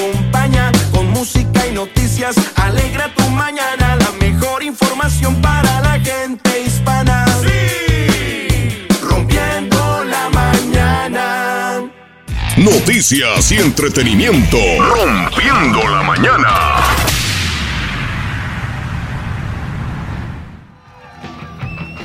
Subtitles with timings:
[0.00, 2.36] acompaña con música y noticias.
[2.56, 7.26] Alegra tu mañana, la mejor información para la gente hispana.
[7.42, 11.82] Sí, rompiendo la mañana.
[12.56, 14.58] Noticias y entretenimiento.
[14.78, 17.09] Rompiendo la mañana.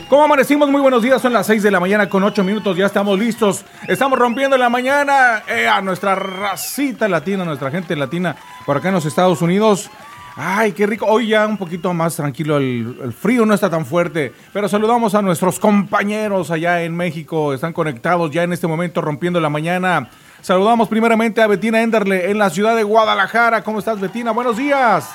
[0.09, 0.69] ¿Cómo amanecimos?
[0.69, 3.65] Muy buenos días, son las 6 de la mañana con 8 minutos, ya estamos listos.
[3.87, 8.35] Estamos rompiendo la mañana eh, a nuestra racita latina, nuestra gente latina
[8.67, 9.89] por acá en los Estados Unidos.
[10.35, 11.07] Ay, qué rico.
[11.07, 15.15] Hoy ya un poquito más tranquilo, el, el, frío no está tan fuerte, pero saludamos
[15.15, 20.09] a nuestros compañeros allá en México, están conectados ya en este momento rompiendo la mañana.
[20.41, 23.63] Saludamos primeramente a Betina Enderle en la ciudad de Guadalajara.
[23.63, 24.29] ¿Cómo estás, Betina?
[24.29, 25.09] Buenos días.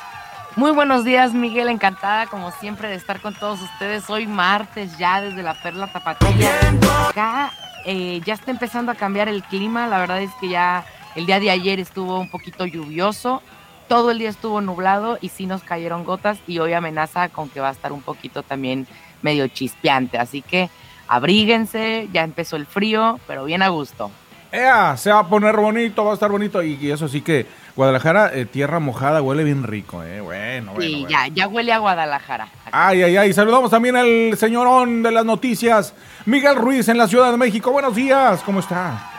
[0.57, 1.69] Muy buenos días, Miguel.
[1.69, 4.11] Encantada, como siempre, de estar con todos ustedes.
[4.11, 6.51] Hoy martes, ya desde la Perla Tapatilla.
[7.09, 7.53] Acá
[7.87, 9.87] eh, ya está empezando a cambiar el clima.
[9.87, 13.43] La verdad es que ya el día de ayer estuvo un poquito lluvioso.
[13.87, 16.39] Todo el día estuvo nublado y sí nos cayeron gotas.
[16.49, 18.89] Y hoy amenaza con que va a estar un poquito también
[19.23, 20.19] medio chispeante.
[20.19, 20.69] Así que
[21.07, 22.09] abríguense.
[22.13, 24.11] Ya empezó el frío, pero bien a gusto.
[24.51, 24.97] ¡Ea!
[24.97, 26.61] Se va a poner bonito, va a estar bonito.
[26.61, 30.21] Y, y eso sí que Guadalajara, eh, tierra mojada, huele bien rico, ¿eh?
[30.21, 30.81] Bueno, bueno.
[30.81, 31.09] Sí, bueno.
[31.09, 32.49] ya, ya huele a Guadalajara.
[32.73, 33.33] Ay, ay, ay.
[33.33, 35.95] Saludamos también al señorón de las noticias,
[36.27, 37.71] Miguel Ruiz, en la Ciudad de México.
[37.71, 39.11] Buenos días, ¿cómo está?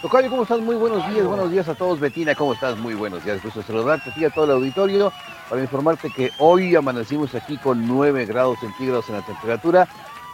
[0.00, 0.60] Tocayo, ¿cómo estás?
[0.60, 1.98] Muy buenos días, buenos días a todos.
[1.98, 2.78] Betina, ¿cómo estás?
[2.78, 3.42] Muy buenos días.
[3.42, 5.12] Gusto saludarte a ti y a todo el auditorio
[5.50, 9.88] para informarte que hoy amanecimos aquí con 9 grados centígrados en la temperatura.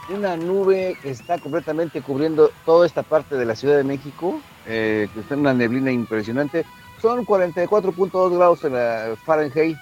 [0.09, 5.09] Una nube que está completamente cubriendo toda esta parte de la Ciudad de México, eh,
[5.11, 6.63] que está en una neblina impresionante.
[7.05, 9.77] Son 44.2 grados en la Fahrenheit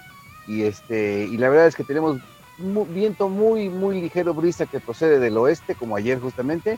[0.46, 2.18] y, este, y la verdad es que tenemos
[2.58, 6.78] viento muy, muy ligero, brisa que procede del oeste, como ayer justamente.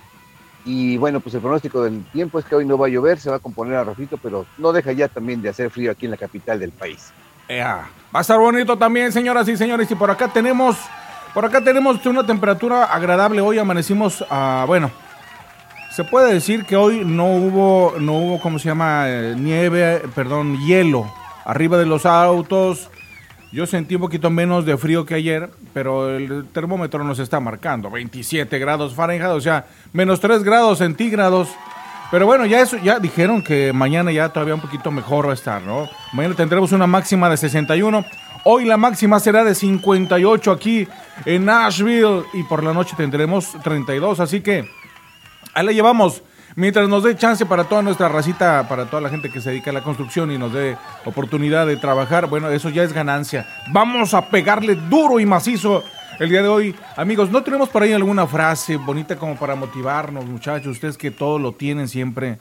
[0.63, 3.31] Y bueno, pues el pronóstico del tiempo es que hoy no va a llover, se
[3.31, 6.11] va a componer a rojito, pero no deja ya también de hacer frío aquí en
[6.11, 7.11] la capital del país.
[7.49, 9.89] Va a estar bonito también, señoras y señores.
[9.89, 10.77] Y por acá tenemos,
[11.33, 13.41] por acá tenemos una temperatura agradable.
[13.41, 14.91] Hoy amanecimos, a, bueno,
[15.95, 19.05] se puede decir que hoy no hubo, no hubo, ¿cómo se llama?
[19.07, 21.09] Eh, nieve, perdón, hielo
[21.45, 22.89] arriba de los autos.
[23.53, 27.89] Yo sentí un poquito menos de frío que ayer, pero el termómetro nos está marcando
[27.89, 31.47] 27 grados Fahrenheit, o sea, menos 3 grados centígrados.
[32.11, 35.35] Pero bueno, ya eso, ya dijeron que mañana ya todavía un poquito mejor va a
[35.35, 35.87] estar, ¿no?
[36.11, 38.03] Mañana tendremos una máxima de 61.
[38.43, 40.89] Hoy la máxima será de 58 aquí
[41.23, 44.69] en Nashville y por la noche tendremos 32, así que
[45.55, 46.21] ahí la llevamos.
[46.57, 49.71] Mientras nos dé chance para toda nuestra racita, para toda la gente que se dedica
[49.71, 53.45] a la construcción y nos dé oportunidad de trabajar, bueno, eso ya es ganancia.
[53.71, 55.83] Vamos a pegarle duro y macizo
[56.17, 56.75] el día de hoy.
[56.95, 60.67] Amigos, ¿no tenemos por ahí alguna frase bonita como para motivarnos, muchachos?
[60.67, 62.37] Ustedes que todo lo tienen siempre,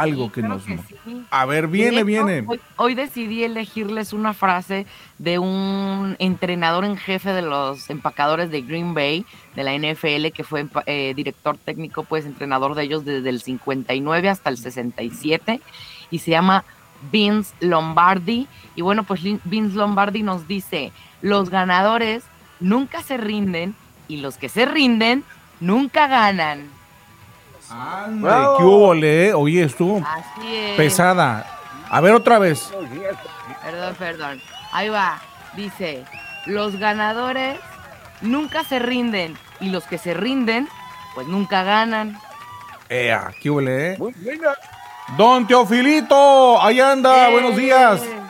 [0.00, 0.64] algo que nos...
[0.64, 1.24] que sí.
[1.30, 2.44] A ver, viene, hecho, viene.
[2.46, 4.86] Hoy, hoy decidí elegirles una frase
[5.18, 10.44] de un entrenador en jefe de los empacadores de Green Bay, de la NFL, que
[10.44, 15.60] fue eh, director técnico, pues entrenador de ellos desde el 59 hasta el 67,
[16.10, 16.64] y se llama
[17.10, 18.46] Vince Lombardi.
[18.74, 22.24] Y bueno, pues Vince Lombardi nos dice, los ganadores
[22.60, 23.74] nunca se rinden
[24.08, 25.24] y los que se rinden
[25.60, 26.68] nunca ganan.
[27.74, 28.56] Ande, Bravo.
[28.58, 29.34] ¿Qué hubo, le?
[29.34, 30.76] Oye, estuvo Así es.
[30.76, 31.44] pesada.
[31.90, 32.70] A ver otra vez.
[33.62, 34.42] Perdón, perdón.
[34.72, 35.18] Ahí va.
[35.56, 36.04] Dice,
[36.46, 37.58] los ganadores
[38.20, 40.68] nunca se rinden y los que se rinden,
[41.14, 42.18] pues nunca ganan.
[42.88, 43.96] Ea, ¿qué hubo, le?
[43.98, 44.54] Muy buena.
[45.16, 48.02] Don Teofilito, ahí anda, buenos días.
[48.02, 48.20] Eh,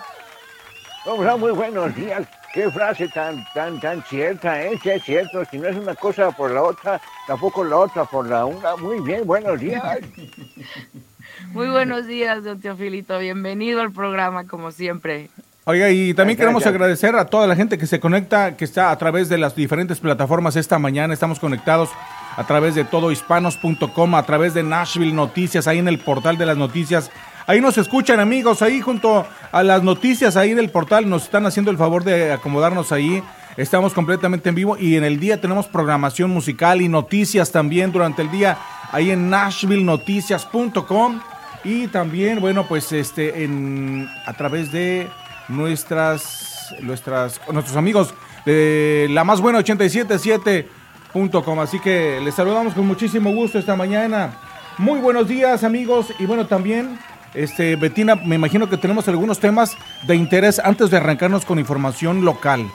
[1.06, 2.22] Hola, muy buenos días.
[2.54, 4.78] Qué frase tan, tan, tan cierta, ¿eh?
[4.80, 5.44] Sí, es cierto.
[5.50, 8.76] Si no es una cosa por la otra, tampoco la otra por la una.
[8.76, 9.82] Muy bien, buenos días.
[11.52, 13.18] Muy buenos días, don Teofilito.
[13.18, 15.30] Bienvenido al programa, como siempre.
[15.64, 18.98] Oiga, y también queremos agradecer a toda la gente que se conecta, que está a
[18.98, 21.12] través de las diferentes plataformas esta mañana.
[21.12, 21.90] Estamos conectados
[22.36, 26.56] a través de todohispanos.com, a través de Nashville Noticias, ahí en el portal de las
[26.56, 27.10] noticias.
[27.46, 31.70] Ahí nos escuchan amigos, ahí junto a las noticias ahí del portal nos están haciendo
[31.70, 33.22] el favor de acomodarnos ahí.
[33.56, 38.22] Estamos completamente en vivo y en el día tenemos programación musical y noticias también durante
[38.22, 38.58] el día
[38.90, 41.20] ahí en nashvillenoticias.com
[41.62, 45.08] y también, bueno, pues este en a través de
[45.46, 48.12] nuestras nuestras nuestros amigos
[48.44, 51.60] de la más buena 877.com.
[51.60, 54.36] Así que les saludamos con muchísimo gusto esta mañana.
[54.78, 56.98] Muy buenos días, amigos, y bueno, también
[57.34, 59.76] este Betina, me imagino que tenemos algunos temas
[60.06, 62.70] de interés antes de arrancarnos con información local.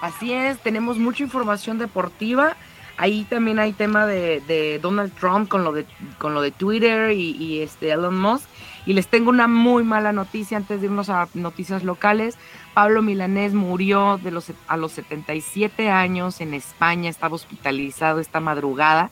[0.00, 2.56] Así es, tenemos mucha información deportiva.
[2.96, 5.86] Ahí también hay tema de, Donald Trump con lo de,
[6.18, 8.46] con lo de Twitter y, y este Elon Musk.
[8.86, 12.36] Y les tengo una muy mala noticia antes de irnos a noticias locales.
[12.74, 19.10] Pablo Milanés murió de los, a los 77 años en España, estaba hospitalizado esta madrugada.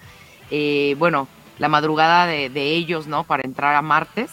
[0.50, 1.29] Eh, bueno,
[1.62, 3.22] la madrugada de, ellos, ¿no?
[3.22, 4.32] Para entrar a martes.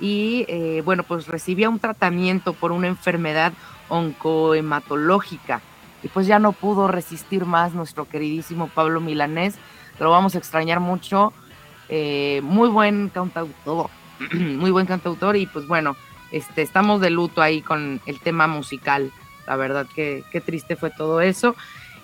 [0.00, 3.52] Y eh, bueno, pues recibía un tratamiento por una enfermedad
[3.88, 5.60] oncohematológica.
[6.02, 9.54] Y pues ya no pudo resistir más nuestro queridísimo Pablo Milanés.
[10.00, 11.32] Lo vamos a extrañar mucho.
[11.88, 13.88] Eh, muy buen cantautor,
[14.32, 15.36] muy buen cantautor.
[15.36, 15.94] Y pues bueno,
[16.32, 19.12] este, estamos de luto ahí con el tema musical.
[19.46, 21.54] La verdad que qué triste fue todo eso.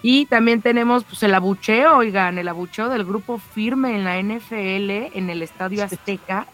[0.03, 5.17] Y también tenemos pues, el abucheo, oigan, el abucheo del grupo firme en la NFL,
[5.17, 6.47] en el Estadio Azteca.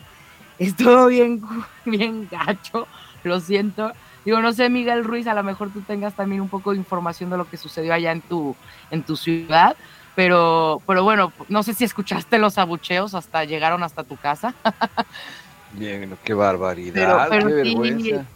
[0.58, 1.42] Estuvo bien,
[1.86, 2.86] bien gacho,
[3.24, 3.92] lo siento.
[4.24, 7.30] Digo, no sé, Miguel Ruiz, a lo mejor tú tengas también un poco de información
[7.30, 8.54] de lo que sucedió allá en tu,
[8.90, 9.76] en tu ciudad,
[10.14, 14.54] pero, pero bueno, no sé si escuchaste los abucheos hasta llegaron hasta tu casa.
[15.72, 18.26] Bien, qué barbaridad, qué vergüenza.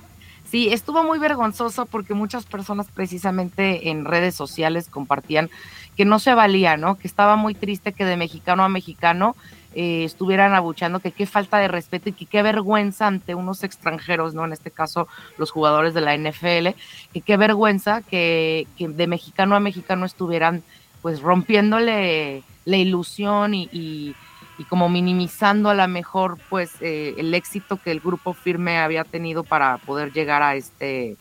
[0.53, 5.49] Sí, estuvo muy vergonzoso porque muchas personas precisamente en redes sociales compartían
[5.97, 6.99] que no se valía, ¿no?
[6.99, 9.35] Que estaba muy triste que de mexicano a mexicano
[9.75, 14.35] eh, estuvieran abuchando, que qué falta de respeto y que qué vergüenza ante unos extranjeros,
[14.35, 14.45] ¿no?
[14.45, 15.09] En este caso,
[15.39, 16.77] los jugadores de la NFL,
[17.15, 20.63] que qué vergüenza que, que de mexicano a mexicano estuvieran
[21.01, 24.15] pues rompiéndole la ilusión y y
[24.69, 29.45] como minimizando a lo mejor pues eh, el éxito que el grupo firme había tenido
[29.45, 31.17] para poder llegar a este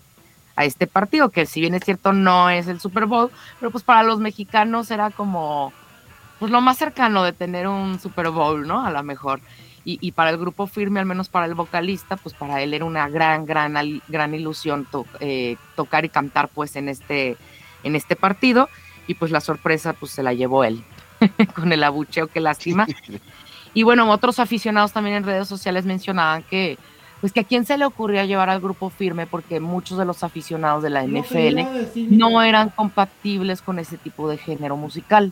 [0.56, 3.83] a este partido que si bien es cierto no es el Super Bowl pero pues
[3.83, 5.74] para los mexicanos era como
[6.42, 9.42] pues lo más cercano de tener un Super Bowl no a lo mejor.
[9.84, 13.10] Y, para el grupo firme al menos para el vocalista pues para él era una
[13.10, 13.74] gran gran
[14.07, 14.88] gran ilusión
[15.19, 17.36] eh, tocar y cantar pues en este
[17.84, 18.69] en este partido.
[19.07, 20.84] Y pues la sorpresa pues se la llevó él
[21.56, 22.88] con el abucheo que lastima.
[23.74, 26.78] Y bueno, otros aficionados también en redes sociales mencionaban que,
[27.22, 30.24] pues que a quién se le ocurría llevar al grupo firme porque muchos de los
[30.24, 31.60] aficionados de la NFL
[32.10, 35.32] no eran compatibles con ese tipo de género musical.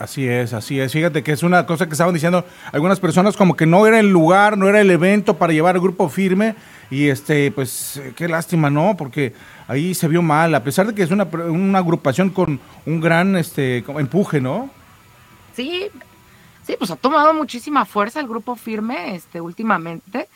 [0.00, 0.92] Así es, así es.
[0.92, 4.08] Fíjate que es una cosa que estaban diciendo algunas personas como que no era el
[4.08, 6.54] lugar, no era el evento para llevar al grupo firme
[6.90, 8.96] y este, pues qué lástima, ¿no?
[8.96, 9.34] Porque
[9.68, 13.36] ahí se vio mal, a pesar de que es una, una agrupación con un gran
[13.36, 14.70] este empuje, ¿no?
[15.60, 15.90] Sí,
[16.66, 20.26] sí, pues ha tomado muchísima fuerza el grupo firme este, últimamente.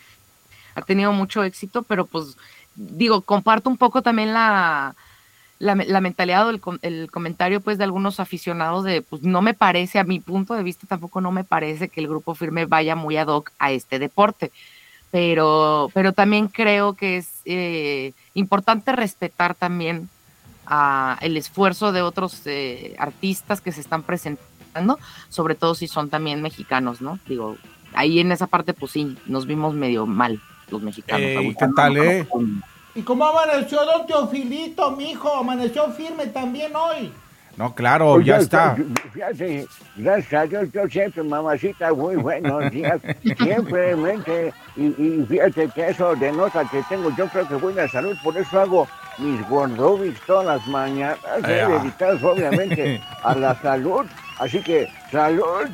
[0.75, 2.37] Ha tenido mucho éxito, pero pues
[2.75, 4.95] digo, comparto un poco también la,
[5.59, 6.51] la, mentalidad o
[6.83, 10.63] el, comentario pues de algunos aficionados de pues no me parece, a mi punto de
[10.63, 13.99] vista tampoco no me parece que el grupo firme vaya muy ad hoc a este
[13.99, 14.53] deporte.
[15.11, 20.11] Pero, pero también creo que es eh, importante respetar también
[20.67, 24.54] a el esfuerzo de otros eh, artistas que se están presentando
[25.29, 27.19] sobre todo si son también mexicanos, ¿no?
[27.27, 27.57] Digo,
[27.95, 30.41] ahí en esa parte, pues sí, nos vimos medio mal
[30.71, 31.27] los mexicanos.
[31.59, 32.27] ¿Qué tal, eh?
[32.95, 35.35] ¿Y cómo amaneció don Teofilito, mijo?
[35.35, 37.13] Amaneció firme también hoy.
[37.57, 38.77] No, claro, ya está.
[39.13, 39.67] Fíjate,
[39.97, 43.01] gracias a Dios, yo siempre, mamacita, muy buenos días.
[43.39, 44.53] siempre, mente.
[44.77, 48.61] Y, y, fíjate que eso denota que tengo, yo creo que buena salud, por eso
[48.61, 48.89] hago
[49.19, 54.07] mis gordobics todas las mañanas, eh, dedicados obviamente a la salud.
[54.39, 55.69] Así que, salud.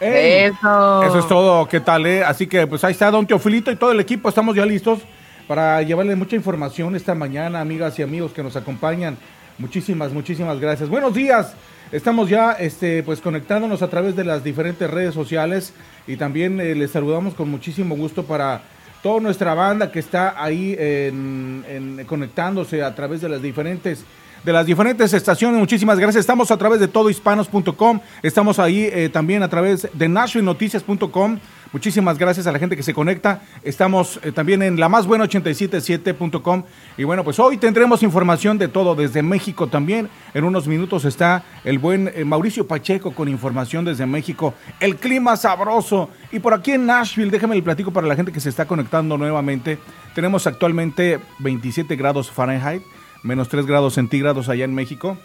[0.00, 1.02] Eso.
[1.02, 2.06] Eso es todo, ¿qué tal?
[2.06, 2.22] Eh?
[2.22, 5.00] Así que pues ahí está Don Teofilito y todo el equipo, estamos ya listos
[5.48, 9.16] para llevarle mucha información esta mañana, amigas y amigos que nos acompañan.
[9.58, 10.88] Muchísimas, muchísimas gracias.
[10.90, 11.54] Buenos días.
[11.92, 15.72] Estamos ya este, pues conectándonos a través de las diferentes redes sociales
[16.06, 18.62] y también eh, les saludamos con muchísimo gusto para
[19.02, 24.04] toda nuestra banda que está ahí en, conectándose a través de las diferentes
[24.46, 25.58] de las diferentes estaciones.
[25.58, 26.20] Muchísimas gracias.
[26.20, 28.00] Estamos a través de todohispanos.com.
[28.22, 31.40] Estamos ahí eh, también a través de nashvillenoticias.com.
[31.72, 33.42] Muchísimas gracias a la gente que se conecta.
[33.64, 36.62] Estamos eh, también en la más buena 877.com.
[36.96, 40.08] Y bueno, pues hoy tendremos información de todo desde México también.
[40.32, 44.54] En unos minutos está el buen eh, Mauricio Pacheco con información desde México.
[44.78, 46.08] El clima sabroso.
[46.30, 49.18] Y por aquí en Nashville, déjame el platico para la gente que se está conectando
[49.18, 49.80] nuevamente.
[50.14, 52.84] Tenemos actualmente 27 grados Fahrenheit
[53.26, 55.18] menos 3 grados centígrados allá en México.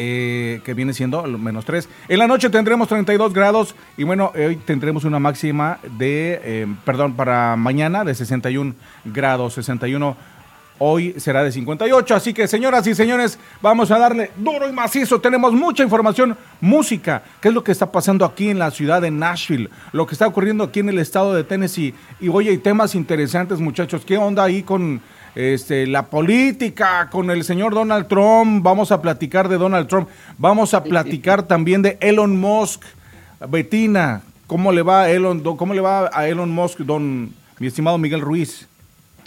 [0.00, 1.88] Eh, que viene siendo menos 3.
[2.06, 7.14] En la noche tendremos 32 grados y bueno, hoy tendremos una máxima de, eh, perdón,
[7.14, 10.16] para mañana de 61 grados, 61
[10.80, 15.20] Hoy será de 58, así que señoras y señores, vamos a darle duro y macizo.
[15.20, 19.10] Tenemos mucha información, música, qué es lo que está pasando aquí en la ciudad de
[19.10, 21.94] Nashville, lo que está ocurriendo aquí en el estado de Tennessee.
[22.20, 24.04] Y oye, hay temas interesantes, muchachos.
[24.04, 25.00] ¿Qué onda ahí con
[25.38, 28.64] este, la política, con el señor Donald Trump?
[28.64, 30.08] Vamos a platicar de Donald Trump.
[30.36, 32.82] Vamos a platicar también de Elon Musk.
[33.48, 37.98] Betina, ¿cómo le va a Elon, cómo le va a Elon Musk, don mi estimado
[37.98, 38.66] Miguel Ruiz.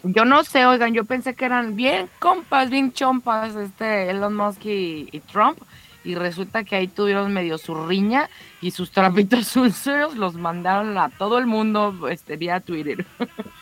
[0.03, 4.65] Yo no sé, oigan, yo pensé que eran bien compas, bien chompas, este Elon Musk
[4.65, 5.59] y, y Trump,
[6.03, 11.09] y resulta que ahí tuvieron medio su riña y sus trapitos sucios los mandaron a
[11.09, 13.05] todo el mundo este, vía Twitter.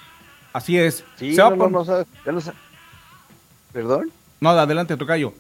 [0.59, 1.05] Así es.
[1.17, 2.53] Sí, Se va no, no sabe- ya no sa-
[3.71, 4.11] ¿Perdón?
[4.41, 5.33] No, adelante, Tocayo.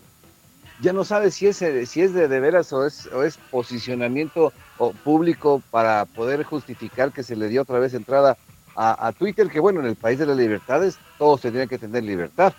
[0.81, 4.53] Ya no sabe si es, si es de, de veras o es, o es posicionamiento
[4.77, 8.37] o público para poder justificar que se le dio otra vez entrada
[8.77, 12.03] a, a Twitter, que bueno, en el país de las libertades todos tendrían que tener
[12.03, 12.53] libertad.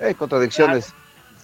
[0.00, 0.92] Eh, contradicciones,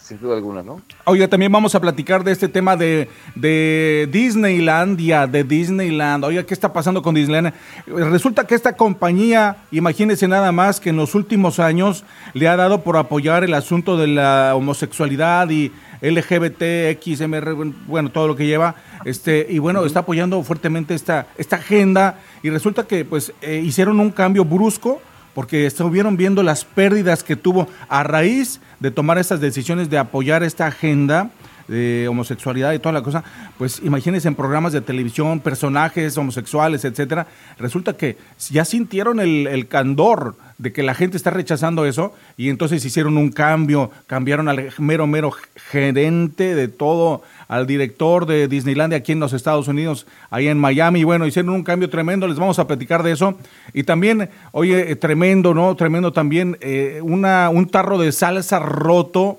[0.08, 0.80] sin duda alguna, ¿no?
[1.04, 6.24] Oye, también vamos a platicar de este tema de, de Disneylandia, de Disneyland.
[6.24, 7.52] Oiga, ¿qué está pasando con Disneyland?
[7.86, 12.82] Resulta que esta compañía, imagínense nada más que en los últimos años le ha dado
[12.82, 17.54] por apoyar el asunto de la homosexualidad y LGBT, XMR,
[17.86, 22.48] bueno, todo lo que lleva, este, y bueno, está apoyando fuertemente esta, esta agenda y
[22.48, 25.02] resulta que pues eh, hicieron un cambio brusco
[25.38, 30.42] porque estuvieron viendo las pérdidas que tuvo a raíz de tomar estas decisiones de apoyar
[30.42, 31.30] esta agenda
[31.68, 33.22] de homosexualidad y toda la cosa,
[33.58, 37.26] pues imagínense en programas de televisión, personajes homosexuales, etcétera,
[37.58, 38.16] resulta que
[38.50, 43.16] ya sintieron el, el candor de que la gente está rechazando eso y entonces hicieron
[43.16, 45.30] un cambio, cambiaron al mero, mero
[45.70, 51.04] gerente de todo, al director de Disneylandia aquí en los Estados Unidos, ahí en Miami,
[51.04, 53.38] bueno, hicieron un cambio tremendo, les vamos a platicar de eso.
[53.72, 55.74] Y también, oye, eh, tremendo, ¿no?
[55.76, 59.38] Tremendo también, eh, una, un tarro de salsa roto,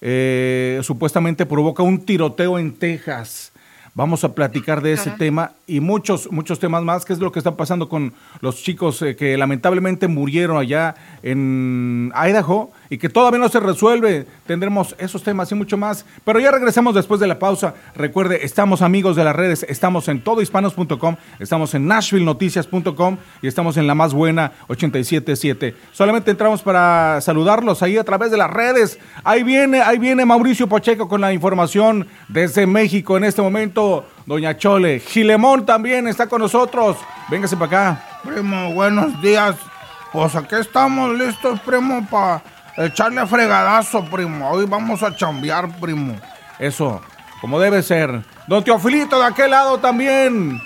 [0.00, 3.52] eh, supuestamente provoca un tiroteo en Texas.
[3.94, 7.04] Vamos a platicar de ese tema y muchos, muchos temas más.
[7.04, 12.12] ¿Qué es lo que está pasando con los chicos eh, que lamentablemente murieron allá en
[12.14, 14.26] Idaho y que todavía no se resuelve?
[14.46, 16.04] Tendremos esos temas y mucho más.
[16.24, 17.74] Pero ya regresamos después de la pausa.
[17.94, 23.86] Recuerde, estamos amigos de las redes, estamos en todohispanos.com, estamos en nashvillenoticias.com y estamos en
[23.86, 25.76] la más buena 877.
[25.92, 28.98] Solamente entramos para saludarlos ahí a través de las redes.
[29.22, 34.04] Ahí viene, ahí viene Mauricio Pacheco con la información desde México en este momento.
[34.26, 36.96] Doña Chole, Gilemón también está con nosotros.
[37.30, 38.20] Véngase para acá.
[38.24, 39.54] Primo, buenos días.
[40.12, 42.42] Pues aquí estamos listos, primo, para
[42.86, 44.50] echarle fregadazo, primo.
[44.50, 46.16] Hoy vamos a chambear, primo.
[46.58, 47.00] Eso,
[47.40, 48.22] como debe ser.
[48.46, 50.60] Don Teofilito de aquel lado también.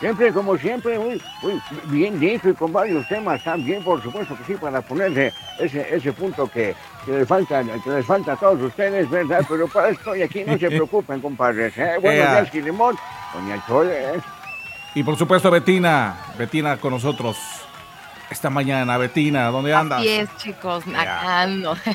[0.00, 4.44] Siempre, como siempre, muy, muy bien dicho y con varios temas también, por supuesto que
[4.44, 8.62] sí, para ponerle ese, ese punto que, que les falta, que les falta a todos
[8.62, 9.44] ustedes, ¿verdad?
[9.48, 11.76] Pero para eso estoy aquí, no se preocupen, compadres.
[11.76, 11.96] ¿eh?
[12.00, 12.96] Buenos días, Gilimón.
[13.34, 14.20] Doña Chole, ¿eh?
[14.94, 17.36] Y por supuesto Betina, Betina con nosotros
[18.30, 18.96] esta mañana.
[18.98, 20.00] Betina, ¿dónde andas?
[20.00, 21.76] Así es, chicos, acá ando.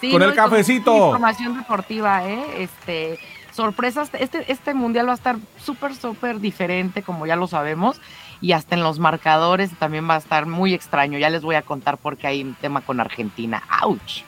[0.00, 0.94] Sí, Con el y con cafecito.
[1.06, 2.44] Información deportiva, ¿eh?
[2.58, 3.18] Este,
[3.52, 4.10] sorpresas.
[4.12, 8.00] Este, este mundial va a estar súper, súper diferente, como ya lo sabemos.
[8.42, 11.18] Y hasta en los marcadores también va a estar muy extraño.
[11.18, 13.62] Ya les voy a contar porque hay un tema con Argentina.
[13.80, 14.24] ¡Auch!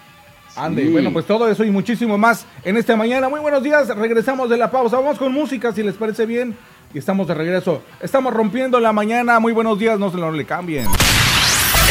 [0.56, 0.88] Ande, Sí.
[0.92, 3.28] bueno, pues todo eso y muchísimo más en esta mañana.
[3.28, 4.96] Muy buenos días, regresamos de la pausa.
[4.96, 6.56] Vamos con música, si les parece bien.
[6.94, 7.82] Y estamos de regreso.
[8.00, 9.40] Estamos rompiendo la mañana.
[9.40, 10.86] Muy buenos días, no se lo le cambien.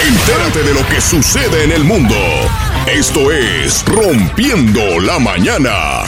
[0.07, 2.15] Entérate de lo que sucede en el mundo.
[2.85, 6.03] Esto es Rompiendo la Mañana.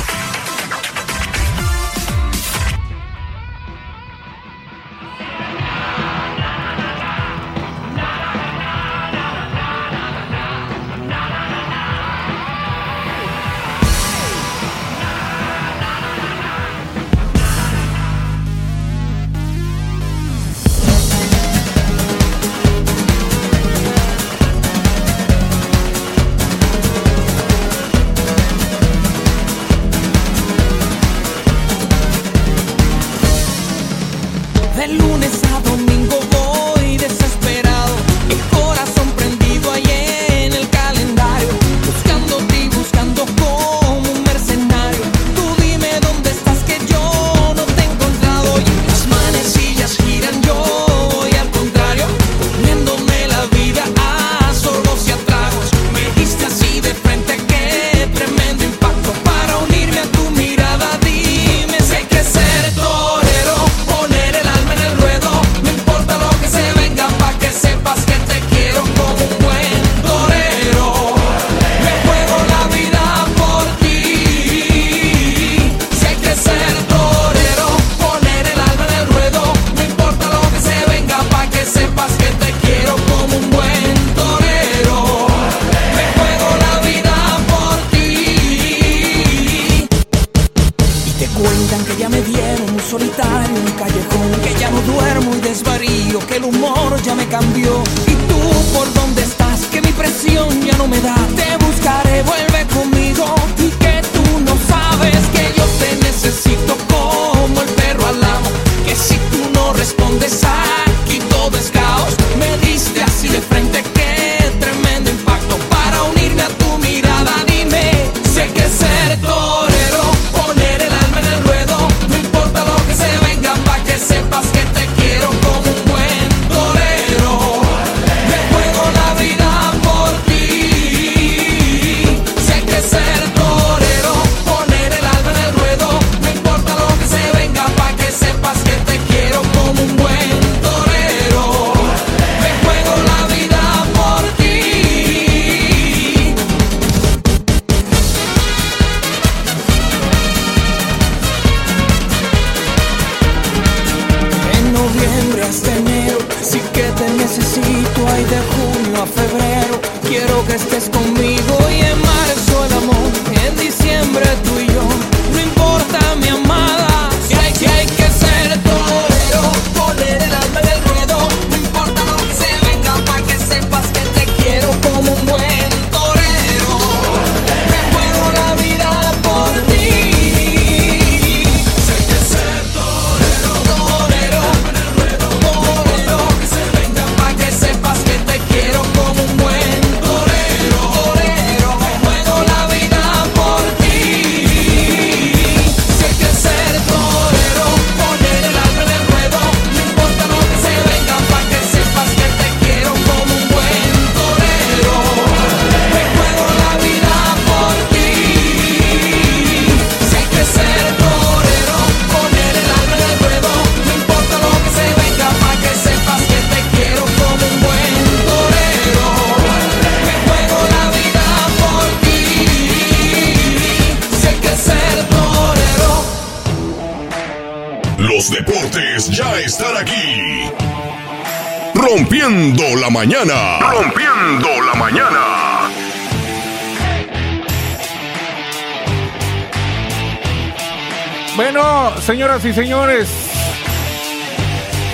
[242.45, 243.09] Y señores.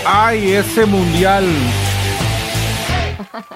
[0.06, 1.44] Ay, ese mundial.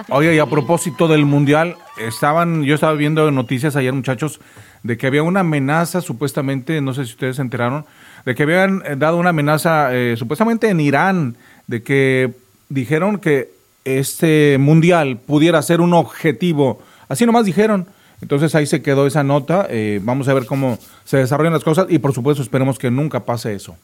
[0.09, 4.41] Oye, y a propósito del mundial, estaban, yo estaba viendo noticias ayer, muchachos,
[4.83, 7.85] de que había una amenaza, supuestamente, no sé si ustedes se enteraron,
[8.25, 12.33] de que habían eh, dado una amenaza, eh, supuestamente en Irán, de que
[12.69, 13.51] dijeron que
[13.85, 16.81] este mundial pudiera ser un objetivo.
[17.07, 17.87] Así nomás dijeron.
[18.21, 19.67] Entonces ahí se quedó esa nota.
[19.69, 23.25] eh, vamos a ver cómo se desarrollan las cosas y por supuesto esperemos que nunca
[23.25, 23.75] pase eso.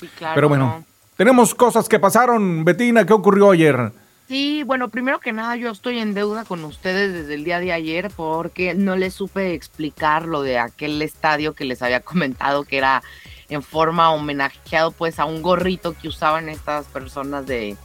[0.00, 0.84] Sí, claro, Pero bueno, no.
[1.16, 2.64] tenemos cosas que pasaron.
[2.64, 3.92] Betina, ¿qué ocurrió ayer?
[4.28, 7.72] Sí, bueno, primero que nada yo estoy en deuda con ustedes desde el día de
[7.72, 12.78] ayer porque no les supe explicar lo de aquel estadio que les había comentado que
[12.78, 13.02] era
[13.50, 17.76] en forma homenajeado pues a un gorrito que usaban estas personas de,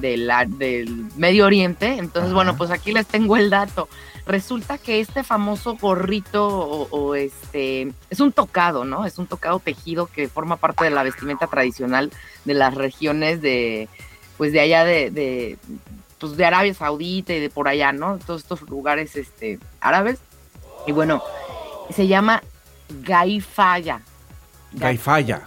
[0.00, 1.96] de la- del Medio Oriente.
[1.98, 3.88] Entonces, bueno, pues aquí les tengo el dato.
[4.26, 9.04] Resulta que este famoso gorrito o, o este es un tocado, ¿no?
[9.06, 12.10] Es un tocado tejido que forma parte de la vestimenta tradicional
[12.44, 13.88] de las regiones de,
[14.36, 15.58] pues de allá de, de,
[16.18, 18.18] pues de Arabia Saudita y de por allá, ¿no?
[18.18, 20.18] Todos estos lugares este, árabes.
[20.88, 21.22] Y bueno,
[21.94, 22.42] se llama
[23.02, 24.00] gaifaya.
[24.72, 25.42] Gaifaya.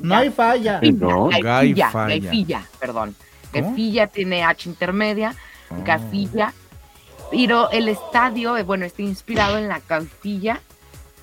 [0.00, 0.80] No hay falla.
[0.82, 1.28] No.
[1.28, 1.50] Gaifilla,
[1.90, 2.08] Gaifaya.
[2.08, 3.14] gaifilla, perdón.
[3.54, 3.66] ¿Cómo?
[3.68, 5.34] Gaifilla tiene H intermedia,
[5.70, 5.82] Oh.
[5.84, 6.52] gafilla.
[7.30, 10.60] Pero el estadio, eh, bueno, está inspirado en la gaifilla,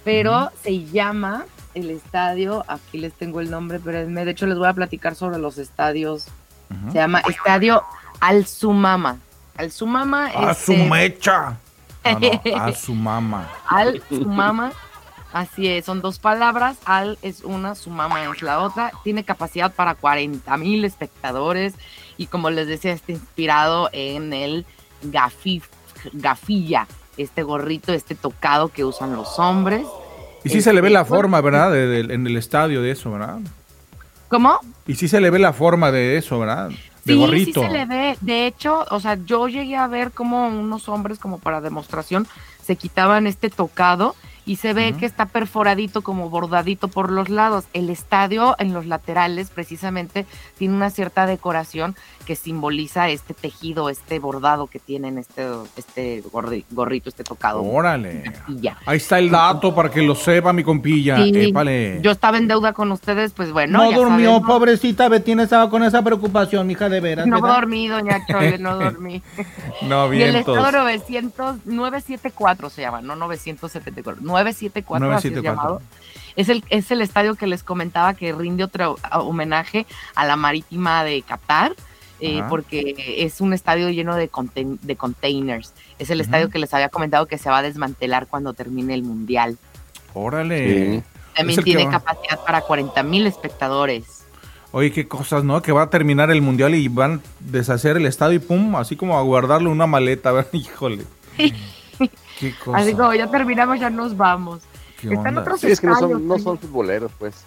[0.03, 4.67] pero se llama el estadio, aquí les tengo el nombre, pero de hecho les voy
[4.67, 6.27] a platicar sobre los estadios.
[6.91, 7.83] Se llama Estadio
[8.19, 9.17] Al Sumama.
[9.57, 11.57] Al Sumama A su este, mecha.
[12.03, 13.47] Ah, no, a su mamá.
[13.67, 14.71] Al Sumama.
[15.33, 16.77] Así es, son dos palabras.
[16.85, 18.91] Al es una, Sumama es la otra.
[19.03, 21.73] Tiene capacidad para 40 mil espectadores.
[22.17, 24.65] Y como les decía, está inspirado en el
[25.03, 25.65] gafif,
[26.13, 29.85] gafilla, este gorrito, este tocado que usan los hombres.
[30.43, 31.71] Y sí se le ve Este, la forma, ¿verdad?
[31.71, 33.39] De- de- en el estadio de eso, ¿verdad?
[34.27, 34.59] ¿Cómo?
[34.87, 36.69] Y sí se le ve la forma de eso, ¿verdad?
[37.03, 37.61] De Sí, gorrito.
[37.61, 38.17] sí se le ve.
[38.21, 42.27] De hecho, o sea, yo llegué a ver como unos hombres, como para demostración,
[42.63, 47.65] se quitaban este tocado y se ve que está perforadito, como bordadito por los lados.
[47.73, 50.25] El estadio en los laterales, precisamente,
[50.57, 56.65] tiene una cierta decoración que simboliza este tejido, este bordado que tienen este, este gorri-
[56.71, 57.61] gorrito, este tocado.
[57.63, 58.31] Órale.
[58.85, 61.17] Ahí está el dato para que lo sepa mi compilla.
[61.17, 61.51] Sí,
[62.01, 63.79] yo estaba en deuda con ustedes, pues bueno.
[63.79, 64.47] No, ya durmió, sabemos.
[64.47, 67.27] pobrecita Betina estaba con esa preocupación, mija, de veras.
[67.27, 67.55] No ¿verdad?
[67.57, 69.21] dormí, doña Chole, no dormí.
[69.83, 75.43] No, Y el bien, estado 900, 974 se llama, no 974, 974, así es 974.
[75.43, 75.81] llamado.
[76.35, 81.03] Es el, es el estadio que les comentaba que rinde otro homenaje a la marítima
[81.03, 81.73] de Qatar,
[82.21, 85.73] eh, porque es un estadio lleno de, conten- de containers.
[85.99, 89.03] Es el estadio que les había comentado que se va a desmantelar cuando termine el
[89.03, 89.57] Mundial.
[90.13, 90.99] Órale.
[90.99, 91.03] Sí.
[91.35, 94.23] También tiene va- capacidad para 40 mil espectadores.
[94.73, 95.61] Oye, qué cosas, ¿no?
[95.61, 98.95] Que va a terminar el mundial y van a deshacer el estadio y pum, así
[98.95, 101.03] como a guardarle una maleta, a ver, híjole.
[102.41, 102.79] Qué cosa.
[102.79, 104.59] Así como ya terminamos, ya nos vamos.
[104.99, 105.41] ¿Qué Están onda?
[105.41, 106.43] otros Sí, es que no estadios son, no también.
[106.43, 107.45] son futboleros, pues.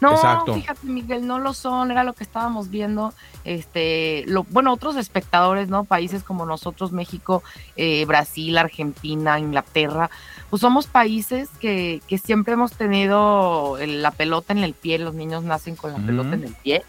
[0.00, 0.54] No, Exacto.
[0.54, 3.14] fíjate, Miguel, no lo son, era lo que estábamos viendo.
[3.44, 5.84] Este, lo, bueno, otros espectadores, ¿no?
[5.84, 7.42] Países como nosotros, México,
[7.76, 10.10] eh, Brasil, Argentina, Inglaterra,
[10.54, 15.12] pues somos países que, que siempre hemos tenido el- la pelota en el pie, los
[15.12, 16.84] niños nacen con la pelota en el pie.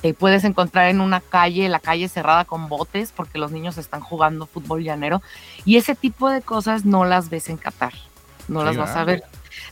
[0.00, 4.00] Te puedes encontrar en una calle, la calle cerrada con botes, porque los niños están
[4.00, 5.22] jugando fútbol llanero.
[5.64, 7.94] Y ese tipo de cosas no las ves en Qatar,
[8.46, 9.24] no Sí, las vas a ver.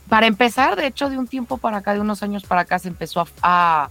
[0.09, 2.89] Para empezar, de hecho, de un tiempo para acá, de unos años para acá, se
[2.89, 3.89] empezó a, a-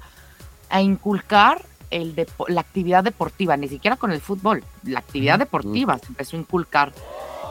[0.68, 2.14] a inculcar el
[2.48, 6.92] la actividad deportiva, ni siquiera con el fútbol, la actividad deportiva se empezó a inculcar.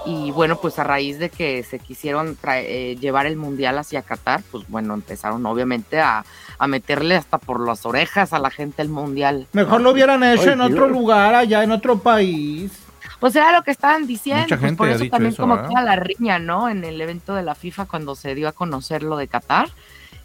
[0.08, 4.02] Y bueno, pues a raíz de que se quisieron trae- eh, llevar el mundial hacia
[4.02, 6.24] Qatar, pues bueno, empezaron obviamente a,
[6.58, 9.48] a meterle hasta por las orejas a la gente el mundial.
[9.54, 12.72] Mejor lo hubieran hecho Ay, en otro lugar, allá en otro país.
[13.20, 15.42] Pues era lo que estaban diciendo, Mucha pues gente por ha eso dicho también eso,
[15.44, 15.70] como ¿verdad?
[15.70, 16.70] toda la riña, ¿no?
[16.70, 19.70] En el evento de la FIFA cuando se dio a conocer lo de Qatar,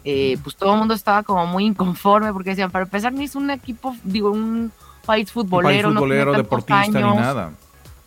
[0.05, 3.35] eh, pues todo el mundo estaba como muy inconforme porque decían, para empezar ni es
[3.35, 4.71] un equipo, digo, un
[5.05, 7.51] país Un futbolero, país no tiene futbolero, deportista ni nada.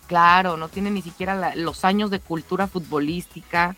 [0.07, 3.75] Claro, no tiene ni siquiera la- los años de cultura futbolística.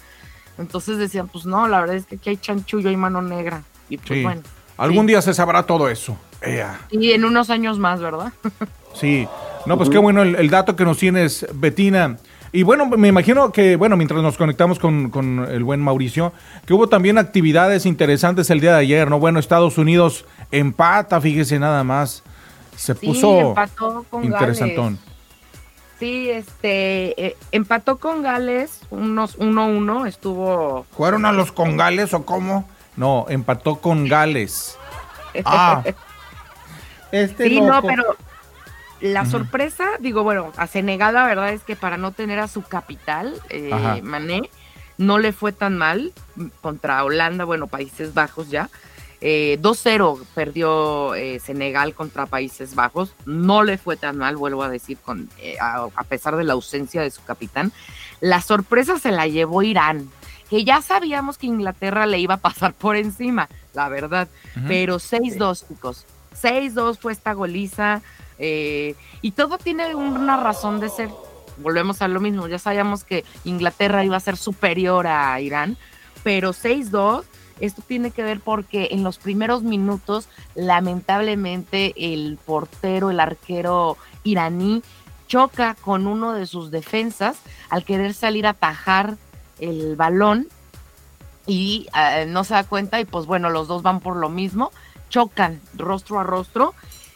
[0.58, 3.64] Entonces decían, pues no, la verdad es que aquí hay chanchullo y mano negra.
[3.90, 4.24] Y pues Sí.
[4.24, 4.42] bueno,
[4.78, 5.08] Algún Sí.
[5.08, 6.18] día se sabrá todo eso.
[6.42, 6.80] Ea.
[6.90, 8.32] y en unos años más, ¿verdad?
[8.94, 9.28] Sí,
[9.66, 12.18] no, pues qué bueno el, el dato que nos tienes, Betina.
[12.54, 16.32] Y bueno, me imagino que, bueno, mientras nos conectamos con, con el buen Mauricio,
[16.66, 19.20] que hubo también actividades interesantes el día de ayer, ¿no?
[19.20, 22.24] Bueno, Estados Unidos empata, fíjese nada más.
[22.78, 24.96] Se Sí, puso empató con interesantón.
[24.96, 25.09] Gales.
[26.00, 30.86] Sí, este, eh, empató con Gales, unos 1-1, estuvo...
[30.96, 32.68] ¿Fueron a los congales o cómo?
[32.96, 34.78] No, empató con Gales.
[35.46, 35.84] Ah.
[37.12, 38.18] Este sí, no, pero
[39.00, 42.64] la sorpresa, digo, bueno, a Senegal la verdad es que para no tener a su
[42.64, 44.02] capital, eh.
[44.02, 44.50] Mané,
[44.98, 46.14] no le fue tan mal
[46.62, 48.70] contra Holanda, bueno, Países Bajos ya.
[49.22, 54.70] Eh, 2-0 perdió eh, Senegal contra Países Bajos, no le fue tan mal, vuelvo a
[54.70, 57.72] decir, con, eh, a, a pesar de la ausencia de su capitán.
[58.22, 60.10] La sorpresa se la llevó Irán,
[60.50, 64.28] que ya sabíamos que Inglaterra le iba a pasar por encima, la verdad,
[64.68, 66.06] pero 6-2, chicos.
[66.42, 68.02] 6-2 fue esta goliza.
[68.38, 71.10] eh, y todo tiene una razón de ser.
[71.58, 72.48] Volvemos a lo mismo.
[72.48, 75.76] Ya sabíamos que Inglaterra iba a ser superior a Irán,
[76.24, 77.24] pero 6-2.
[77.60, 84.82] Esto tiene que ver porque en los primeros minutos, lamentablemente, el portero, el arquero iraní,
[85.28, 87.38] choca con uno de sus defensas
[87.70, 89.18] al querer salir a atajar
[89.60, 90.48] el balón
[91.46, 94.72] y eh, no se da cuenta y pues bueno, los dos van por lo mismo,
[95.10, 96.74] chocan rostro a rostro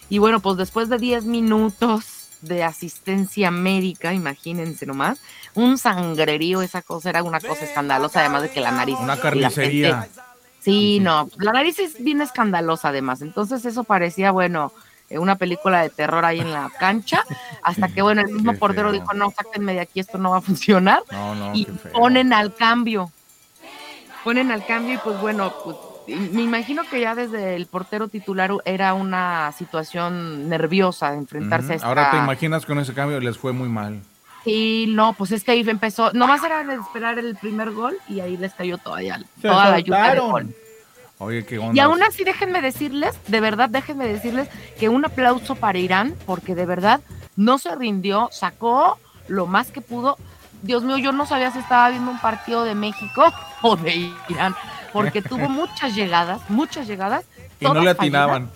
[0.10, 5.19] y bueno, pues después de 10 minutos de asistencia médica, imagínense nomás,
[5.56, 8.97] un sangrerío, esa cosa era una cosa escandalosa, además de que la nariz...
[8.99, 10.01] Una la carnicería.
[10.01, 10.21] gente-
[10.63, 14.71] Sí, no, la nariz es bien escandalosa además, entonces eso parecía, bueno,
[15.10, 17.23] eh, una película de terror ahí en la cancha,
[17.63, 20.41] hasta que bueno, el mismo portero dijo, no, sáquenme de aquí, esto no va a
[20.41, 23.12] funcionar, No, no, y ponen al cambio.
[24.23, 25.76] Ponen al cambio y pues bueno, pues
[26.08, 31.76] me imagino que ya desde el portero titular era una situación nerviosa de enfrentarse a
[31.76, 31.88] esta...
[31.88, 34.02] Ahora te imaginas con ese cambio les fue muy mal.
[34.43, 38.36] Sí, no, pues es que ahí empezó, nomás era esperar el primer gol y ahí
[38.36, 40.56] les cayó todavía Se toda la lluvia de gol.
[41.19, 41.73] Oye, qué onda.
[41.73, 46.56] Y aún así déjenme decirles, de verdad déjenme decirles que un aplauso para Irán, porque
[46.56, 46.99] de verdad
[47.38, 50.17] no se rindió, sacó lo más que pudo.
[50.62, 53.25] Dios mío, yo no sabía si estaba viendo un partido de México
[53.62, 54.56] o de Irán,
[54.91, 57.23] porque tuvo muchas llegadas, muchas llegadas.
[57.60, 58.49] y no le atinaban.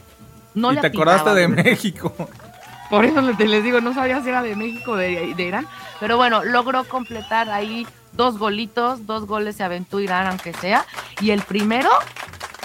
[0.54, 1.48] no y le te acordaste de.
[1.48, 2.14] México.
[2.90, 5.68] Por eso les, digo, no sabía si era de México o de, de Irán.
[6.00, 10.86] Pero bueno, logró completar ahí dos golitos, dos goles se aventó Irán, aunque sea.
[11.22, 11.90] Y el primero,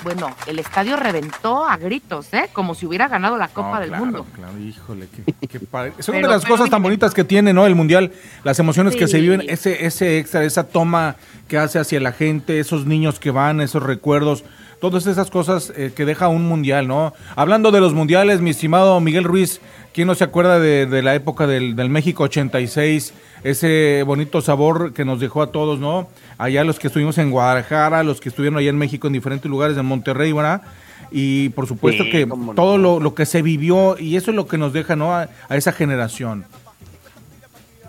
[0.04, 2.48] bueno, el estadio reventó a gritos, ¿eh?
[2.52, 4.26] Como si hubiera ganado la Copa No, del claro, Mundo.
[4.34, 5.08] Claro, híjole,
[5.40, 5.92] qué, qué padre.
[6.00, 7.66] Son Pero- de las cosas tan bonitas que tiene, ¿no?
[7.66, 8.12] El mundial,
[8.44, 11.16] las emociones que se viven, ese, ese extra, esa toma
[11.48, 14.44] que hace hacia la gente, esos niños que van, esos recuerdos,
[14.80, 17.12] todas esas cosas eh, que deja un mundial, ¿no?
[17.36, 19.60] Hablando de los mundiales, mi estimado Miguel Ruiz,
[19.92, 23.12] ¿quién no se acuerda de, de la época del, del México 86?
[23.44, 26.08] Ese bonito sabor que nos dejó a todos, ¿no?
[26.38, 29.76] Allá los que estuvimos en Guadalajara, los que estuvieron allá en México en diferentes lugares,
[29.76, 30.62] en Monterrey, ¿verdad?
[31.10, 32.54] Y por supuesto Sí, que no.
[32.54, 35.14] todo lo, lo que se vivió, y eso es lo que nos deja, ¿no?
[35.14, 36.44] A, a esa generación.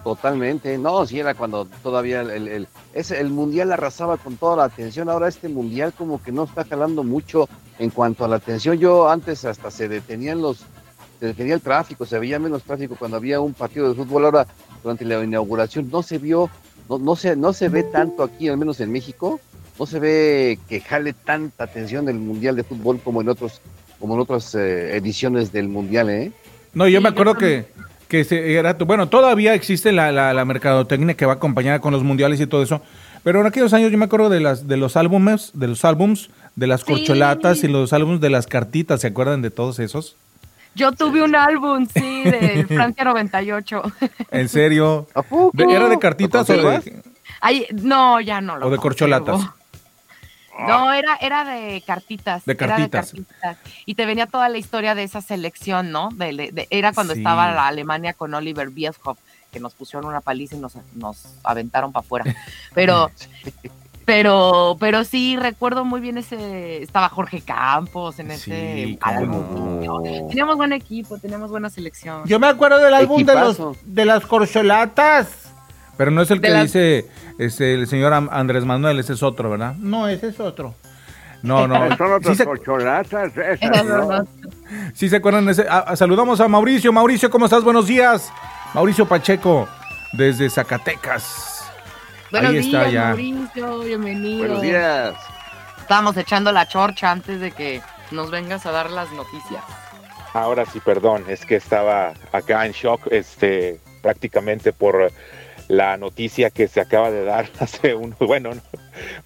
[0.03, 4.57] Totalmente, no, si era cuando todavía el, el, el- ese- el mundial arrasaba con toda
[4.57, 7.47] la atención, ahora este mundial como que no está jalando mucho
[7.79, 10.65] en cuanto a la atención, yo antes hasta se detenían los,
[11.23, 14.45] se detenía el tráfico, se veía menos tráfico cuando había un partido de fútbol, ahora
[14.83, 16.49] durante la inauguración no se vio,
[16.89, 19.39] no, no se, no se ve tanto aquí, al menos en México,
[19.79, 23.61] no se ve que jale tanta atención el Mundial de Fútbol como en otros,
[24.01, 26.33] como en otras eh, ediciones del Mundial, ¿eh?
[26.73, 27.67] No, yo Sí, me yo acuerdo que,
[28.09, 32.03] que se- era, bueno, todavía existe la, la, la mercadotecnia que va acompañada con los
[32.03, 32.81] mundiales y todo eso,
[33.23, 36.29] pero en aquellos años yo me acuerdo de las de los álbumes, de los álbums,
[36.57, 36.87] de las Sí.
[36.87, 40.17] corcholatas y los álbumes de las cartitas, ¿se acuerdan de todos esos?
[40.75, 43.81] Yo tuve un álbum, sí, de Francia 98.
[44.31, 45.07] ¿En serio?
[45.13, 45.51] ¿A poco?
[45.53, 47.01] ¿De- ¿Era de cartitas o de,
[47.41, 49.41] Ay, no, ya no lo o de corcholatas?
[50.67, 52.45] No, era, era de cartitas.
[52.45, 53.07] De era cartitas.
[53.11, 53.57] cartitas.
[53.85, 56.09] Y te venía toda la historia de esa selección, ¿no?
[56.13, 57.19] De, de- de- era cuando Sí.
[57.19, 59.17] estaba la Alemania con Oliver Bierhoff,
[59.51, 62.35] que nos pusieron una paliza y nos, nos aventaron para afuera.
[62.75, 63.09] Pero,
[64.05, 66.81] pero, pero sí, recuerdo muy bien ese.
[66.83, 69.83] Estaba Jorge Campos en ese Sí, álbum.
[69.83, 70.01] no.
[70.29, 72.23] Teníamos buen equipo, teníamos buena selección.
[72.25, 75.29] Yo me acuerdo del álbum de, los, de las corcholatas.
[75.97, 79.21] Pero no es el De que las- dice este, el señor Andrés Manuel, ese es
[79.23, 79.75] otro, ¿verdad?
[79.77, 80.73] No, ese es otro.
[81.43, 81.75] No, no.
[81.75, 83.31] Son Sí otras se, corcholatas
[84.93, 85.65] sí se acuerdan de ese.
[85.69, 86.91] ah, ah, saludamos a Mauricio.
[86.93, 87.63] Mauricio, ¿cómo estás?
[87.63, 88.31] Buenos días.
[88.73, 89.67] Mauricio Pacheco,
[90.13, 91.52] desde Zacatecas.
[92.33, 93.05] Buenos Ahí está días, ya.
[93.09, 94.39] Mauricio, bienvenido.
[94.39, 95.13] Buenos días.
[95.81, 99.63] Estábamos echando la chorcha antes de que nos vengas a dar las noticias.
[100.33, 105.11] Ahora sí, perdón, es que estaba acá en shock, este, prácticamente por
[105.67, 108.61] la noticia que se acaba de dar hace un, bueno, no,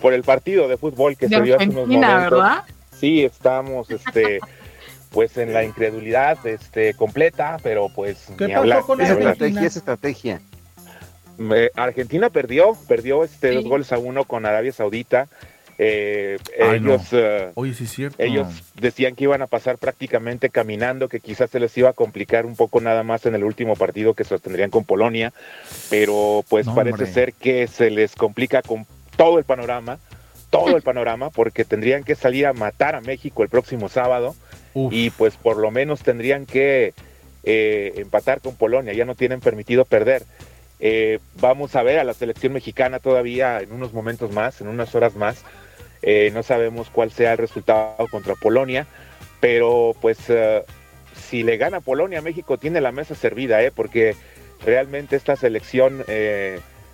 [0.02, 2.40] por el partido de fútbol que De se dio hace unos Argentina, momentos.
[2.44, 2.64] ¿verdad?
[3.00, 4.40] Sí, estamos, este,
[5.12, 8.82] pues en la incredulidad, este, completa, pero pues ¿Qué ni pasó hablar.
[8.82, 9.32] con ni Es hablar.
[9.32, 10.42] estrategia, es estrategia.
[11.40, 13.56] Eh, Argentina perdió, perdió este Sí.
[13.56, 15.28] dos goles a uno con Arabia Saudita.
[15.80, 16.94] Eh, Ay, no.
[16.96, 18.16] ellos eh, Oye, sí es cierto.
[18.24, 18.48] ellos
[18.82, 22.56] decían que iban a pasar prácticamente caminando, que quizás se les iba a complicar un
[22.56, 25.34] poco nada más en el último partido que sostendrían con Polonia,
[25.92, 27.14] pero pues No, parece hombre.
[27.14, 30.00] ser que se les complica con todo el panorama,
[30.50, 34.36] todo el panorama, porque tendrían que salir a matar a México el próximo sábado
[34.74, 34.92] Uf.
[34.92, 36.96] y pues por lo menos tendrían que
[37.44, 40.24] eh, empatar con Polonia, ya no tienen permitido perder.
[40.80, 44.94] Eh, vamos a ver a la selección mexicana todavía en unos momentos más, en unas
[44.96, 45.44] horas más.
[46.02, 48.86] Eh, no sabemos cuál sea el resultado contra Polonia,
[49.40, 50.64] pero pues eh,
[51.30, 53.72] si le gana Polonia, México tiene la mesa servida, ¿eh?
[53.72, 54.16] porque
[54.66, 56.04] realmente esta selección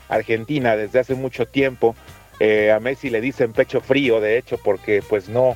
[0.09, 1.95] argentina desde hace mucho tiempo,
[2.41, 5.55] a Messi le dicen pecho frío, de hecho, porque pues no,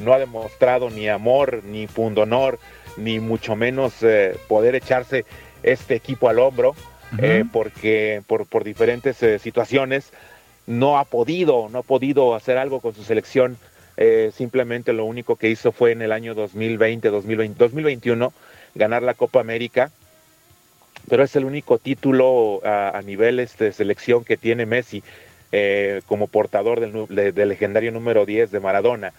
[0.00, 2.58] no ha demostrado ni amor, ni pundonor,
[2.98, 3.94] ni mucho menos
[4.48, 5.24] poder echarse
[5.62, 6.74] este equipo al hombro,
[7.18, 10.10] eh, porque por, diferentes eh, situaciones
[10.66, 13.56] no ha podido, no ha podido hacer algo con su selección.
[13.98, 18.32] eh, simplemente lo único que hizo fue en el año 2020, 2020, 2021
[18.74, 19.90] ganar la Copa América,
[21.08, 25.02] pero es el único título a, nivel este, selección que tiene Messi
[25.52, 29.12] eh, como portador del, de- del legendario número 10 de Maradona.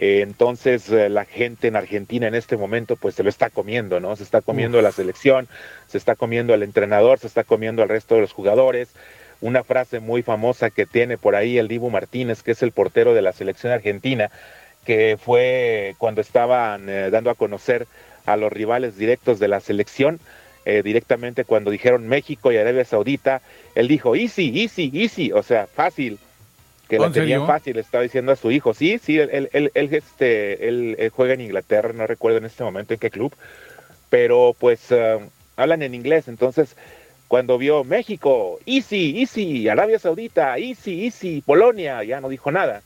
[0.00, 3.98] Eh, entonces eh, la gente en Argentina en este momento pues se lo está comiendo,
[3.98, 4.14] ¿no?
[4.14, 5.48] Se está comiendo la selección,
[5.88, 8.90] se está comiendo al entrenador, se está comiendo al resto de los jugadores.
[9.40, 13.12] Una frase muy famosa que tiene por ahí el Dibu Martínez, que es el portero
[13.12, 14.30] de la selección argentina,
[14.84, 17.88] que fue cuando estaban eh, dando a conocer
[18.24, 20.20] a los rivales directos de la selección,
[20.64, 23.42] eh, directamente cuando dijeron México y Arabia Saudita,
[23.74, 26.20] él dijo easy, easy, easy, o sea, fácil,
[26.88, 27.46] que ¿Oh, la en tenían serio?
[27.46, 30.96] fácil, le estaba diciendo a su hijo, sí, sí, él, él, él, él, este, él,
[30.98, 33.34] él juega en Inglaterra, no recuerdo en este momento en qué club,
[34.10, 35.18] pero pues eh,
[35.56, 36.76] hablan en inglés, entonces
[37.28, 42.80] cuando vio México, easy, easy, Arabia Saudita, easy, easy, Polonia, ya no dijo nada,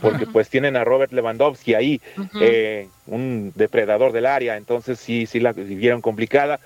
[0.00, 2.00] porque pues tienen a Robert Lewandowski ahí,
[2.40, 6.58] eh, un depredador del área, entonces sí, sí la vieron complicada,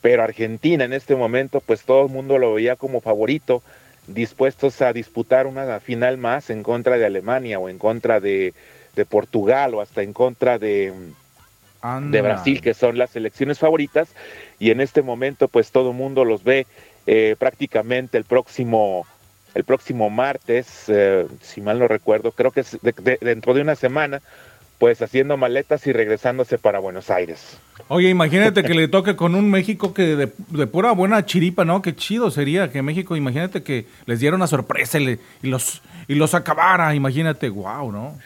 [0.00, 3.62] pero Argentina en este momento, pues todo el mundo lo veía como favorito,
[4.06, 8.54] dispuestos a disputar una final más en contra de Alemania o en contra de,
[8.96, 10.92] de Portugal o hasta en contra de,
[11.80, 12.10] Anda.
[12.16, 14.08] de Brasil, que son las selecciones favoritas,
[14.58, 16.66] y en este momento pues todo el mundo los ve
[17.06, 19.06] eh, prácticamente el próximo
[19.54, 23.60] el próximo martes, eh, si mal no recuerdo, creo que es de- de- dentro de
[23.60, 24.22] una semana,
[24.82, 27.56] pues haciendo maletas y regresándose para Buenos Aires.
[27.86, 31.82] Oye, imagínate que le toque con un México que de, de pura buena chiripa, ¿no?
[31.82, 35.82] Qué chido sería que México, imagínate que les diera una sorpresa y, le- y los,
[36.08, 38.18] y los acabara, imagínate, wow, ¿no?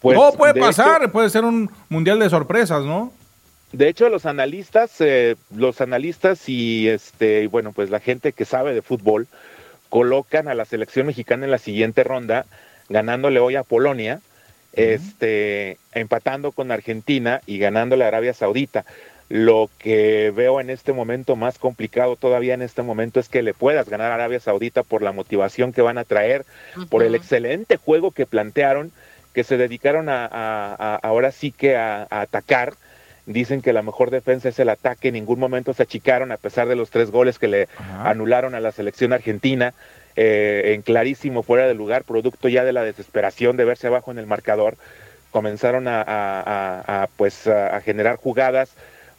[0.00, 3.12] Pues, Todo puede de pasar, hecho- puede ser un mundial de sorpresas, ¿no?
[3.70, 8.44] De hecho, los analistas, eh, los analistas y este, y bueno, pues la gente que
[8.44, 9.28] sabe de fútbol
[9.90, 12.46] colocan a la selección mexicana en la siguiente ronda,
[12.88, 14.18] ganándole hoy a Polonia,
[14.78, 18.84] este, empatando con Argentina y ganándole a Arabia Saudita.
[19.28, 23.52] Lo que veo en este momento más complicado todavía en este momento es que le
[23.52, 26.46] puedas ganar a Arabia Saudita por la motivación que van a traer,
[26.88, 28.90] por el excelente juego que plantearon,
[29.34, 32.72] que se dedicaron a, a- a- ahora sí que a, a atacar.
[33.26, 36.66] Dicen que la mejor defensa es el ataque, en ningún momento se achicaron a pesar
[36.66, 37.68] de los tres goles que le
[38.08, 39.74] anularon a la selección argentina,
[40.20, 44.18] eh, en clarísimo fuera de lugar, producto ya de la desesperación de verse abajo en
[44.18, 44.76] el marcador,
[45.30, 48.74] comenzaron a, pues, a generar jugadas,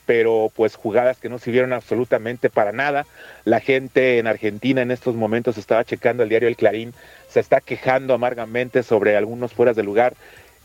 [0.05, 3.05] pero pues jugadas que no sirvieron absolutamente para nada.
[3.45, 6.93] La gente en Argentina en estos momentos estaba checando el diario El Clarín,
[7.29, 10.15] se está quejando amargamente sobre algunos fueras de lugar,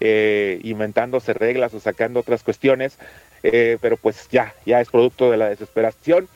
[0.00, 2.98] eh, inventándose reglas o sacando otras cuestiones,
[3.44, 6.26] eh, pero pues ya, ya es producto de la desesperación.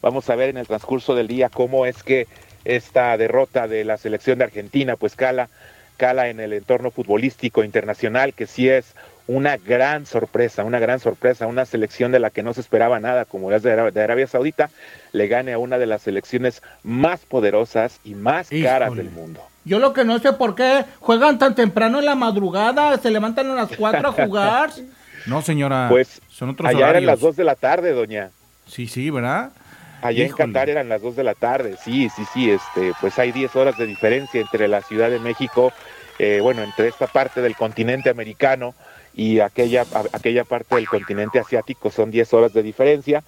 [0.00, 2.26] Vamos a ver en el transcurso del día cómo es que
[2.64, 5.48] esta derrota de la selección de Argentina pues cala,
[5.96, 8.94] cala en el entorno futbolístico internacional, que sí es
[9.28, 13.24] una gran sorpresa, una gran sorpresa, una selección de la que no se esperaba nada,
[13.24, 14.68] como es de, Ara- de Arabia Saudita,
[15.12, 19.02] le gane a una de las selecciones más poderosas y más caras Híjole.
[19.04, 19.40] del mundo.
[19.64, 23.48] Yo lo que no sé por qué juegan tan temprano en la madrugada, se levantan
[23.52, 24.70] a las 4 a jugar.
[25.24, 25.86] No, señora.
[25.88, 28.30] Pues son otros allá eran las 2 de la tarde, doña.
[28.66, 29.52] Sí, sí, ¿verdad?
[30.02, 30.44] Allá Híjole.
[30.44, 33.54] en Qatar eran las 2 de la tarde, sí, sí, sí, este, pues hay 10
[33.56, 35.72] horas de diferencia entre la Ciudad de México,
[36.18, 38.74] eh, bueno, entre esta parte del continente americano
[39.14, 43.22] y aquella, a- aquella parte del continente asiático, son 10 horas de diferencia,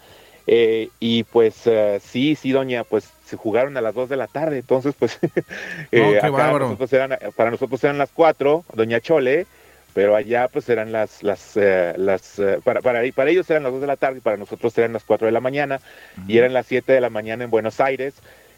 [0.47, 4.27] eh, y pues eh, sí, sí, doña, pues se jugaron a las 2 de la
[4.27, 5.19] tarde, entonces pues
[5.93, 6.67] eh, acá bárbaro.
[6.67, 9.47] nosotros eran, para nosotros eran las 4, doña Chole,
[9.95, 13.73] pero allá pues eran las, las, eh, las eh, para, para, para ellos eran las
[13.73, 15.81] 2 de la tarde y para nosotros eran las 4 de la mañana
[16.29, 18.15] y eran las 7 de la mañana en Buenos Aires.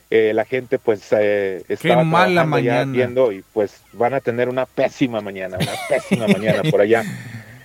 [0.09, 2.93] Eh, la gente pues eh, estaba mala ya mañana.
[2.93, 7.05] viendo y pues van a tener una pésima mañana, una pésima mañana por allá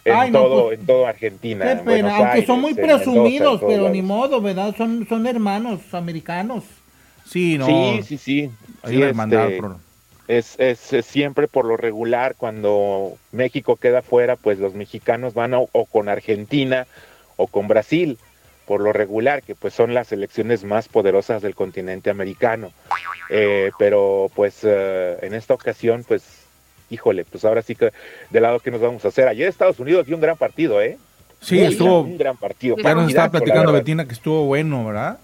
[0.04, 1.66] en Ay, no, todo pues, en todo Argentina.
[1.66, 4.76] Qué en pena, aunque son muy Mendoza, presumidos, todos pero ni modo, ¿verdad?
[4.76, 6.64] Son, son hermanos americanos.
[7.26, 7.66] Sí, no.
[7.68, 8.50] Sí, sí, sí.
[8.84, 9.78] Hay Sí, hermandad, este, por-
[10.38, 15.54] es, es, es siempre por lo regular cuando México queda fuera, pues los mexicanos van
[15.54, 16.88] o, o con Argentina
[17.36, 18.18] o con Brasil,
[18.66, 22.72] por lo regular, que pues son las selecciones más poderosas del continente americano.
[23.30, 26.24] Eh, pero pues eh, en esta ocasión, pues,
[26.90, 27.92] híjole, pues ahora sí que
[28.30, 29.28] del lado que nos vamos a hacer.
[29.28, 30.98] Ayer Estados Unidos dio un gran partido, ¿eh?
[31.42, 32.02] Sí, Muy estuvo.
[32.02, 32.78] Un gran partido.
[32.78, 33.74] Ya nos estaba platicando.
[33.74, 35.20] Betina que estuvo bueno, ¿verdad?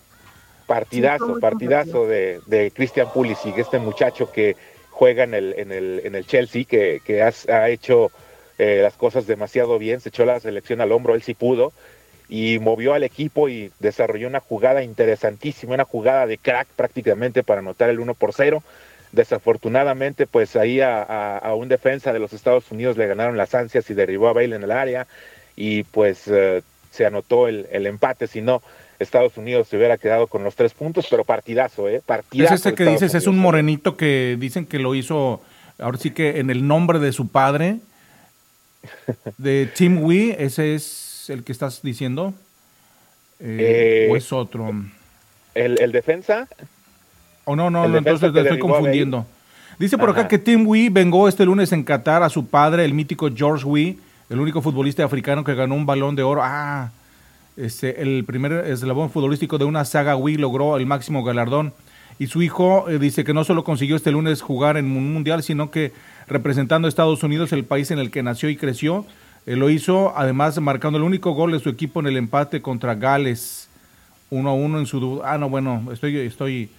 [0.66, 4.58] Partidazo, partidazo de, de Christian Pulisic, este muchacho que
[4.98, 8.12] juega en el, en el, en el Chelsea, que, que has- ha hecho
[8.58, 11.72] eh, las cosas demasiado bien, se echó la selección al hombro, él sí pudo,
[12.30, 17.60] y movió al equipo y desarrolló una jugada interesantísima, una jugada de crack prácticamente para
[17.62, 18.64] anotar el 1 por 0.
[19.12, 23.94] Desafortunadamente, pues ahí a, un defensa de los Estados Unidos le ganaron las ansias y
[23.94, 25.08] derribó a Bale en el área
[25.56, 28.62] y pues eh, se anotó el, el empate, si no,
[29.00, 31.98] Estados Unidos se hubiera quedado con los tres puntos, pero partidazo, ¿eh?
[31.98, 32.54] Es Partidazo.
[32.56, 33.44] ese de que dices, es un Unidos.
[33.44, 35.42] morenito que dicen que lo hizo,
[35.80, 37.78] ahora sí que en el nombre de su padre,
[39.38, 42.34] de Tim Wee, ese es el que estás diciendo.
[43.40, 44.74] Eh, Eh, ¿O es otro?
[45.54, 46.48] El, el defensa,
[47.46, 49.26] O no, no, no, defensa entonces le estoy confundiendo.
[49.80, 52.94] Dice por acá que Tim Wee vengó este lunes en Qatar a su padre, el
[52.96, 56.42] mítico George Wee, el único futbolista africano que ganó un balón de oro.
[56.44, 56.90] Ah,
[57.58, 61.74] este, el primer eslabón futbolístico de una saga Wii logró el máximo galardón.
[62.20, 65.44] Y su hijo eh, dice que no solo consiguió este lunes jugar en un mundial,
[65.44, 65.94] sino que
[66.28, 69.06] representando a Estados Unidos, el país en el que nació y creció,
[69.46, 72.96] eh, lo hizo además marcando el único gol de su equipo en el empate contra
[72.96, 73.70] Gales.
[74.30, 75.22] 1 a 1 en su...
[75.24, 76.70] Ah, no, bueno, estoy, estoy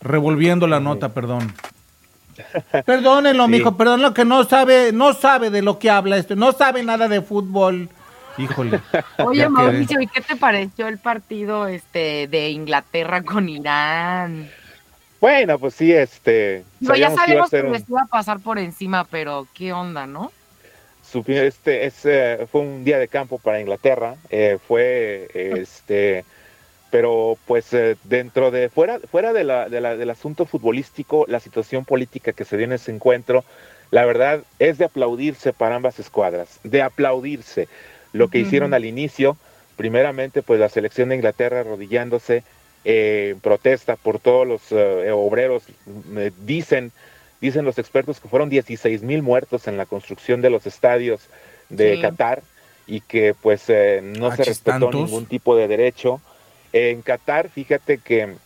[0.00, 1.52] revolviendo la nota, perdón.
[2.86, 3.50] Perdónenlo, Sí.
[3.50, 7.08] mijo, perdónenlo que no sabe, no sabe de lo que habla esto, no sabe nada
[7.08, 7.88] de fútbol.
[8.38, 8.80] Híjole.
[9.18, 9.48] Oye.
[9.48, 14.50] Mauricio, ¿y qué te pareció el partido este de Inglaterra con Irán?
[15.20, 16.64] bueno, pues sí, este.
[16.80, 20.30] Digo, ya sabemos que les iba a pasar por encima, pero qué onda, ¿no?
[21.26, 26.24] Este es, eh, fue un día de campo para Inglaterra eh, fue este
[26.90, 31.40] pero pues eh, dentro de fuera fuera de la, de la- del asunto futbolístico la
[31.40, 33.44] situación política que se dio en ese encuentro
[33.92, 37.68] la verdad es de aplaudirse para ambas escuadras de aplaudirse
[38.16, 39.36] lo que hicieron al inicio
[39.76, 42.42] primeramente pues la selección de Inglaterra arrodillándose
[42.84, 45.64] eh, en protesta por todos los eh, obreros
[46.16, 46.92] eh, dicen
[47.38, 51.20] Dicen los expertos que fueron 16 mil muertos en la construcción de los estadios
[51.68, 52.00] de Sí.
[52.00, 52.42] Qatar
[52.86, 54.94] y que pues eh, no se Achis, respetó tantos.
[54.94, 56.20] ningún tipo de derecho.
[56.72, 58.38] En Qatar, fíjate que en,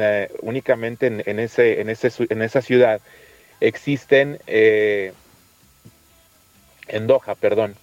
[0.00, 3.02] eh, únicamente en, en ese, en, ese, en esa ciudad
[3.60, 5.12] existen, eh,
[6.88, 7.74] en Doha, perdón,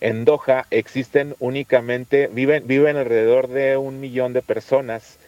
[0.00, 5.18] en Doha existen únicamente, viven, viven alrededor de un millón de personas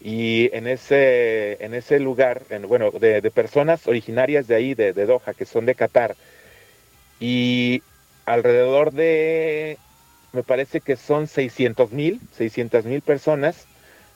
[0.00, 4.92] y en ese, en ese lugar, en, bueno, de, de, personas originarias de ahí, de,
[4.92, 6.14] de, Doha, que son de Qatar,
[7.18, 7.82] y
[8.26, 9.78] alrededor de,
[10.32, 13.66] me parece que son 600 mil, 600 mil personas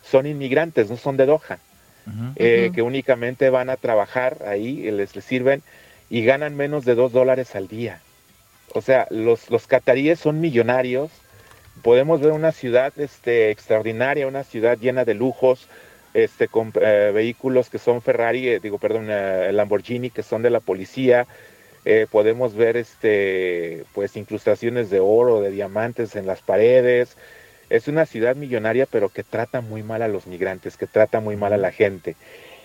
[0.02, 1.58] son inmigrantes, no son de Doha,
[2.06, 2.32] uh -huh.
[2.36, 2.74] eh, uh -huh.
[2.74, 5.62] que únicamente van a trabajar ahí, les, les sirven
[6.10, 8.00] y ganan menos de dos dólares al día.
[8.74, 11.10] O sea, los, los cataríes son millonarios.
[11.82, 15.68] Podemos ver una ciudad este, extraordinaria, una ciudad llena de lujos,
[16.14, 20.50] este, con eh, vehículos que son Ferrari, eh, digo, perdón, eh, Lamborghini, que son de
[20.50, 21.26] la policía.
[22.10, 27.16] podemos ver este, pues, incrustaciones de oro, de diamantes en las paredes.
[27.70, 31.36] Es una ciudad millonaria, pero que trata muy mal a los migrantes, que trata muy
[31.36, 32.16] mal a la gente.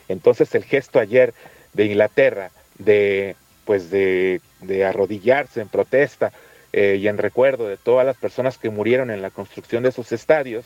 [0.10, 1.34] Entonces, el gesto ayer
[1.74, 3.36] de Inglaterra de
[3.66, 6.32] pues de, de arrodillarse en protesta
[6.72, 10.12] eh, y en recuerdo de todas las personas que murieron en la construcción de esos
[10.12, 10.66] estadios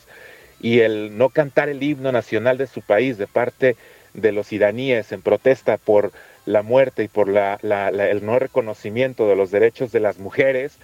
[0.60, 3.76] y el no cantar el himno nacional de su país de parte
[4.14, 6.12] de los iraníes en protesta por
[6.45, 10.78] la muerte y por la, la, el no reconocimiento de los derechos de las mujeres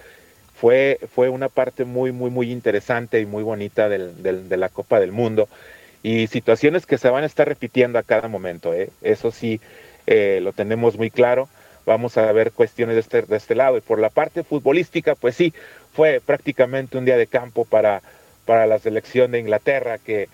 [0.54, 5.00] fue, fue una parte muy, muy, muy interesante y muy bonita del, de la Copa
[5.00, 5.48] del Mundo
[6.04, 8.74] y situaciones que se van a estar repitiendo a cada momento.
[8.74, 8.90] ¿eh?
[9.00, 9.60] Eso sí,
[10.06, 11.48] eh, lo tenemos muy claro.
[11.86, 13.76] Vamos a ver cuestiones de este, de este lado.
[13.76, 15.52] Y por la parte futbolística, pues sí,
[15.92, 18.02] fue prácticamente un día de campo para,
[18.46, 20.28] para la selección de Inglaterra, que,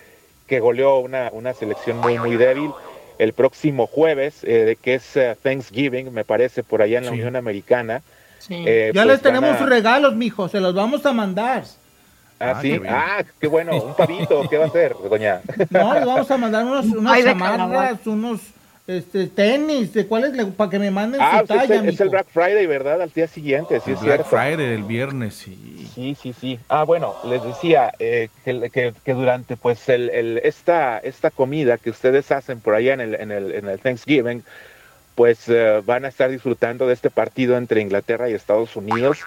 [0.47, 2.71] que goleó una, una selección muy, muy débil.
[3.19, 7.17] El próximo jueves, eh, que es uh, Thanksgiving, me parece, por allá en la sí.
[7.17, 8.01] Unión Americana.
[8.39, 8.63] Sí.
[8.65, 9.59] Eh, ya pues les tenemos a...
[9.59, 11.63] sus regalos, mijo, se los vamos a mandar.
[12.39, 12.79] Ah, ah, sí.
[12.79, 13.79] Qué ah, qué bueno.
[13.79, 14.49] Un pavito.
[14.49, 15.41] ¿Qué va a hacer, doña?
[15.69, 18.41] No, les vamos a mandar unos, unas chamarras, unos
[18.87, 20.31] este, tenis, ¿de cuáles?
[20.53, 23.01] Para que me manden ah, su talla, es, el, es el Black Friday, ¿verdad?
[23.01, 24.35] Al día siguiente, sí, el es Black cierto.
[24.35, 25.89] Friday, el viernes, sí.
[25.93, 26.59] Sí, sí, sí.
[26.67, 31.77] Ah, bueno, les decía eh, que, que, que, durante pues el, el, esta, esta comida
[31.77, 34.43] que ustedes hacen por allá en el, en el, en el Thanksgiving,
[35.15, 39.19] pues uh, van a estar disfrutando de este partido entre Inglaterra y Estados Unidos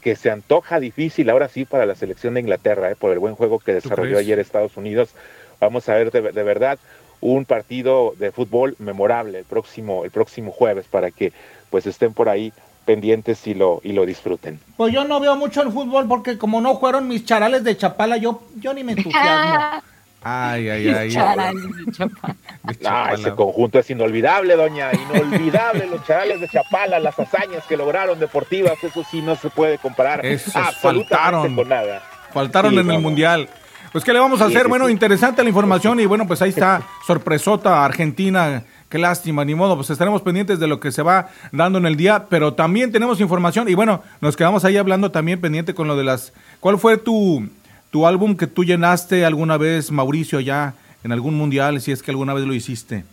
[0.00, 3.34] que se antoja difícil ahora sí para la selección de Inglaterra, eh, por el buen
[3.34, 5.10] juego que desarrolló ayer Estados Unidos.
[5.58, 6.78] Vamos a ver de, de verdad
[7.20, 11.32] un partido de fútbol memorable el próximo, el próximo jueves para que
[11.70, 12.52] pues estén por ahí
[12.84, 14.60] pendientes y lo, y lo disfruten.
[14.76, 18.16] Pues yo no veo mucho el fútbol porque como no fueron mis charales de Chapala,
[18.16, 19.82] yo, yo ni me entusiasmo.
[20.28, 21.10] Ay, ay, ay.
[21.12, 22.34] Charales de Chapala.
[22.80, 28.18] No, ese conjunto es inolvidable, doña, inolvidable los charales de Chapala, las hazañas que lograron
[28.18, 32.02] deportivas, eso sí no se puede comparar Esos absolutamente faltaron, con nada.
[32.32, 33.08] Faltaron Sí, en no, el no.
[33.08, 33.48] Mundial.
[33.96, 34.64] Pues, ¿qué le vamos a Sí, hacer?
[34.64, 34.92] sí, bueno, sí.
[34.92, 38.62] interesante la información y bueno, pues ahí está, sorpresota Argentina.
[38.90, 41.96] Qué lástima, ni modo, pues estaremos pendientes de lo que se va dando en el
[41.96, 45.96] día, pero también tenemos información y bueno, nos quedamos ahí hablando también pendiente con lo
[45.96, 46.34] de las...
[46.60, 47.48] ¿Cuál fue tu,
[47.90, 52.10] tu álbum que tú llenaste alguna vez, Mauricio, allá en algún mundial, si es que
[52.10, 53.06] alguna vez lo hiciste?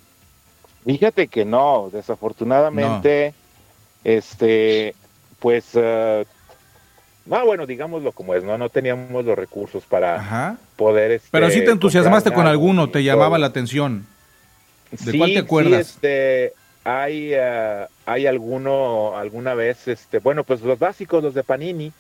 [0.84, 3.34] Fíjate que no, desafortunadamente,
[4.04, 4.96] este,
[5.40, 6.26] pues, eh,
[7.26, 10.58] no, bueno, digámoslo como es, no, no teníamos los recursos para Ajá.
[10.74, 11.12] Poder.
[11.12, 14.06] Este, Pero sí te entusiasmaste con alguno, te llamaba la atención.
[14.92, 15.88] ¿De Sí, cuál te sí, acuerdas?
[15.90, 16.54] este,
[16.84, 21.92] hay, eh, hay alguno, alguna vez, este, bueno, pues los básicos, los de Panini,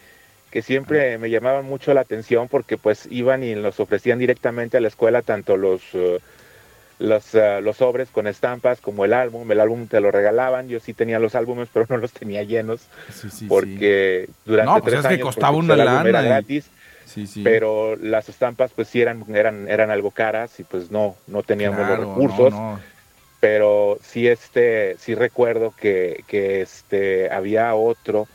[0.51, 4.81] que siempre me llamaban mucho la atención porque pues iban y los ofrecían directamente a
[4.81, 6.19] la escuela, tanto los, eh,
[6.99, 9.51] los, eh, los sobres con estampas como el álbum.
[9.51, 12.81] El álbum te lo regalaban, yo sí tenía los álbumes, pero no los tenía llenos
[13.11, 16.25] Sí, sí, porque durante No, pues tres es que años, costaba pues, una lana y-
[16.25, 16.65] gratis
[17.05, 17.43] Sí, sí.
[17.43, 21.85] pero las estampas pues sí eran, eran, eran algo caras y pues no, no teníamos
[21.85, 22.51] Claro, los recursos.
[22.51, 22.79] no, no.
[23.39, 28.27] Pero sí este, sí recuerdo que, que este había otro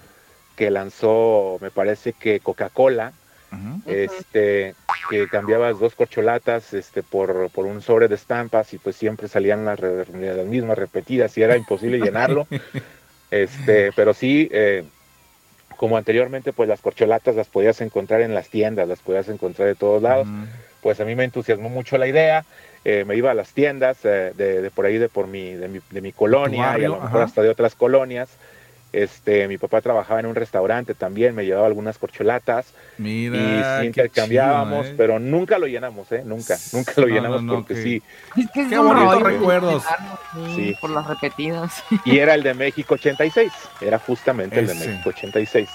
[0.54, 3.12] que lanzó, me parece que Coca-Cola,
[3.52, 3.80] Ujú.
[3.90, 4.74] este,
[5.08, 9.64] que cambiabas dos corcholatas este, por, por un sobre de estampas y pues siempre salían
[9.64, 12.46] las, las mismas repetidas y era imposible llenarlo.
[13.30, 14.84] Este, pero sí, eh,
[15.78, 19.74] como anteriormente, pues las corcholatas las podías encontrar en las tiendas, las podías encontrar de
[19.76, 20.28] todos lados.
[20.82, 22.44] Pues a mí me entusiasmó mucho la idea.
[22.84, 25.68] eh, me iba a las tiendas eh, de, de por ahí, de por mi, de
[25.68, 27.24] mi, de mi colonia y a lo mejor ajá.
[27.24, 28.28] hasta de otras colonias.
[28.92, 33.86] Este, mi papá trabajaba en un restaurante también, me llevaba algunas corcholatas Mira, y sí
[33.86, 34.94] intercambiábamos, chido, ¿eh?
[34.96, 36.22] pero nunca lo llenamos, ¿eh?
[36.24, 38.02] Nunca, nunca lo No, llenamos no, no, porque que- sí.
[38.36, 39.84] Es que es Qué bonitos recuerdos.
[40.56, 40.74] sí.
[40.80, 41.84] Por las repetidas.
[42.06, 44.74] Y era el de México 86, era justamente el de.
[44.74, 45.68] México 86.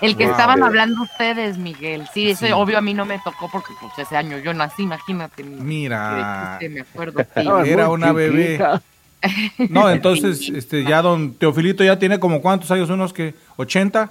[0.00, 0.32] El que Wow.
[0.32, 2.06] estaban hablando ustedes, Miguel.
[2.14, 2.52] Sí, ese Sí.
[2.52, 5.42] obvio a mí no me tocó porque pues ese año yo nací, imagínate.
[5.42, 6.58] Mira.
[6.70, 7.24] me acuerdo.
[7.34, 7.48] sí.
[7.66, 8.60] Era una bebé.
[9.70, 14.10] No, entonces, este, ya don Teofilito ya tiene como cuántos años, unos que, ¿80?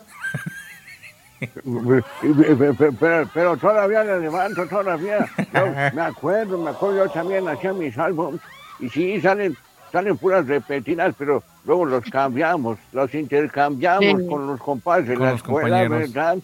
[2.99, 5.27] pero, pero todavía le levanto, todavía.
[5.53, 8.41] Yo me acuerdo, me acuerdo, yo también hacía mis álbumes.
[8.79, 9.55] Y sí, salen,
[9.91, 14.27] salen puras repetidas, pero luego los cambiamos, los intercambiamos Sí.
[14.27, 16.13] con los compadres de Con la los escuela, compañeros.
[16.13, 16.37] ¿verdad?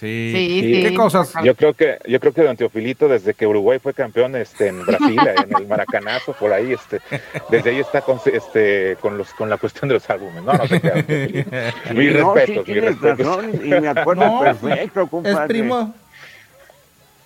[0.00, 0.30] Sí.
[0.34, 1.32] Sí, ¿Qué cosas?
[1.44, 4.84] Yo creo que, yo creo que Don Teofilito, desde que Uruguay fue campeón este, en
[4.84, 5.16] Brasil,
[5.48, 7.00] en el Maracanazo, por ahí, este,
[7.48, 10.42] desde ahí está con, este, con los, con la cuestión de los álbumes.
[10.42, 11.02] No, no queda.
[11.04, 11.50] Teofilito.
[11.94, 13.18] Mis no, respetos, sí, mis respetos.
[13.18, 15.46] razón, y me acuerdo No, perfecto, Es compadre.
[15.48, 15.94] primo.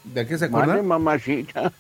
[0.05, 0.87] ¿De qué se Mande, acuerdan?
[0.87, 1.73] mamacita.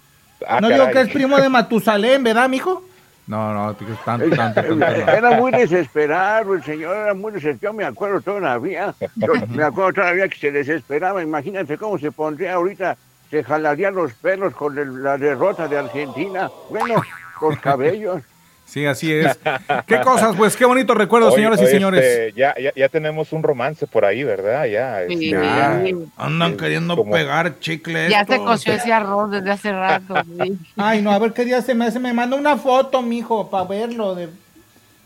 [0.48, 0.94] Ah, no digo caray.
[0.94, 2.82] que es primo de Matusalén, ¿verdad, mijo?
[3.26, 4.86] No, no, tanto, tanto, tanto, no.
[4.86, 8.94] Era muy desesperado, el señor era muy desesperado, me acuerdo todavía.
[9.16, 12.96] Yo me acuerdo todavía que se desesperaba, imagínate cómo se pondría ahorita,
[13.30, 16.48] se jalaría los pelos con el- la derrota de Argentina.
[16.70, 17.02] Bueno,
[17.40, 18.22] los cabellos.
[18.66, 19.38] Sí, así es.
[19.86, 20.34] ¿Qué cosas?
[20.36, 22.04] Pues qué bonito recuerdo, Oye, señoras y señores.
[22.04, 24.66] este, ya, ya, ya tenemos un romance por ahí, ¿verdad?
[24.66, 25.30] Ya, este, Sí.
[25.30, 25.82] ya.
[26.16, 28.10] Andan queriendo como- pegar chicle.
[28.10, 30.14] Ya se coció ese arroz desde hace rato.
[30.42, 30.58] sí.
[30.76, 32.00] Ay, no, a ver qué día se me hace.
[32.00, 34.28] Me manda una foto, mijo, para verlo de,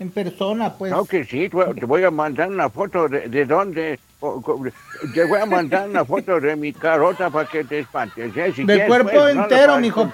[0.01, 0.91] en persona, pues.
[0.91, 4.01] No, que sí, te voy a mandar una foto de, de dónde.
[5.15, 8.35] Te voy a mandar una foto de mi carota para que te espantes.
[8.37, 8.53] ¿eh?
[8.57, 10.09] Si de quieres, cuerpo pues, entero, para mijo, el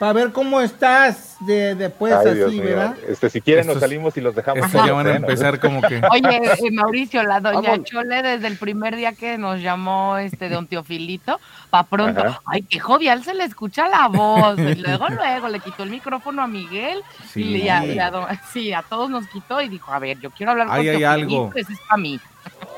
[0.00, 2.62] para ver cómo estás de, de pues Ay, así, Dios mío.
[2.64, 2.96] ¿verdad?
[3.06, 4.64] Este, si quieren nos salimos y los dejamos.
[4.64, 5.16] Estos ya solos, van a ¿eh?
[5.16, 6.00] empezar como que.
[6.10, 7.84] Oye, eh, Mauricio, la doña Vamos.
[7.84, 11.38] Chole desde el primer día que nos llamó este don Teofilito,
[11.68, 12.40] pa' pronto, Ajá.
[12.46, 14.58] ay, qué jovial se le escucha la voz.
[14.58, 17.42] Y luego, luego le quitó el micrófono a Miguel Sí.
[17.42, 20.18] y, le- a, y a don- sí, a todos nos quitó y dijo, a ver,
[20.18, 21.52] yo quiero hablar con Ahí hay Teofilito, algo.
[21.54, 22.18] ese es para mí.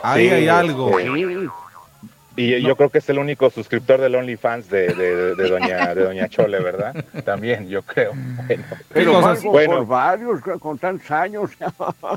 [0.03, 0.99] Ahí Sí, hay algo.
[0.99, 1.47] este, Sí,
[2.35, 5.95] Y yo creo que es el único suscriptor del OnlyFans de, de, de, de doña,
[5.95, 6.95] de doña Chole, ¿verdad?
[7.25, 8.13] También, yo creo.
[8.15, 9.77] Bueno, pero Bueno.
[9.79, 11.51] por varios, con tantos años.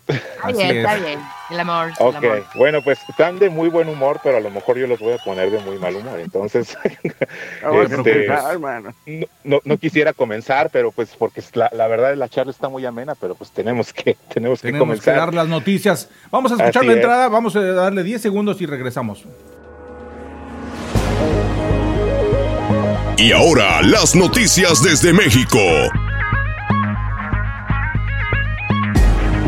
[0.07, 1.03] Está bien, está es.
[1.03, 1.19] bien.
[1.51, 2.43] El amor, el ok, amor.
[2.55, 5.17] bueno, pues están de muy buen humor, pero a lo mejor yo los voy a
[5.17, 6.19] poner de muy mal humor.
[6.19, 6.77] Entonces,
[7.61, 8.93] Vamos a Este, empezar, hermano.
[9.05, 12.85] no, no, no quisiera comenzar, pero pues porque la, la verdad la charla está muy
[12.85, 15.15] amena, pero pues tenemos que, tenemos que Tenemos que comenzar.
[15.17, 16.09] dar las noticias.
[16.31, 16.97] Vamos a escuchar Así la es.
[16.99, 19.25] entrada, vamos a darle 10 segundos y regresamos.
[23.17, 25.59] Y ahora las noticias desde México.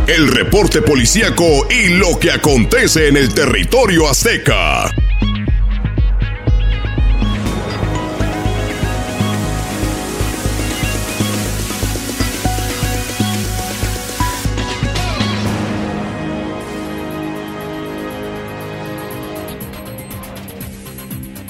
[0.07, 4.89] El reporte policíaco y lo que acontece en el territorio azteca.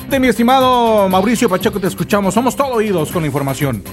[0.09, 2.33] De mi estimado Mauricio Pacheco, te escuchamos.
[2.33, 3.83] Somos todo oídos con la información.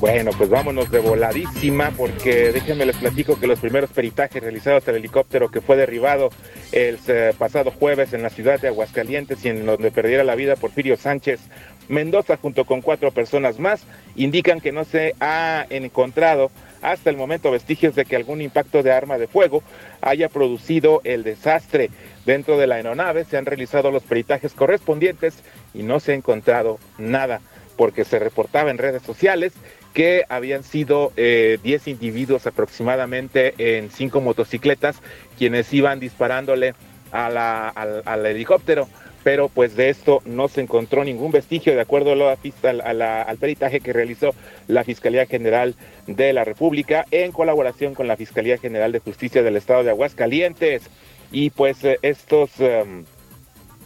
[0.00, 4.96] Bueno, pues vámonos de voladísima porque déjenme les platico que los primeros peritajes realizados al
[4.96, 6.30] helicóptero que fue derribado
[6.72, 10.56] el eh, pasado jueves en la ciudad de Aguascalientes y en donde perdiera la vida
[10.56, 11.40] Porfirio Sánchez
[11.88, 13.84] Mendoza junto con cuatro personas más
[14.16, 16.50] indican que no se ha encontrado
[16.82, 19.62] hasta el momento vestigios de que algún impacto de arma de fuego
[20.00, 21.90] haya producido el desastre.
[22.26, 26.78] Dentro de la aeronave se han realizado los peritajes correspondientes y no se ha encontrado
[26.98, 27.40] nada
[27.76, 29.52] porque se reportaba en redes sociales
[29.94, 34.96] que habían sido eh, 10 individuos aproximadamente en cinco motocicletas
[35.38, 36.74] quienes iban disparándole
[37.12, 38.88] al helicóptero,
[39.24, 42.36] pero pues de esto no se encontró ningún vestigio de acuerdo a la
[42.84, 44.34] a la- al peritaje que realizó
[44.68, 45.74] la Fiscalía General
[46.06, 50.82] de la República en colaboración con la Fiscalía General de Justicia del Estado de Aguascalientes.
[51.30, 52.50] Y pues eh, estos...
[52.60, 53.04] em,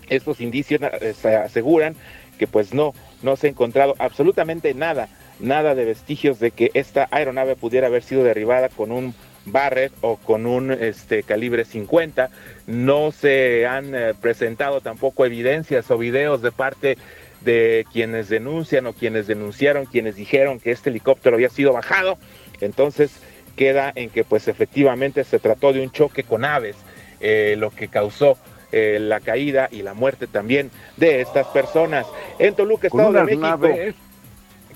[0.09, 1.97] estos indicios eh, se aseguran
[2.39, 5.09] que pues no, no se ha encontrado absolutamente nada,
[5.41, 9.15] nada de vestigios de que esta aeronave pudiera haber sido derribada con un
[9.47, 12.31] Barrett o con un este calibre 50.
[12.67, 16.99] No se han eh, presentado tampoco evidencias o videos de parte
[17.41, 22.19] de quienes denuncian o quienes denunciaron, quienes dijeron que este helicóptero había sido bajado.
[22.61, 23.13] Entonces
[23.57, 26.77] queda en que pues efectivamente se trató de un choque con aves,
[27.21, 28.37] eh, lo que causó
[28.73, 32.05] eh, la caída y la muerte también de estas personas.
[32.39, 33.69] En Toluca, Con Estado de unas México.
[33.69, 33.95] naves,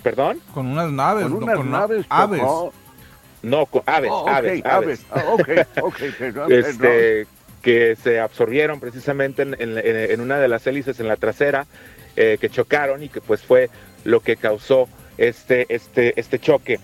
[0.02, 0.40] ¿Perdón?
[0.54, 2.06] Con unas naves, con no, unas con naves.
[2.08, 2.40] aves.
[2.40, 2.72] chocó.
[3.42, 5.00] No, con aves, Oh, ok, aves, aves.
[5.10, 5.22] Ah,
[6.18, 7.26] perdón, este,
[7.62, 11.66] que se absorbieron precisamente en, en- en- en una de las hélices en la trasera,
[12.16, 13.70] eh, que chocaron y que pues fue
[14.04, 14.88] lo que causó
[15.18, 16.80] este, este, este choque.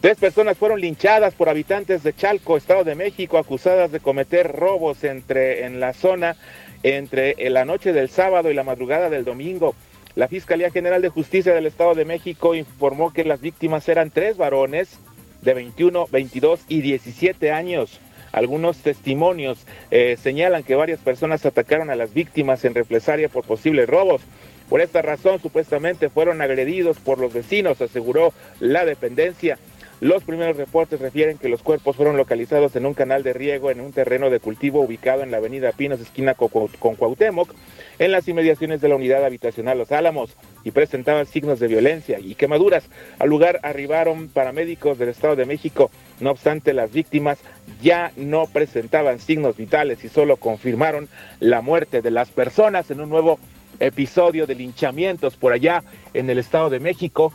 [0.00, 5.04] Tres personas fueron linchadas por habitantes de Chalco, Estado de México, acusadas de cometer robos
[5.04, 6.36] entre, en la zona
[6.82, 9.74] entre la noche del sábado y la madrugada del domingo.
[10.14, 14.38] La Fiscalía General de Justicia del Estado de México informó que las víctimas eran tres
[14.38, 14.98] varones
[15.42, 18.00] de 21, 22 y 17 años.
[18.32, 19.58] Algunos testimonios
[19.90, 24.22] eh, señalan que varias personas atacaron a las víctimas en represalia por posibles robos.
[24.68, 29.58] Por esta razón, supuestamente fueron agredidos por los vecinos, aseguró la dependencia.
[30.00, 33.80] Los primeros reportes refieren que los cuerpos fueron localizados en un canal de riego en
[33.80, 37.52] un terreno de cultivo ubicado en la avenida Pinos, esquina con, Cuauhtémoc,
[38.00, 42.34] en las inmediaciones de la unidad habitacional Los Álamos, y presentaban signos de violencia y
[42.34, 42.84] quemaduras.
[43.18, 45.90] Al lugar arribaron paramédicos del Estado de México.
[46.18, 47.38] No obstante, las víctimas
[47.82, 51.08] ya no presentaban signos vitales y solo confirmaron
[51.40, 53.38] la muerte de las personas en un nuevo
[53.78, 55.82] episodio de linchamientos por allá
[56.12, 57.32] en el Estado de México,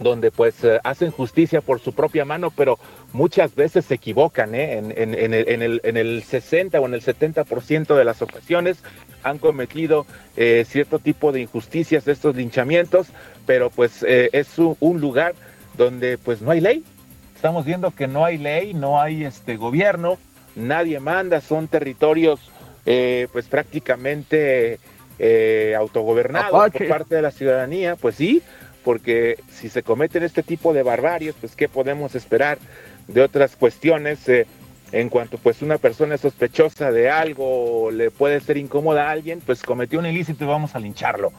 [0.00, 2.78] donde pues eh, hacen justicia por su propia mano, pero
[3.12, 4.78] muchas veces se equivocan, ¿eh?
[4.78, 8.78] en, el, en el 60 o en el 70% de las ocasiones
[9.26, 10.06] han cometido
[10.36, 13.08] eh, cierto tipo de injusticias estos linchamientos,
[13.44, 15.34] pero pues eh, es un, un, lugar
[15.76, 16.84] donde pues no hay ley.
[17.34, 20.18] Estamos viendo que no hay ley, no hay este gobierno,
[20.54, 22.40] nadie manda, son territorios
[22.86, 24.78] eh, pues prácticamente
[25.18, 26.78] eh, autogobernados Apache.
[26.78, 28.42] por parte de la ciudadanía, pues sí,
[28.84, 32.58] porque si se cometen este tipo de barbaries, pues qué podemos esperar
[33.08, 34.46] de otras cuestiones eh,
[34.92, 39.10] en cuanto pues una persona es sospechosa de algo o le puede ser incómoda a
[39.10, 41.32] alguien, pues cometió un ilícito y vamos a lincharlo.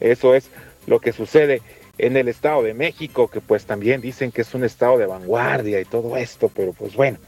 [0.00, 0.50] Eso es
[0.86, 1.62] lo que sucede
[1.98, 5.80] en el Estado de México, que pues también dicen que es un estado de vanguardia
[5.80, 7.18] y todo esto, pero pues bueno,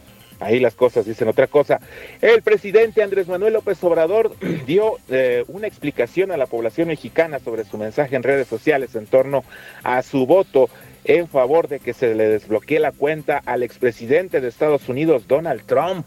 [0.41, 1.81] ahí las cosas dicen otra cosa.
[2.21, 4.35] El presidente Andrés Manuel López Obrador
[4.67, 9.07] dio eh, una explicación a la población mexicana sobre su mensaje en redes sociales en
[9.07, 9.45] torno
[9.83, 10.69] a su voto
[11.05, 15.63] en favor de que se le desbloquee la cuenta al expresidente de Estados Unidos, Donald
[15.67, 16.07] Trump.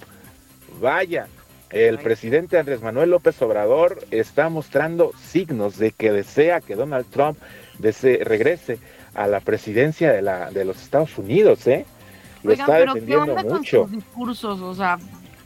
[0.82, 1.28] Vaya,
[1.70, 7.38] el presidente Andrés Manuel López Obrador está mostrando signos de que desea que Donald Trump
[7.78, 8.80] desee, regrese
[9.14, 11.86] a la presidencia de, la, de los Estados Unidos, ¿eh?
[12.44, 13.82] Lo Oigan, está defendiendo ¿qué onda mucho.
[13.82, 14.62] con sus discursos?
[14.62, 14.98] O sea,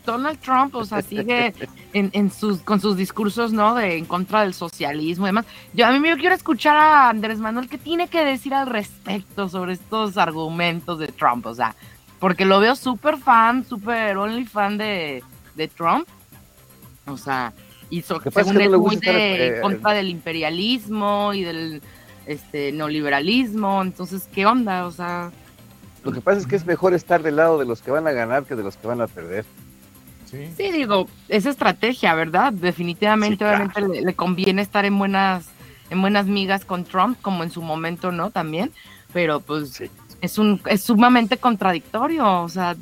[0.06, 1.54] Donald Trump, o sea, sigue
[1.94, 3.76] en, en sus, con sus discursos, ¿no?
[3.76, 5.46] De en contra del socialismo y demás.
[5.74, 9.50] Yo a mí me quiero escuchar a Andrés Manuel qué tiene que decir al respecto
[9.50, 11.76] sobre estos argumentos de Trump, o sea,
[12.20, 15.24] porque lo veo súper fan, súper only fan de,
[15.56, 16.08] de Trump.
[17.08, 17.52] O sea,
[17.90, 21.82] y so, según él no muy de estar, contra del imperialismo y del
[22.26, 23.82] este neoliberalismo.
[23.82, 24.86] Entonces, ¿qué onda?
[24.86, 25.32] O sea,
[26.04, 28.12] Lo que pasa es que es mejor estar del lado de los que van a
[28.12, 29.46] ganar que de los que van a perder.
[30.32, 32.54] Sí, digo, es estrategia, ¿verdad?
[32.54, 33.66] Definitivamente, Sí, claro.
[33.66, 35.46] obviamente le, le conviene estar en buenas,
[35.90, 38.32] en buenas migas con Trump, como en su momento, ¿no?
[38.32, 38.72] También,
[39.14, 39.84] pero pues
[40.22, 42.76] es un, es sumamente contradictorio, o sea,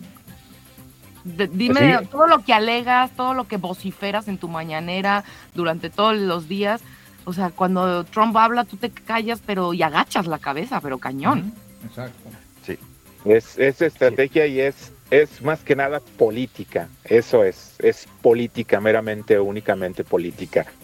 [1.24, 2.06] de- dime Pues sí.
[2.12, 5.24] todo lo que alegas, todo lo que vociferas en tu mañanera
[5.54, 6.82] durante todos los días,
[7.26, 11.54] o sea, cuando Trump habla, tú te callas, pero y agachas la cabeza, pero cañón.
[11.86, 12.30] Exacto.
[12.66, 12.78] Sí.
[13.26, 16.89] Es, es estrategia y es, es más que nada política.
[17.03, 20.66] Eso es, es política, meramente, únicamente política.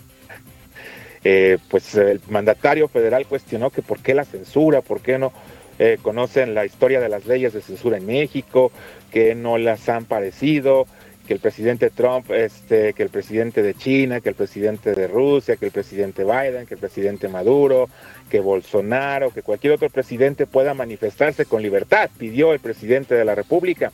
[1.28, 5.34] Eh, pues el mandatario federal cuestionó que por qué la censura, por qué no
[5.80, 8.71] eh, conocen la historia de las leyes de censura en México,
[9.11, 10.86] que no las han parecido,
[11.26, 15.57] que el presidente Trump, este, que el presidente de China, que el presidente de Rusia,
[15.57, 17.89] que el presidente Biden, que el presidente Maduro,
[18.30, 23.34] que Bolsonaro, que cualquier otro presidente pueda manifestarse con libertad, pidió el presidente de la
[23.34, 23.91] República.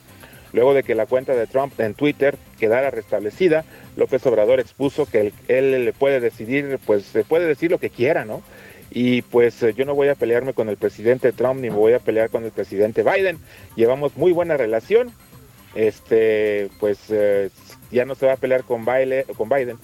[0.53, 3.63] Luego de que la cuenta de Trump en Twitter quedara restablecida,
[3.95, 8.25] López Obrador expuso que él, le puede decidir, pues se puede decir lo que quiera,
[8.25, 8.41] ¿no?
[8.89, 11.93] Y pues eh, yo no voy a pelearme con el presidente Trump ni me voy
[11.93, 13.39] a pelear con el presidente Biden.
[13.75, 15.11] Llevamos muy buena relación.
[15.73, 17.49] Este, pues eh,
[17.89, 19.77] ya no se va a pelear con, Baile, con Biden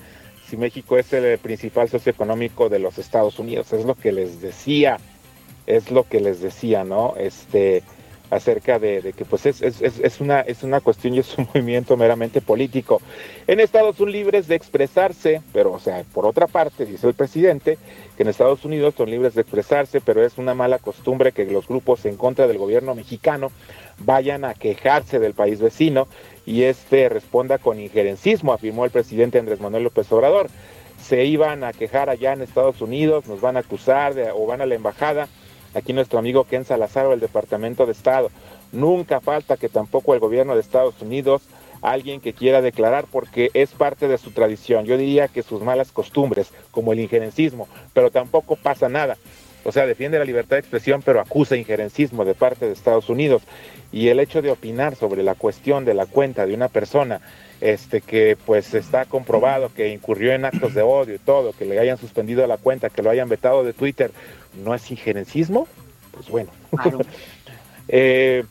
[0.49, 3.73] si México es el principal socioeconómico de los Estados Unidos.
[3.73, 4.97] Es lo que les decía,
[5.65, 7.15] es lo que les decía, ¿no?
[7.17, 7.83] Este,
[8.29, 12.41] acerca de, que pues es, es, una, es una cuestión y es un movimiento meramente
[12.41, 13.01] político.
[13.47, 17.77] En Estados son libres de expresarse, pero o sea, por otra parte, dice el presidente,
[18.15, 21.67] que en Estados Unidos son libres de expresarse, pero es una mala costumbre que los
[21.67, 23.51] grupos en contra del gobierno mexicano
[23.99, 26.07] vayan a quejarse del país vecino
[26.45, 30.49] y este responda con injerencismo, afirmó el presidente Andrés Manuel López Obrador.
[31.01, 34.65] Se iban a quejar allá en Estados Unidos, nos van a acusar o van a
[34.65, 35.27] la embajada.
[35.77, 38.31] Aquí nuestro amigo Ken Salazar o el Departamento de Estado.
[38.71, 41.43] Nunca falta que tampoco el gobierno de Estados Unidos,
[41.83, 44.85] alguien que quiera declarar porque es parte de su tradición.
[44.85, 49.17] Yo diría que sus malas costumbres, como el injerencismo, pero tampoco pasa nada.
[49.65, 53.43] O sea, defiende la libertad de expresión, pero acusa injerencismo de parte de Estados Unidos.
[53.91, 57.21] Y el hecho de opinar sobre la cuestión de la cuenta de una persona
[57.61, 61.79] este que pues está comprobado que incurrió en actos de odio y todo, que le
[61.79, 64.11] hayan suspendido la cuenta, que lo hayan vetado de Twitter,
[64.63, 65.67] ¿no es injerencismo?
[66.11, 66.51] Pues bueno.
[66.75, 66.99] Claro.
[67.89, 68.43] Eh,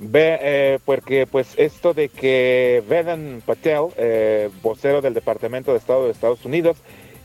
[0.00, 6.06] Ve, eh, porque pues esto de que Vedan Patel, eh, vocero del Departamento de Estado
[6.06, 6.76] de Estados Unidos,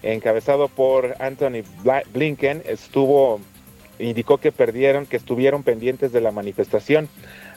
[0.03, 1.63] encabezado por Anthony
[2.13, 3.41] Blinken, estuvo
[3.97, 7.09] indicó que perdieron, que estuvieron pendientes de la manifestación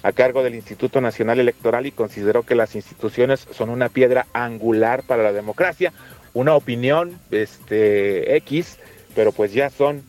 [0.03, 5.05] a cargo del Instituto Nacional Electoral y consideró que las instituciones son una piedra angular
[5.05, 5.93] para la democracia,
[6.35, 8.79] una opinión este X,
[9.15, 10.03] pero pues ya son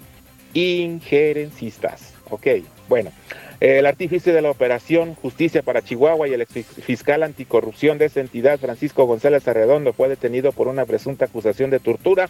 [0.54, 2.14] injerencistas.
[2.30, 2.48] Ok,
[2.88, 3.12] bueno.
[3.60, 8.60] El artífice de la operación Justicia para Chihuahua y el fiscal anticorrupción de esa entidad,
[8.60, 12.30] Francisco González Arredondo, fue detenido por una presunta acusación de tortura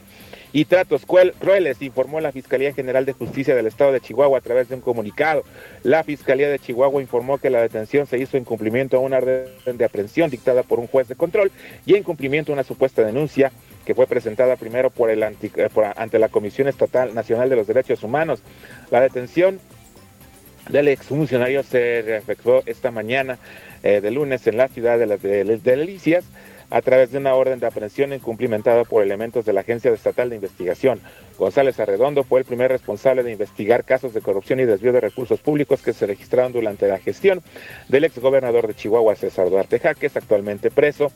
[0.52, 4.42] y tratos cruel- crueles, informó la Fiscalía General de Justicia del Estado de Chihuahua a
[4.42, 5.44] través de un comunicado.
[5.82, 9.48] La Fiscalía de Chihuahua informó que la detención se hizo en cumplimiento a una orden
[9.66, 11.52] de aprehensión dictada por un juez de control
[11.88, 13.52] y en cumplimiento a una supuesta denuncia
[13.86, 18.04] que fue presentada primero por el eh, ante la Comisión Estatal Nacional de los Derechos
[18.04, 18.42] Humanos.
[18.92, 19.60] La detención
[20.70, 23.38] del exfuncionario se efectuó esta mañana
[23.84, 26.26] eh, de lunes en la ciudad de las de, de Delicias
[26.74, 30.38] a través de una orden de aprehensión cumplimentada por elementos de la Agencia Estatal de
[30.38, 31.02] Investigación.
[31.38, 35.40] González Arredondo fue el primer responsable de investigar casos de corrupción y desvío de recursos
[35.40, 37.44] públicos que se registraron durante la gestión
[37.90, 41.12] del exgobernador de Chihuahua, César Duarte Jaques, actualmente preso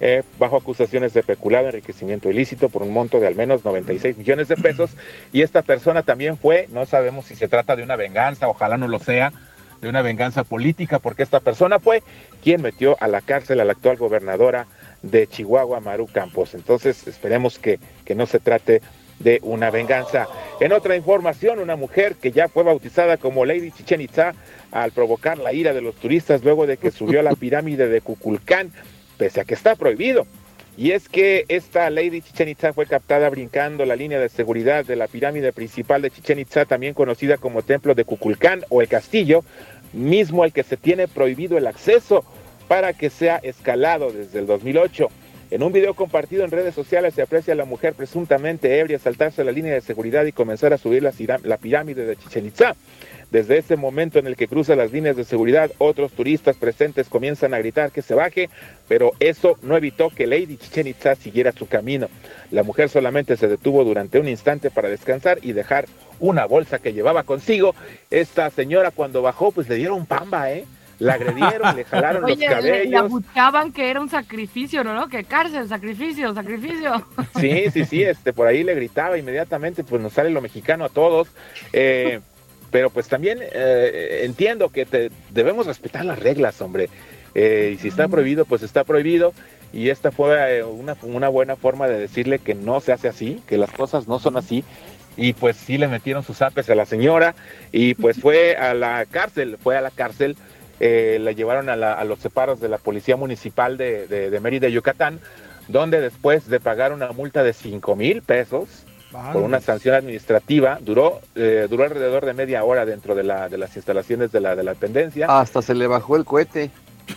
[0.00, 4.48] eh, bajo acusaciones de peculado, enriquecimiento ilícito por un monto de al menos 96 millones
[4.48, 4.90] de pesos.
[5.32, 8.88] Y esta persona también fue, no sabemos si se trata de una venganza, ojalá no
[8.88, 9.32] lo sea,
[9.80, 12.02] de una venganza política, porque esta persona fue
[12.42, 14.66] quien metió a la cárcel a la actual gobernadora
[15.02, 16.54] de Chihuahua, Maru Campos.
[16.54, 18.82] Entonces esperemos que, que no se trate
[19.18, 20.26] de una venganza.
[20.60, 24.32] En otra información, una mujer que ya fue bautizada como Lady Chichen Itza
[24.72, 28.00] al provocar la ira de los turistas luego de que subió a la pirámide de
[28.00, 28.72] Cuculcán,
[29.20, 30.26] pese a que está prohibido.
[30.78, 34.96] Y es que esta Lady Chichen Itza fue captada brincando la línea de seguridad de
[34.96, 39.44] la pirámide principal de Chichen Itza, también conocida como Templo de Cuculcán o el Castillo,
[39.92, 42.24] mismo al que se tiene prohibido el acceso
[42.66, 45.08] para que sea escalado desde el 2008.
[45.50, 49.44] En un video compartido en redes sociales se aprecia a la mujer presuntamente ebria saltarse
[49.44, 51.12] la línea de seguridad y comenzar a subir la,
[51.42, 52.74] la pirámide de Chichen Itza.
[53.30, 57.54] Desde ese momento en el que cruza las líneas de seguridad, otros turistas presentes comienzan
[57.54, 58.50] a gritar que se baje,
[58.88, 62.08] pero eso no evitó que Lady Chichen Itza siguiera su camino.
[62.50, 65.86] La mujer solamente se detuvo durante un instante para descansar y dejar
[66.18, 67.74] una bolsa que llevaba consigo.
[68.10, 70.64] Esta señora cuando bajó, pues le dieron pamba, ¿eh?
[70.98, 72.46] La agredieron, le jalaron Oye, los le,
[72.86, 73.00] le cabellos.
[73.00, 75.08] abuchaban que era un sacrificio, ¿no?
[75.08, 77.06] Que cárcel, sacrificio, sacrificio.
[77.40, 80.88] Sí, sí, sí, este, por ahí le gritaba inmediatamente, pues nos sale lo mexicano a
[80.90, 81.28] todos.
[81.72, 82.20] eh,
[82.70, 86.88] pero pues también eh, entiendo que te- debemos respetar las reglas, hombre.
[87.34, 89.32] Eh, y si está prohibido, pues está prohibido.
[89.72, 93.40] Y esta fue eh, una, una buena forma de decirle que no se hace así,
[93.46, 94.64] que las cosas no son así.
[95.16, 97.34] Y pues sí le metieron sus apes a la señora
[97.72, 100.36] y pues fue a la cárcel, fue a la cárcel,
[100.78, 104.40] eh, la llevaron a, la- a los separos de la Policía Municipal de, de, de
[104.40, 105.20] Mérida, Yucatán,
[105.68, 111.20] donde después de pagar una multa de 5 mil pesos por una sanción administrativa, duró,
[111.34, 114.62] eh, duró alrededor de media hora dentro de, la, de las instalaciones de la, de
[114.62, 115.26] la dependencia.
[115.28, 116.70] Hasta se le bajó el cohete.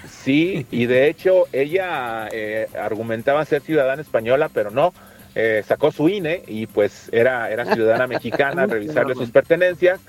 [0.10, 4.94] Sí, y de hecho ella eh, argumentaba ser ciudadana española, pero no.
[5.36, 10.00] Eh, sacó su INE y pues era, era ciudadana mexicana, revisarle sus pertenencias.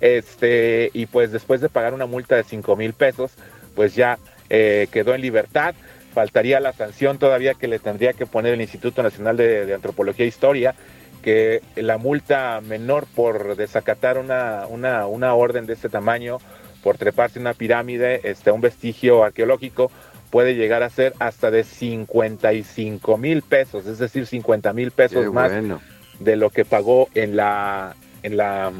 [0.00, 3.32] Este, y pues después de pagar una multa de 5 mil pesos,
[3.74, 4.18] pues ya
[4.50, 5.74] eh, quedó en libertad.
[6.12, 10.24] Faltaría la sanción todavía que le tendría que poner el Instituto Nacional de, de Antropología
[10.24, 10.74] e Historia,
[11.22, 16.38] que la multa menor por desacatar una, una, una orden de este tamaño,
[16.82, 19.90] por treparse una pirámide, este, un vestigio arqueológico,
[20.30, 25.30] puede llegar a ser hasta de 55 mil pesos, es decir, 50 mil pesos Qué
[25.30, 25.80] más bueno.
[26.20, 28.72] de lo que pagó en la, en la,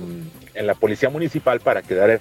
[0.54, 2.20] en la policía municipal para quedar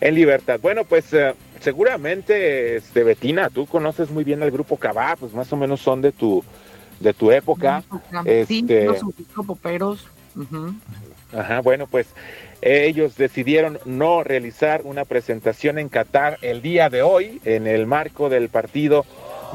[0.00, 0.60] en libertad.
[0.60, 5.52] Bueno, pues eh, seguramente, este, Betina, tú conoces muy bien al grupo Cabá, pues más
[5.52, 6.44] o menos son de tu,
[7.00, 7.82] de tu época.
[8.46, 10.06] Sí, Este, los poperos.
[11.32, 12.06] Ajá, bueno, pues
[12.62, 18.28] ellos decidieron no realizar una presentación en Qatar el día de hoy en el marco
[18.28, 19.04] del partido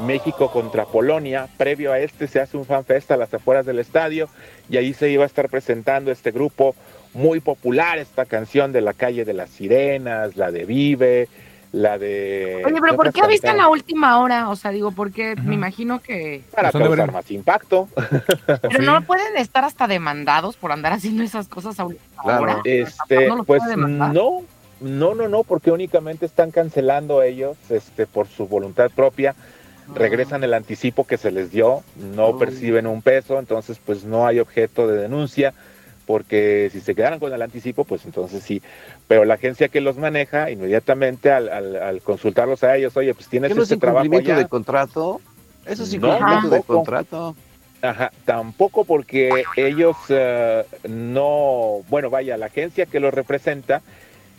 [0.00, 1.48] México contra Polonia.
[1.56, 4.28] Previo a este se hace un fanfest a las afueras del estadio
[4.68, 6.74] y ahí se iba a estar presentando este grupo
[7.14, 11.28] muy popular, esta canción de la calle de las sirenas, la de Vive,
[11.72, 12.62] la de...
[12.66, 13.66] Oye, pero ¿por qué avisan cantaban?
[13.66, 14.48] a última hora?
[14.50, 16.42] O sea, digo, porque me imagino que...
[16.54, 17.88] Para causar más impacto.
[18.46, 18.84] Pero Sí.
[18.84, 22.42] no pueden estar hasta demandados por andar haciendo esas cosas a última Claro.
[22.42, 22.60] hora.
[22.64, 24.42] Este, ¿No pues no,
[24.80, 29.34] no, no, no, porque únicamente están cancelando ellos, este, por su voluntad propia,
[29.94, 31.82] regresan el anticipo que se les dio,
[32.14, 32.38] no Uy.
[32.38, 35.54] perciben un peso, entonces pues no hay objeto de denuncia,
[36.06, 38.62] porque si se quedaran con el anticipo, pues entonces sí.
[39.08, 43.28] Pero la agencia que los maneja, inmediatamente al, al, al consultarlos a ellos, oye, pues
[43.28, 44.36] tienes ¿Qué no este es trabajo allá.
[44.36, 45.20] de contrato?
[45.64, 46.74] Eso es No, incumplimiento de tampoco.
[46.74, 47.36] contrato.
[47.82, 53.82] Ajá, tampoco porque ellos eh, no, bueno, vaya, la agencia que los representa,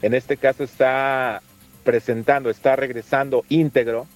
[0.01, 1.41] en este caso está
[1.84, 4.07] presentando, está regresando íntegro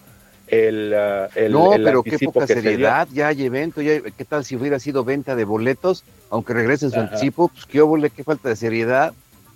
[0.47, 4.25] el, eh, el, no, el pero qué poca se seriedad, ya hay evento, ya, ¿qué
[4.25, 6.03] tal si hubiera sido venta de boletos?
[6.29, 7.07] Aunque regresen su Ajá.
[7.07, 7.81] anticipo, pues qué
[8.15, 9.13] qué falta de seriedad.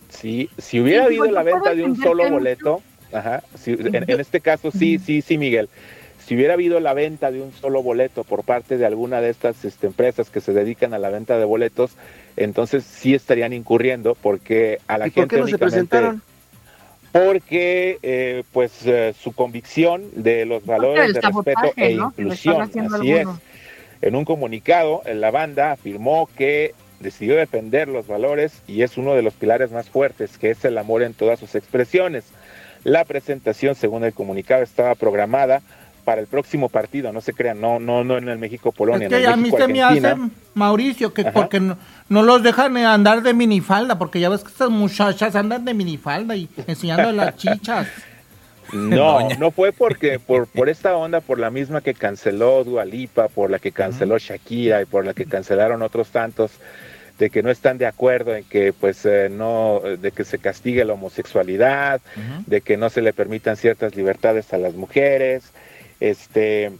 [0.09, 2.81] Sí, si hubiera Sí, habido la venta de un solo boleto,
[3.13, 5.69] ajá, si- en, en este caso sí, sí, sí, Miguel.
[6.25, 9.65] Si hubiera habido la venta de un solo boleto por parte de alguna de estas
[9.65, 11.91] este, empresas que se dedican a la venta de boletos,
[12.37, 16.21] entonces sí estarían incurriendo porque a la ¿Y por gente qué no se únicamente- presentaron?
[17.11, 23.11] Porque pues, eh, pues eh, su convicción de los valores de respeto e inclusión, así
[23.13, 23.27] es.
[24.01, 29.13] En un comunicado, eh, la banda afirmó que decidió defender los valores y es uno
[29.13, 32.25] de los pilares más fuertes, que es el amor en todas sus expresiones.
[32.83, 35.61] La presentación, según el comunicado, estaba programada
[36.01, 39.19] para el próximo partido, no se crean, no, no, no en el México-Polonia, Es en
[39.19, 40.11] que el a mí se me México-Argentina.
[40.11, 41.31] hace, Mauricio, que Ajá.
[41.31, 41.77] porque no,
[42.09, 46.35] no los dejan andar de minifalda, porque ya ves que estas muchachas andan de minifalda
[46.35, 47.87] y enseñando las chichas.
[48.73, 53.51] No, no fue porque por, por esta onda, por la misma que canceló Dualipa, por
[53.51, 56.51] la que canceló Shakira y por la que cancelaron otros tantos,
[57.19, 60.85] de que no están de acuerdo en que pues eh, no, de que se castigue
[60.85, 61.99] la homosexualidad,
[62.47, 65.51] de que no se le permitan ciertas libertades a las mujeres,
[66.01, 66.71] este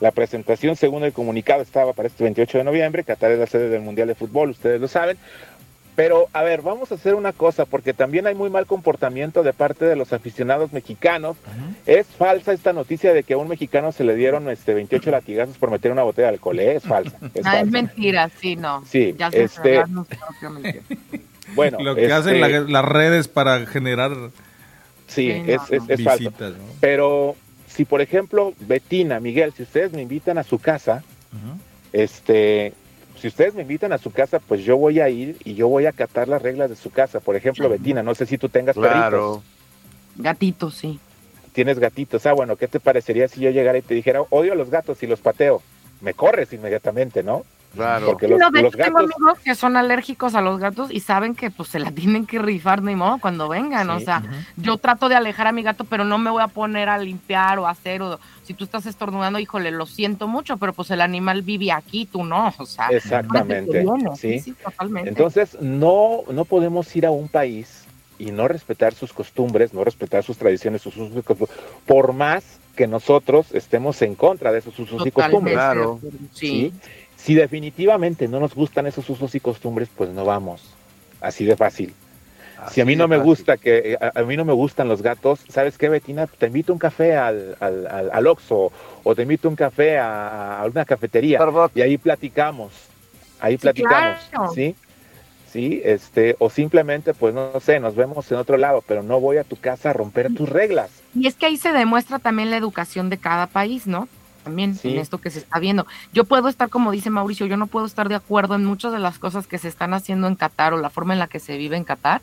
[0.00, 3.68] la presentación según el comunicado estaba para este 28 de noviembre, Qatar es la sede
[3.68, 5.16] del Mundial de Fútbol, ustedes lo saben,
[5.94, 9.52] pero, a ver, vamos a hacer una cosa, porque también hay muy mal comportamiento de
[9.52, 11.36] parte de los aficionados mexicanos.
[11.84, 15.58] Es falsa esta noticia de que a un mexicano se le dieron este 28 latigazos
[15.58, 16.58] por meter una botella de alcohol.
[16.60, 16.76] ¿eh?
[16.76, 17.18] Es falsa.
[17.34, 18.82] Es Ah, es mentira, sí, no.
[18.86, 19.82] Sí, ya se este-.
[21.54, 24.12] Bueno, Lo que este, hacen la- las redes para generar
[25.06, 25.94] Sí, Sí, no, es, es, no.
[25.94, 26.18] es falso.
[26.20, 26.64] visitas, ¿no?
[26.80, 27.36] Pero
[27.74, 31.02] si, por ejemplo, Betina, Miguel, si ustedes me invitan a su casa,
[31.92, 32.72] este,
[33.20, 35.86] si ustedes me invitan a su casa, pues yo voy a ir y yo voy
[35.86, 37.20] a acatar las reglas de su casa.
[37.20, 39.42] Por ejemplo, Betina, no sé si tú tengas Claro.
[39.42, 39.44] perritos.
[40.16, 40.98] Gatitos, sí.
[41.52, 42.26] tienes gatitos.
[42.26, 45.02] Ah, bueno, ¿qué te parecería si yo llegara y te dijera, odio a los gatos
[45.02, 45.62] y los pateo?
[46.00, 47.44] Me corres inmediatamente, ¿no?
[47.74, 48.06] Claro.
[48.06, 49.14] Porque los, no, de los hecho, tengo gatos...
[49.16, 52.38] amigos que son alérgicos a los gatos y saben que pues se la tienen que
[52.38, 53.90] rifar ni modo cuando vengan.
[53.90, 54.22] O sea,
[54.56, 57.58] yo trato de alejar a mi gato, pero no me voy a poner a limpiar
[57.58, 58.02] o a hacer.
[58.02, 62.06] O, si tú estás estornudando, híjole, lo siento mucho, pero pues el animal vive aquí,
[62.06, 62.52] tú no.
[62.58, 64.16] O sea, Exactamente, que viene.
[64.16, 64.40] sí.
[64.40, 65.08] sí, totalmente.
[65.08, 67.84] Entonces, no, no podemos ir a un país
[68.18, 72.60] y no respetar sus costumbres, no respetar sus tradiciones, sus usos y costumbres, por más
[72.76, 75.54] que nosotros estemos en contra de esos usos y costumbres.
[75.54, 76.00] Claro.
[76.32, 76.72] ¿sí?
[77.22, 80.62] Si definitivamente no nos gustan esos usos y costumbres, pues no vamos.
[81.20, 81.94] Así de fácil.
[82.70, 83.24] si a mí no me fácil.
[83.24, 86.26] gusta que a, a mí no me gustan los gatos, ¿sabes qué, Betina?
[86.26, 88.72] Te invito un café al, al, al, al Oxxo
[89.04, 91.38] o te invito a un café a, a una cafetería
[91.74, 92.72] y ahí platicamos.
[93.38, 94.52] Ahí Sí, platicamos, claro.
[94.54, 94.76] ¿sí?
[95.46, 99.38] Sí, este, o simplemente, pues no, sé, nos vemos en otro lado, pero no voy
[99.38, 100.90] a tu casa a romper tus reglas.
[101.14, 104.08] Y es que ahí se demuestra también la educación de cada país, ¿no?
[104.50, 104.88] También Sí.
[104.94, 105.86] en esto que se está viendo.
[106.12, 108.98] Yo puedo estar, como dice Mauricio, yo no puedo estar de acuerdo en muchas de
[108.98, 111.56] las cosas que se están haciendo en Qatar o la forma en la que se
[111.56, 112.20] vive en Qatar,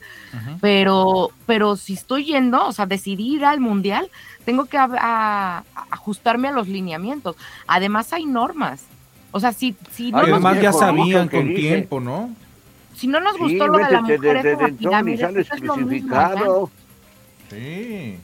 [0.59, 4.09] pero, pero si estoy yendo, o sea, decidí ir al mundial,
[4.43, 7.38] tengo que a- a- ajustarme a los lineamientos.
[7.65, 8.84] Además hay normas.
[9.32, 11.61] O sea, si, si no, Ay, nos, además ya sabían con dice.
[11.61, 12.30] tiempo, ¿no?
[12.93, 14.78] si no nos Sí, gustó lo de la mujer, desde esa de la dentro y
[14.88, 16.69] pirámide, sales pues es lo mismo.
[17.49, 18.17] Sí.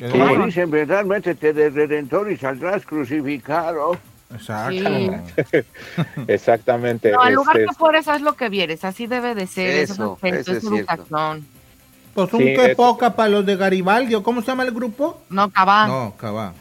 [0.00, 0.46] Como claro.
[0.46, 1.04] dicen, ¿verdad?
[1.04, 3.98] Métete de redentor y saldrás crucificado.
[4.32, 4.88] Exacto.
[5.50, 5.58] Sí.
[6.26, 7.12] Exactamente.
[7.12, 8.84] No, al lugar este, que fueres, haz lo que vieres.
[8.84, 9.70] Así debe de ser.
[9.70, 11.38] Eso, Eso, es eso es es cierto.
[12.14, 14.72] Pues un Sí, que es- poca para los de Garibaldi, ¿o ¿cómo se llama el
[14.72, 15.22] grupo?
[15.30, 15.88] No, cabal.
[15.88, 16.52] No, cabá.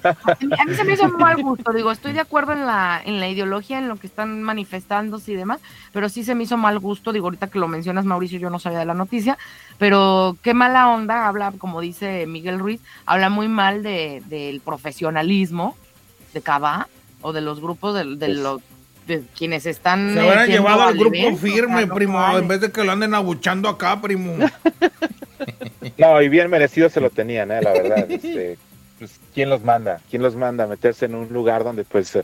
[0.00, 1.72] A mí a mí se me hizo mal gusto.
[1.72, 5.34] Digo, estoy de acuerdo en la, en la ideología, en lo que están manifestándose y
[5.34, 5.60] demás,
[5.92, 7.12] pero sí se me hizo mal gusto.
[7.12, 9.38] Digo, ahorita que lo mencionas, Mauricio, yo no sabía de la noticia,
[9.78, 11.26] pero qué mala onda.
[11.26, 15.76] Habla, como dice Miguel Ruiz, habla muy mal de, del profesionalismo
[16.32, 16.86] de Cabá
[17.22, 18.60] o de los grupos de, de Pues- los
[19.06, 20.14] de quienes están.
[20.14, 22.38] Se hubieran metiendo llevado al grupo firme, no primo, vale.
[22.38, 24.36] en vez de que lo anden abuchando acá, primo.
[25.98, 27.60] No, y bien merecido se lo tenían, ¿eh?
[27.60, 28.10] la verdad.
[28.10, 28.56] Este,
[28.98, 30.00] pues, ¿Quién los manda?
[30.10, 32.22] ¿Quién los manda a meterse en un lugar donde, pues, eh,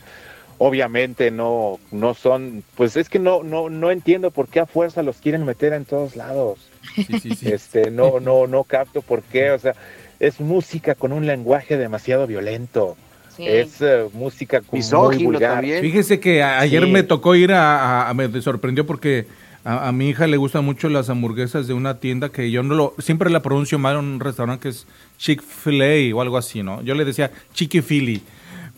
[0.59, 5.03] obviamente no, no son, pues es que no, no, no entiendo por qué a fuerza
[5.03, 6.71] los quieren meter en todos lados.
[6.95, 7.49] Sí, sí, sí.
[7.53, 9.75] Este, no, no, no capto por qué, o sea,
[10.21, 12.97] es música con un lenguaje demasiado violento.
[13.39, 13.45] Sí.
[13.47, 15.55] Es eh, música muy vulgar.
[15.55, 15.81] también.
[15.81, 16.91] Fíjese que ayer Sí.
[16.91, 19.27] me tocó ir a, a- a- me sorprendió porque
[19.65, 22.75] A, a mi hija le gustan mucho las hamburguesas de una tienda que yo no
[22.75, 24.87] lo, siempre la pronuncio mal en un restaurante que es
[25.19, 26.81] Chick-fil-A o algo así, ¿no?
[26.83, 28.23] Yo le decía Chicky-Philly.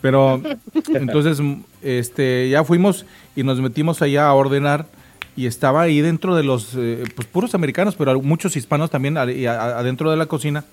[0.01, 0.41] Pero
[0.95, 3.05] entonces, m- este, ya fuimos
[3.37, 4.87] y nos metimos allá a ordenar
[5.37, 10.11] y estaba ahí dentro de los, eh, pues puros americanos, pero muchos hispanos también adentro
[10.11, 10.65] de la cocina.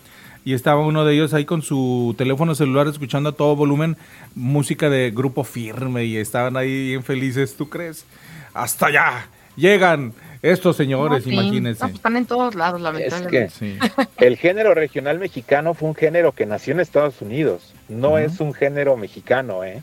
[0.48, 3.98] Y estaba uno de ellos ahí con su teléfono celular escuchando a todo volumen
[4.34, 8.06] música de grupo firme y estaban ahí bien felices, ¿tú crees?
[8.54, 9.28] Hasta allá
[9.58, 11.34] llegan estos señores, No, sí.
[11.34, 11.82] imagínense.
[11.84, 13.78] No, pues están en todos lados, Es lamentablemente.
[14.18, 18.40] que el género regional mexicano fue un género que nació en Estados Unidos, no es
[18.40, 19.82] un género mexicano, ¿eh?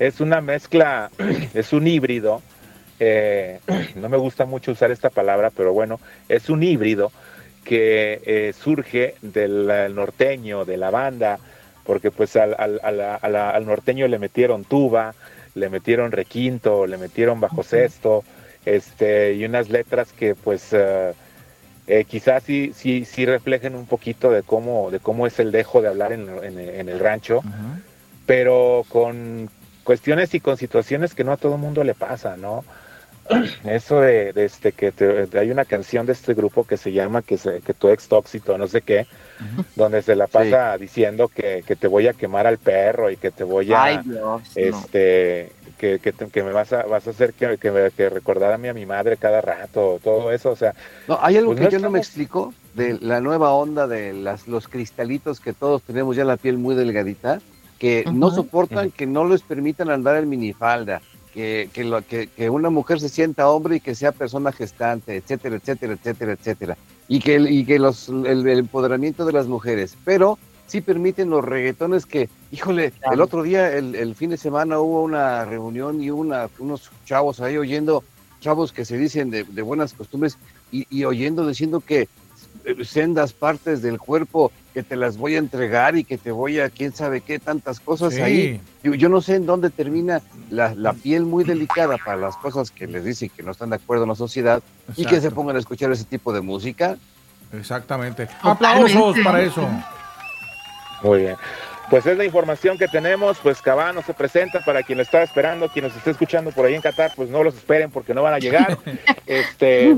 [0.00, 1.12] es una mezcla,
[1.54, 2.42] es un híbrido,
[2.98, 3.60] eh,
[3.94, 7.12] no me gusta mucho usar esta palabra, pero bueno, es un híbrido
[7.70, 11.38] que eh, surge del norteño, de la banda,
[11.84, 13.00] porque pues al, al-
[13.32, 15.14] al norteño le metieron tuba,
[15.54, 18.24] le metieron requinto, le metieron bajo sexto,
[18.64, 21.12] este, y unas letras que pues eh,
[21.86, 25.80] eh, quizás sí, sí, sí reflejen un poquito de cómo, de cómo es el dejo
[25.80, 27.40] de hablar en, en- en el rancho,
[28.26, 29.48] pero con
[29.84, 32.64] cuestiones y con situaciones que no a todo mundo le pasa, ¿no?
[33.64, 36.92] Eso de, de este que te- de- hay una canción de este grupo que se
[36.92, 39.06] llama que, se, que tu ex tóxico, no sé qué,
[39.76, 43.30] donde se la pasa diciendo que, que te voy a quemar al perro y que
[43.30, 44.42] te voy a Ay, Dios, no.
[44.54, 48.58] este que, que, te- que me vas a vas a hacer que, que, recordar a
[48.58, 50.74] mí a mi madre cada rato, todo eso, o sea,
[51.08, 54.46] No, hay algo pues que yo no me explico de la nueva onda de las,
[54.46, 57.40] los cristalitos que todos tenemos ya la piel muy delgadita,
[57.78, 61.00] que no soportan que no les permitan andar en minifalda,
[61.32, 65.16] que, que, lo, que, que una mujer se sienta hombre y que sea persona gestante,
[65.16, 66.76] etcétera, etcétera, etcétera, etcétera.
[67.08, 71.44] Y que, y que los, el, el empoderamiento de las mujeres, pero sí permiten los
[71.44, 76.10] reggaetones que, híjole, el otro día, el, el fin de semana hubo una reunión y
[76.10, 78.04] una, unos chavos ahí oyendo,
[78.40, 80.38] chavos que se dicen de, de buenas costumbres
[80.70, 82.08] y, y oyendo diciendo que
[82.84, 86.70] sendas partes del cuerpo que te las voy a entregar y que te voy a
[86.70, 88.20] quién sabe qué, tantas cosas Sí.
[88.20, 88.60] ahí.
[88.84, 92.70] Yo, yo no sé en dónde termina la, la piel muy delicada para las cosas
[92.70, 94.62] que les dicen que no están de acuerdo en la sociedad
[94.96, 96.96] y que se pongan a escuchar ese tipo de música.
[97.52, 98.28] Exactamente.
[98.42, 99.68] Aplausos para eso.
[101.02, 101.36] Muy bien.
[101.90, 105.68] Pues es la información que tenemos, pues Cabano se presenta para quien lo estaba esperando,
[105.68, 108.34] quien nos esté escuchando por ahí en Qatar, pues no los esperen porque no van
[108.34, 108.78] a llegar.
[109.30, 109.90] Este,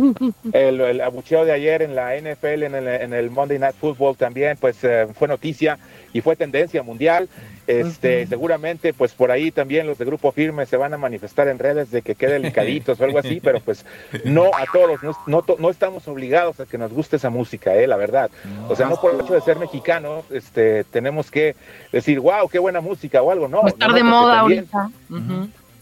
[0.52, 4.14] el, el abucheo de ayer en la NFL, en el, en el Monday Night Football
[4.14, 5.78] también, pues eh, fue noticia
[6.12, 7.30] y fue tendencia mundial.
[7.66, 11.58] Este, seguramente, pues por ahí también los de Grupo Firme se van a manifestar en
[11.60, 13.86] redes de que queden delicaditos o algo así, pero pues
[14.24, 17.96] no a todos, no, no, estamos obligados a que nos guste esa música, eh, la
[17.96, 18.30] verdad.
[18.68, 21.54] O sea, no por el hecho de ser mexicanos, este, tenemos que
[21.92, 23.60] decir, wow, qué buena música o algo, no.
[23.60, 24.90] O estar no, de moda también- ahorita.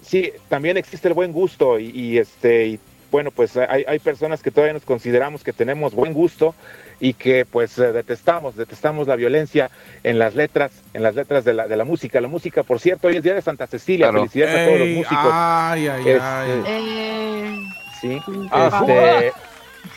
[0.02, 4.42] Sí, también existe el buen gusto y, y, este y bueno, pues hay, hay personas
[4.42, 6.54] que todavía nos consideramos que tenemos buen gusto
[7.00, 9.70] y que pues eh, detestamos, detestamos la violencia
[10.04, 12.20] en las letras, en las letras de la, de la música.
[12.20, 14.20] La música, por cierto, hoy es día de Santa Cecilia, Claro.
[14.20, 15.30] felicidades a todos los músicos.
[15.32, 16.62] Ay, ay, Este, ay.
[16.66, 17.64] Eh,
[18.00, 18.18] Sí,
[18.50, 19.32] Ah, este,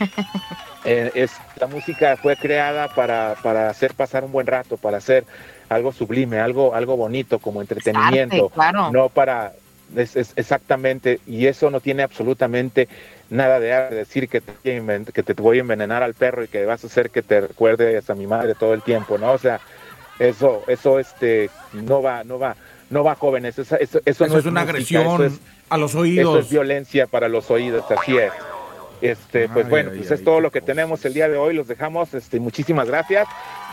[0.86, 5.24] eh, es, la música fue creada para, para hacer pasar un buen rato, para hacer
[5.70, 8.92] algo sublime, algo, algo bonito como entretenimiento, arte, claro.
[8.92, 9.54] no para
[9.96, 12.88] es, es- exactamente, y eso no tiene absolutamente
[13.34, 16.44] nada de decir que te, voy a inven- que te voy a envenenar al perro
[16.44, 19.32] y que vas a hacer que te recuerdes a mi madre todo el tiempo, ¿no?
[19.32, 19.60] O sea,
[20.20, 22.56] eso, eso este no va, no va,
[22.90, 25.78] no va jóvenes, eso, eso, eso Eso no es una música, agresión eso es- a
[25.78, 26.46] los eso oídos.
[26.46, 28.32] es violencia para los oídos, así es.
[29.02, 31.36] Este, pues Ay, bueno, ay, pues ay, es todo lo que tenemos el día de
[31.38, 31.54] hoy.
[31.56, 32.14] Los dejamos.
[32.14, 33.28] Este, muchísimas gracias.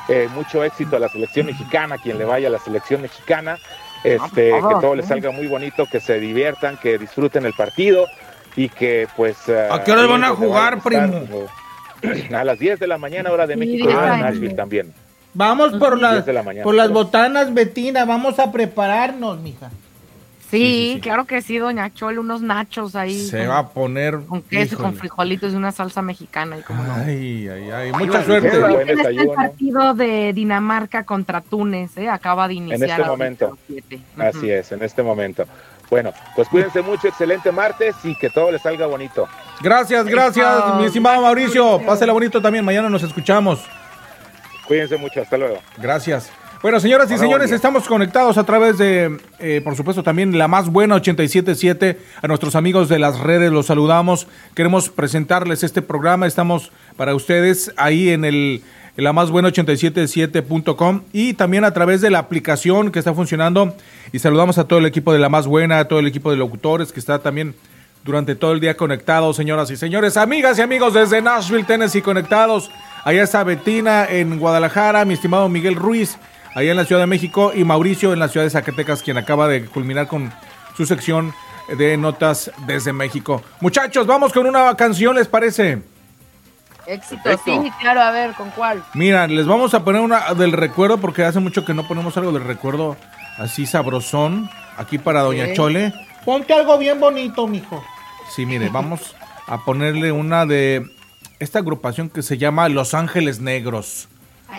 [0.08, 3.56] Eh, mucho éxito a la selección mexicana, quien le vaya a la selección mexicana.
[4.02, 7.52] Este, Ah, que todo ah, les salga muy bonito, que se diviertan, que disfruten el
[7.52, 8.06] partido
[8.64, 9.36] y que pues...
[9.48, 11.10] eh, ¿A qué horas ahí van a jugar, a estar,
[12.34, 14.92] A las 10 de la mañana, hora de México, en de Nashville también.
[15.34, 16.64] Vamos por 10 las, la mañana.
[16.64, 18.04] por las botanas, Betina.
[18.04, 19.70] Vamos a prepararnos, mija.
[20.50, 21.00] sí, sí, sí.
[21.00, 23.18] claro que sí, doña Chole, unos nachos ahí.
[23.28, 24.18] Se con, va a poner.
[24.26, 24.98] con queso, con híjole.
[24.98, 26.58] frijolitos y una salsa mexicana.
[26.58, 26.94] Y como no.
[26.94, 27.70] Ay, ay, ay.
[27.70, 28.58] Ay, Mucha ay, suerte.
[28.58, 32.08] buen está el partido de Dinamarca contra Túnez, ¿eh?
[32.08, 32.80] acaba de iniciar.
[32.82, 33.46] este ahorita momento.
[33.46, 33.96] a las siete.
[34.16, 34.22] Ujú.
[34.22, 35.44] Así es, en este momento.
[35.90, 39.28] Bueno, pues cuídense mucho, excelente martes y que todo les salga bonito.
[39.60, 40.74] Gracias, gracias, Eso.
[40.76, 41.80] mi estimado Mauricio.
[41.84, 42.64] Pásela bonito también.
[42.64, 43.60] Mañana nos escuchamos.
[44.68, 45.58] Cuídense mucho, hasta luego.
[45.78, 46.30] Gracias.
[46.62, 50.46] Bueno, señoras y Hola, señores, estamos conectados a través de, eh, por supuesto, también la
[50.46, 51.98] más buena 877.
[52.20, 54.28] A nuestros amigos de las redes los saludamos.
[54.54, 56.26] Queremos presentarles este programa.
[56.26, 58.62] Estamos para ustedes ahí en el
[58.96, 63.74] la más buena 877.com y también a través de la aplicación que está funcionando.
[64.12, 66.36] Y saludamos a todo el equipo de la más buena, a todo el equipo de
[66.36, 67.54] locutores que está también
[68.04, 72.70] durante todo el día conectados, señoras y señores, amigas y amigos desde Nashville, Tennessee, conectados.
[73.04, 76.16] Allá está Betina en Guadalajara, mi estimado Miguel Ruiz,
[76.54, 79.48] allá en la Ciudad de México, y Mauricio en la ciudad de Zacatecas, quien acaba
[79.48, 80.32] de culminar con
[80.76, 81.32] su sección
[81.76, 83.42] de notas desde México.
[83.60, 85.82] Muchachos, vamos con una canción, ¿les parece?
[86.90, 87.62] Éxito, Perfecto.
[87.62, 88.82] sí, claro, a ver, ¿con cuál?
[88.94, 92.32] Mira, les vamos a poner una del recuerdo porque hace mucho que no ponemos algo
[92.32, 92.96] del recuerdo
[93.38, 95.52] así sabrosón aquí para Doña.
[95.52, 95.92] Chole.
[96.24, 97.82] Ponte algo bien bonito, mijo.
[98.34, 99.14] Sí, mire, vamos
[99.46, 100.84] a ponerle una de
[101.38, 104.08] esta agrupación que se llama Los Ángeles Negros.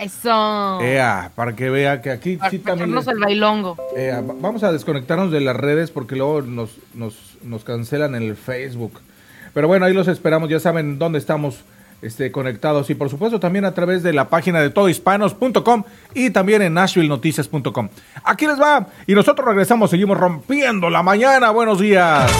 [0.00, 0.80] Eso.
[0.80, 2.94] Ea, para que vea que aquí Para sí también.
[2.94, 3.76] le- el bailongo.
[3.94, 8.22] Ea, va- vamos a desconectarnos de las redes porque luego nos, nos, nos cancelan en
[8.22, 9.00] el Facebook.
[9.52, 11.62] Pero bueno, ahí los esperamos, ya saben dónde estamos
[12.02, 15.84] este, conectados y por supuesto también a través de la página de todohispanos.com
[16.14, 17.88] y también en nashvillenoticias.com.
[18.24, 21.50] Aquí les va y nosotros regresamos, seguimos rompiendo la mañana.
[21.50, 22.30] Buenos días.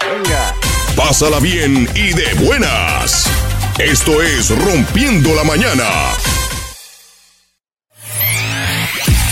[0.00, 0.54] Venga.
[0.96, 3.30] Pásala bien y de buenas.
[3.78, 5.84] Esto es Rompiendo la Mañana.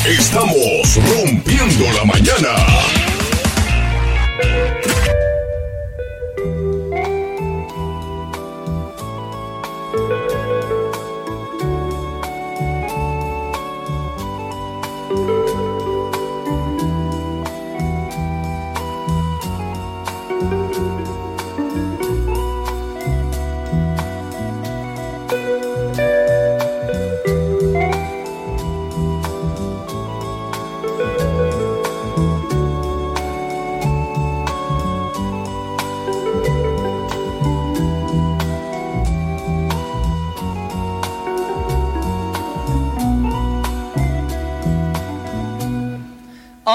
[0.06, 2.54] Estamos rompiendo la mañana.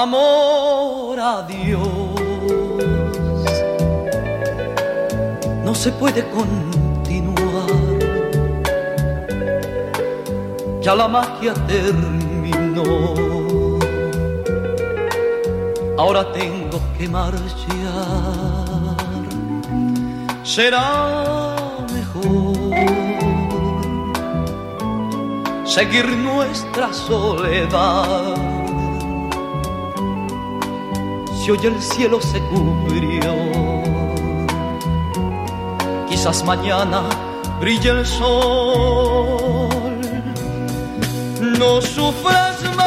[0.06, 1.88] Amor a Dios.
[5.64, 7.70] No se puede continuar.
[10.80, 12.82] Ya la magia terminó.
[15.98, 17.66] Ahora tengo que marchar.
[20.44, 21.56] Será
[21.92, 22.54] mejor
[25.64, 28.55] seguir nuestra soledad
[31.50, 33.34] hoy el cielo se cubrió.
[36.08, 37.02] Quizás mañana
[37.60, 39.68] brille el sol.
[41.58, 42.86] No sufras más.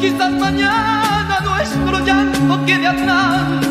[0.00, 3.66] Quizás mañana nuestro llanto quede atrás.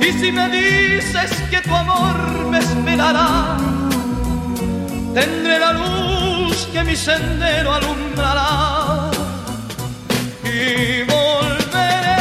[0.00, 2.16] Y si me dices que tu amor
[2.50, 3.56] me esperará,
[5.14, 9.09] tendré la luz que mi sendero alumbrará
[10.60, 12.20] y volveré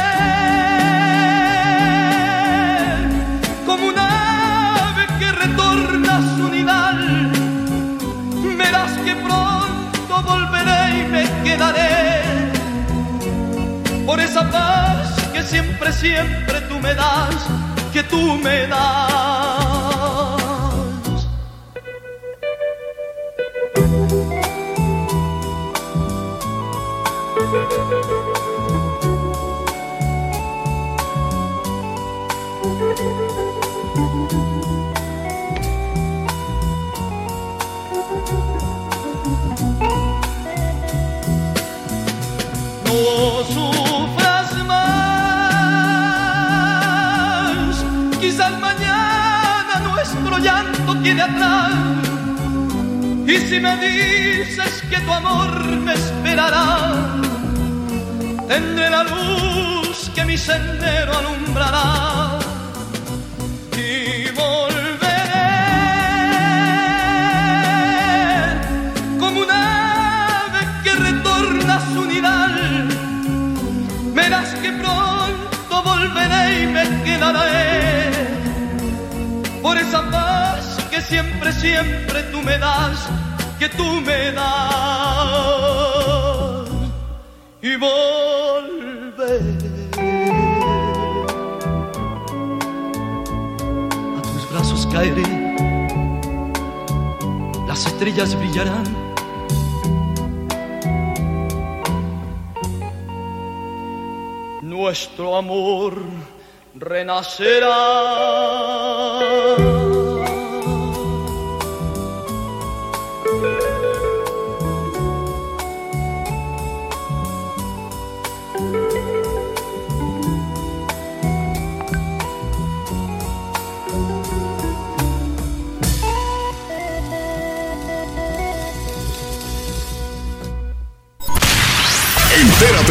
[3.66, 7.32] como un ave que retorna a su nidal.
[8.58, 12.52] Verás que pronto volveré y me quedaré
[14.06, 17.36] por esa paz que siempre, siempre tú me das,
[17.91, 19.39] que tú me das.
[43.00, 45.86] No sufras más,
[48.20, 51.72] quizás mañana nuestro llanto quede atrás.
[53.26, 57.16] Y si me dices que tu amor me esperará,
[58.50, 62.28] tendré la luz que mi sendero alumbrará.
[76.70, 78.12] Me quedaré
[79.62, 83.10] por esa paz que siempre, siempre tú me das,
[83.60, 85.60] que tú me das.
[87.62, 89.40] Y volveré
[94.18, 95.56] a tus brazos caeré,
[97.68, 99.10] las estrellas brillarán.
[104.62, 105.94] Nuestro amor
[106.80, 108.30] renacerá.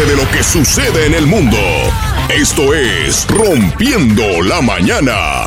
[0.06, 1.58] de lo que sucede en el mundo.
[2.30, 5.46] Esto es Rompiendo la Mañana.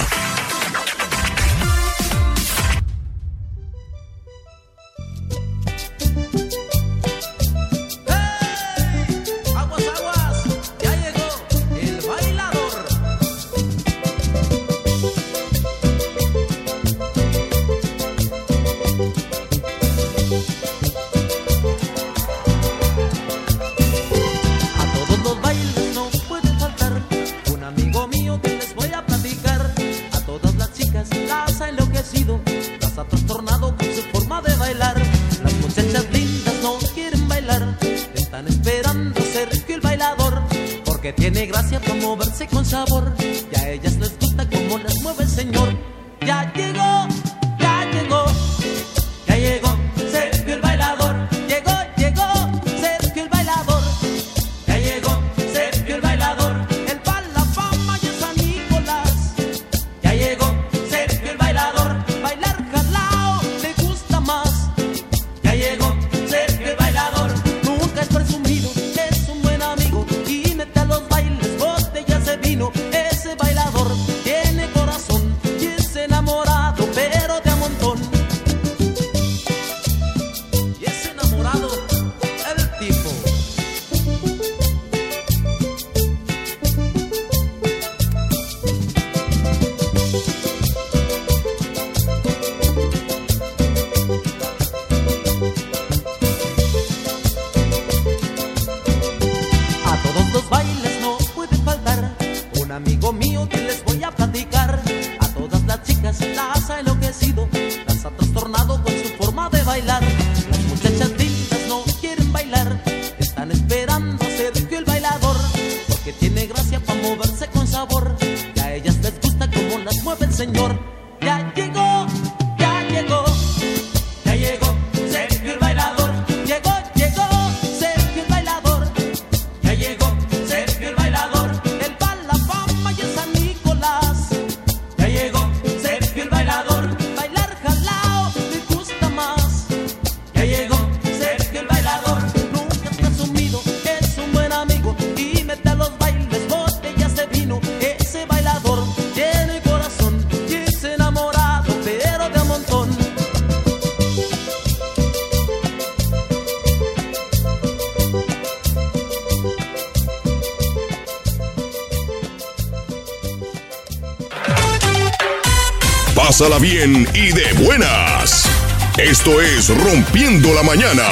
[166.60, 168.50] Bien y de buenas.
[168.98, 171.04] Esto es Rompiendo la Mañana.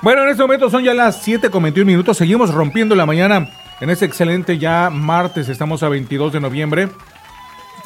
[0.00, 2.16] Bueno, en este momento son ya las 7 con 21 minutos.
[2.16, 3.50] Seguimos rompiendo la mañana
[3.80, 5.50] en este excelente ya martes.
[5.50, 6.88] Estamos a 22 de noviembre.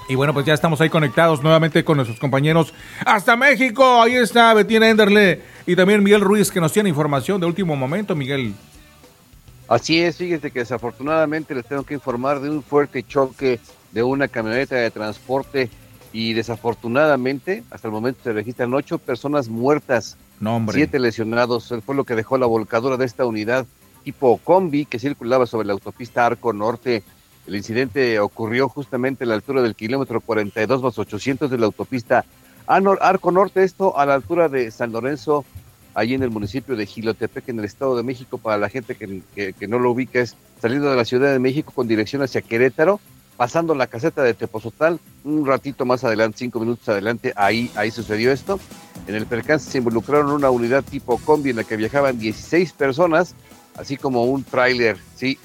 [0.08, 2.72] Y bueno, pues ya estamos ahí conectados nuevamente con nuestros compañeros
[3.04, 4.00] hasta México.
[4.00, 8.14] Ahí está Betina Enderle y también Miguel Ruiz que nos tiene información de último momento,
[8.14, 8.54] Miguel.
[9.70, 13.60] Así es, fíjese que desafortunadamente les tengo que informar de un fuerte choque
[13.92, 15.70] de una camioneta de transporte
[16.12, 21.72] y desafortunadamente hasta el momento se registran ocho personas muertas, No, siete lesionados.
[21.86, 23.64] Fue lo que dejó la volcadura de esta unidad
[24.02, 27.04] tipo combi que circulaba sobre la autopista Arco Norte.
[27.46, 32.24] El incidente ocurrió justamente a la altura del kilómetro 42 más 800 de la autopista
[32.66, 35.44] Arco Norte, esto a la altura de San Lorenzo,
[35.94, 38.38] allí en el municipio de Gilotepec, en el Estado de México.
[38.38, 41.88] Para la gente que, no lo ubica, es saliendo de la Ciudad de México con
[41.88, 43.00] dirección hacia Querétaro,
[43.36, 48.32] pasando la caseta de Tepozotal, un ratito más adelante, cinco minutos adelante, ahí, ahí sucedió
[48.32, 48.60] esto.
[49.06, 53.34] En el percance se involucraron una unidad tipo combi en la que viajaban 16 personas,
[53.76, 55.38] así como un tráiler, sí.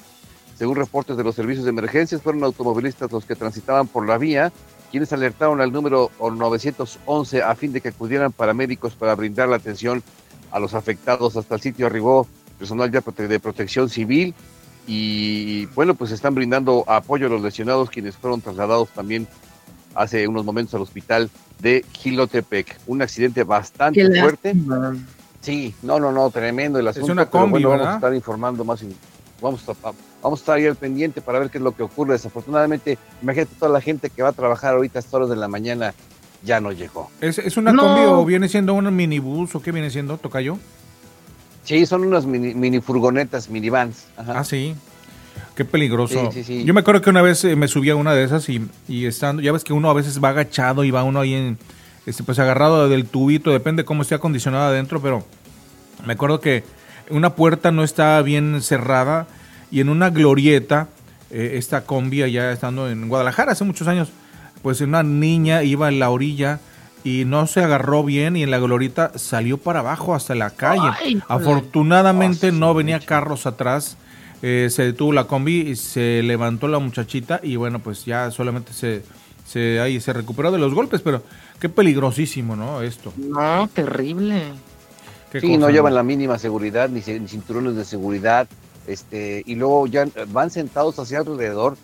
[0.58, 4.52] Según reportes de los servicios de emergencias, fueron automovilistas los que transitaban por la vía,
[4.90, 10.02] quienes alertaron al número 911 a fin de que acudieran paramédicos para brindar la atención
[10.50, 11.36] a los afectados.
[11.36, 12.26] Hasta el sitio arribó
[12.58, 14.34] personal de protección civil
[14.86, 19.26] y bueno, pues están brindando apoyo a los lesionados quienes fueron trasladados también
[19.94, 22.78] hace unos momentos al hospital de Gilotepec.
[22.86, 24.54] Un accidente bastante Qué fuerte.
[25.40, 27.12] Sí, no, no, no, tremendo el asunto.
[27.12, 28.82] una pero combi, bueno, vamos a estar informando más.
[28.82, 28.94] y
[29.40, 29.74] Vamos a,
[30.22, 32.14] vamos a estar ahí al pendiente para ver qué es lo que ocurre.
[32.14, 35.48] Desafortunadamente, imagínate toda la gente que va a trabajar ahorita a estas horas de la
[35.48, 35.94] mañana
[36.46, 37.10] ya no llegó.
[37.20, 37.82] ¿Es, es una No.
[37.82, 40.58] combi o viene siendo un minibús o qué viene siendo, Tocayo?
[41.64, 44.06] Sí, son unas mini, mini furgonetas, minivans.
[44.16, 44.38] Ajá.
[44.38, 44.74] Ah, sí.
[45.56, 46.30] Qué peligroso.
[46.30, 46.64] Sí, sí, sí.
[46.64, 49.06] Yo me acuerdo que una vez eh, me subí a una de esas y, y
[49.06, 51.58] estando, ya ves que uno a veces va agachado y va uno ahí en,
[52.06, 55.24] este, pues agarrado del tubito, depende cómo esté acondicionada adentro, pero
[56.06, 56.62] me acuerdo que
[57.10, 59.26] una puerta no estaba bien cerrada
[59.70, 60.88] y en una glorieta,
[61.30, 64.10] eh, esta combi allá estando en Guadalajara hace muchos años,
[64.66, 66.58] pues una niña iba en la orilla
[67.04, 70.90] y no se agarró bien y en la glorieta salió para abajo hasta la calle.
[71.00, 71.22] Ay.
[71.28, 73.96] Afortunadamente no venía carros atrás,
[74.42, 78.72] eh, se detuvo la combi y se levantó la muchachita y bueno, pues ya solamente
[78.72, 79.04] se,
[79.46, 81.22] se, ahí se recuperó de los golpes, pero
[81.60, 82.82] qué peligrosísimo, ¿no?
[82.82, 83.12] Esto.
[83.18, 84.42] No, terrible.
[85.30, 88.48] Qué Sí, cosa, no llevan la mínima seguridad, ni, ni cinturones de seguridad,
[88.88, 91.76] este, y luego ya van sentados hacia alrededor,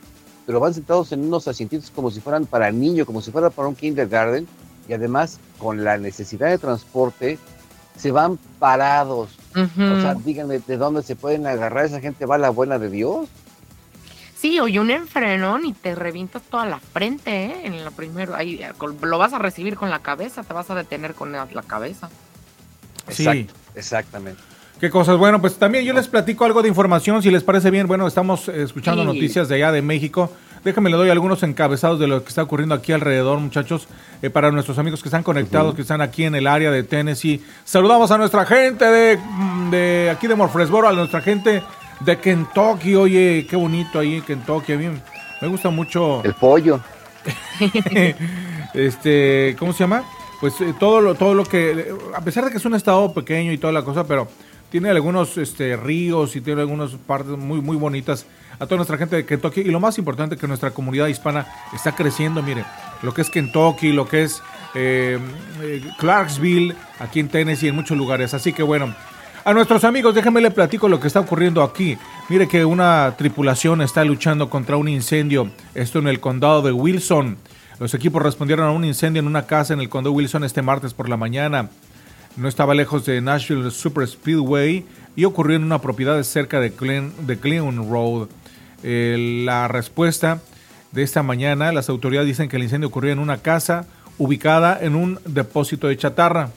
[0.47, 3.69] pero van sentados en unos asientitos como si fueran para niños, como si fuera para
[3.69, 4.47] un kindergarten,
[4.89, 7.39] y además con la necesidad de transporte,
[7.97, 9.39] se van parados.
[9.55, 11.85] O sea, díganme, ¿de dónde se pueden agarrar?
[11.85, 13.29] ¿Esa gente va a la buena de Dios?
[14.37, 17.61] Sí, oye, un enfrenón y te revientas toda la frente, ¿eh?
[17.65, 18.61] En lo primero, ahí
[19.03, 22.11] lo vas a recibir con la cabeza, te vas a detener con la, la cabeza.
[23.09, 23.23] Sí.
[23.23, 24.43] Exacto, exactamente.
[24.83, 25.17] Qué cosas.
[25.17, 27.87] Bueno, pues también yo les platico algo de información, si les parece bien.
[27.87, 29.07] Bueno, estamos eh, escuchando Sí.
[29.07, 30.33] noticias de allá de México.
[30.65, 33.87] Déjame le doy algunos encabezados de lo que está ocurriendo aquí alrededor, muchachos,
[34.23, 37.45] eh, para nuestros amigos que están conectados, que están aquí en el área de Tennessee.
[37.65, 41.63] Saludamos a nuestra gente de, mm, de aquí de Morfresboro, a nuestra gente
[42.01, 42.97] de Kentucky.
[42.97, 44.73] Oye, qué bonito ahí en Kentucky.
[44.73, 44.89] A mí
[45.41, 46.25] me gusta mucho.
[46.25, 46.81] El pollo.
[48.75, 50.03] este, ¿cómo se llama?
[50.41, 53.53] Pues eh, todo lo, todo lo que, a pesar de que es un estado pequeño
[53.53, 54.27] y toda la cosa, pero
[54.73, 58.25] tiene algunos este, ríos y tiene algunas partes muy, muy bonitas
[58.59, 59.61] a toda nuestra gente de Kentucky.
[59.61, 62.65] Y lo más importante que nuestra comunidad hispana está creciendo, mire,
[63.03, 64.43] lo que es Kentucky, lo que es
[64.75, 65.19] eh,
[65.61, 68.33] eh, Clarksville, aquí en Tennessee, en muchos lugares.
[68.33, 68.95] Así que bueno,
[69.45, 71.99] a nuestros amigos, déjenme le platico lo que está ocurriendo aquí.
[72.31, 77.37] Mire que una tripulación está luchando contra un incendio, esto en el condado de Wilson.
[77.79, 80.63] Los equipos respondieron a un incendio en una casa en el condado de Wilson este
[80.63, 81.69] martes por la mañana.
[82.37, 84.85] No estaba lejos de Nashville Super Speedway
[85.17, 88.29] y ocurrió en una propiedad cerca de, de Glen Road.
[88.83, 90.41] Eh, la respuesta
[90.93, 93.87] de esta mañana, las autoridades dicen que el incendio ocurrió en una casa
[94.19, 96.51] ubicada en un depósito de chatarra.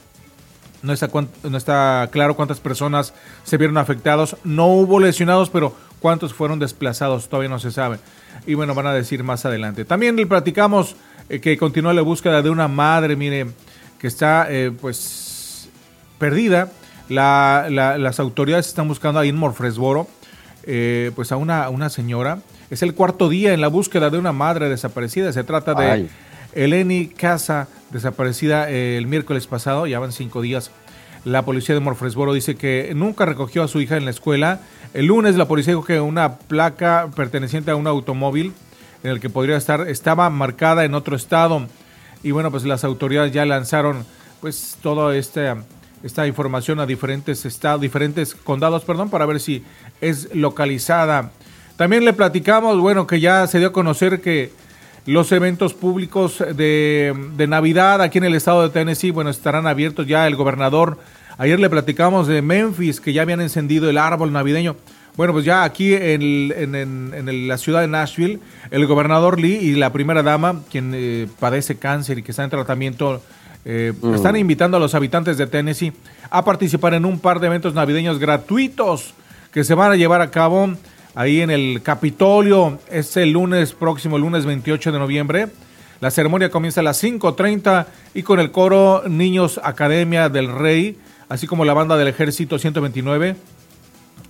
[0.82, 3.12] No está, cuan- no está claro cuántas personas
[3.44, 4.36] se vieron afectados.
[4.44, 7.98] No hubo lesionados, pero cuántos fueron desplazados todavía no se sabe.
[8.46, 9.84] Y bueno, van a decir más adelante.
[9.84, 10.96] También le platicamos
[11.28, 13.46] eh, que continúa la búsqueda de una madre, mire,
[13.98, 15.24] que está eh, pues
[16.18, 16.70] perdida.
[17.08, 20.08] La- la- las autoridades están buscando ahí en Morfresboro
[20.64, 22.40] eh, pues a una, una señora.
[22.70, 25.32] Es el cuarto día en la búsqueda de una madre desaparecida.
[25.32, 26.10] Se trata de Ay.
[26.54, 30.70] Eleni Casa, desaparecida eh, el miércoles pasado, ya van cinco días.
[31.24, 34.60] La policía de Morfresboro dice que nunca recogió a su hija en la escuela.
[34.94, 38.52] El lunes la policía dijo que una placa perteneciente a un automóvil
[39.04, 41.66] en el que podría estar estaba marcada en otro estado.
[42.24, 44.04] Y bueno, pues las autoridades ya lanzaron
[44.40, 45.58] pues toda esta,
[46.02, 49.62] esta información a diferentes estados, diferentes condados, perdón, para ver si
[50.00, 51.30] es localizada.
[51.76, 54.50] También le platicamos, bueno, que ya se dio a conocer que
[55.06, 60.06] los eventos públicos de, de Navidad aquí en el estado de Tennessee, bueno, estarán abiertos
[60.06, 60.26] ya.
[60.26, 60.98] El gobernador,
[61.38, 64.76] ayer le platicamos de Memphis, que ya habían encendido el árbol navideño.
[65.16, 66.74] Bueno, pues ya aquí en, en-
[67.14, 68.38] en- la ciudad de Nashville,
[68.70, 72.50] el gobernador Lee y la primera dama, quien eh, padece cáncer y que está en
[72.50, 73.22] tratamiento,
[73.68, 75.92] eh, están invitando a los habitantes de Tennessee
[76.30, 79.12] a participar en un par de eventos navideños gratuitos
[79.50, 80.70] que se van a llevar a cabo
[81.16, 85.48] ahí en el Capitolio este lunes próximo, el lunes 28 de noviembre.
[86.00, 90.96] La ceremonia comienza a las 5.30 y con el coro Niños Academia del Rey,
[91.28, 93.34] así como la banda del Ejército 129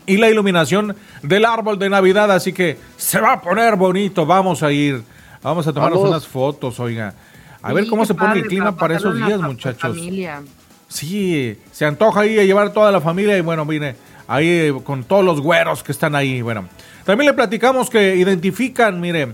[0.06, 4.62] y la iluminación del árbol de Navidad, así que se va a poner bonito, vamos
[4.62, 5.02] a ir,
[5.42, 6.10] vamos a tomarnos Vamos.
[6.10, 7.12] unas fotos, oiga.
[7.62, 9.80] A ver cómo se pone el clima para esos días, muchachos.
[9.80, 10.42] familia.
[10.88, 13.96] Sí, se antoja ahí a llevar toda la familia y bueno, viene
[14.28, 16.42] ahí eh, con todos los güeros que están ahí.
[16.42, 16.68] Bueno,
[17.04, 19.28] también le platicamos que identifican, mire,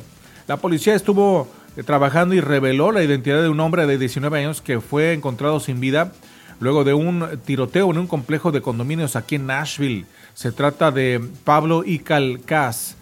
[0.49, 4.61] la policía estuvo eh, trabajando y reveló la identidad de un hombre de 19 años
[4.61, 6.13] que fue encontrado sin vida
[6.61, 10.07] luego de un tiroteo en un complejo de condominios aquí en Nashville.
[10.33, 12.95] Se trata de Pablo Icalcaz,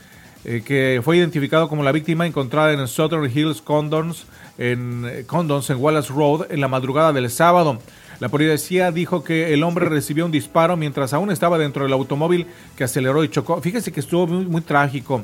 [0.45, 4.27] eh, que fue identificado como la víctima encontrada en Southern Hills Condoms
[4.61, 7.81] en eh, Condoms en Wallace Road en la madrugada del sábado.
[8.21, 12.47] La policía dijo que el hombre recibió un disparo mientras aún estaba dentro del automóvil
[12.77, 13.61] que aceleró y chocó.
[13.63, 15.23] Fíjese que estuvo muy, muy trágico.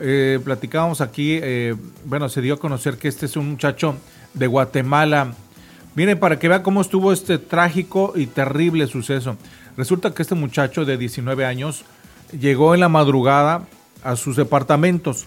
[0.00, 1.74] Eh, platicábamos aquí, eh,
[2.04, 3.96] bueno, se dio a conocer que este es un muchacho
[4.34, 5.32] de Guatemala.
[5.94, 9.38] Miren, para que vean cómo estuvo este trágico y terrible suceso.
[9.78, 11.84] Resulta que este muchacho de 19 años
[12.38, 13.66] llegó en la madrugada
[14.04, 15.26] a sus departamentos.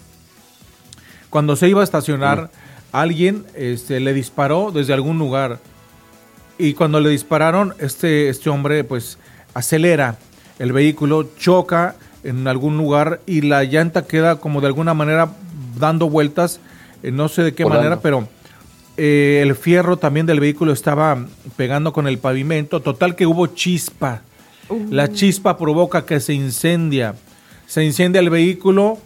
[1.32, 2.52] Cuando se iba a estacionar,
[2.92, 5.60] alguien este, le disparó desde algún lugar.
[6.58, 9.18] Y cuando le dispararon, este, este hombre pues
[9.54, 10.18] acelera
[10.60, 15.32] el vehículo, choca en algún lugar y la llanta queda como de alguna manera
[15.80, 16.60] dando vueltas,
[17.02, 17.84] eh, no sé de qué Volando.
[17.84, 18.28] manera, pero
[18.98, 24.22] eh, el fierro también del vehículo estaba pegando con el pavimento, total que hubo chispa.
[24.90, 27.16] La chispa provoca que se incendia.
[27.68, 29.00] Se incendia el vehículo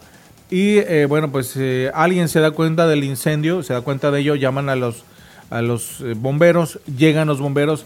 [0.50, 4.20] y eh, bueno, pues eh, alguien se da cuenta del incendio, se da cuenta de
[4.20, 5.04] ello, llaman a los,
[5.50, 7.84] a los eh, bomberos, llegan los bomberos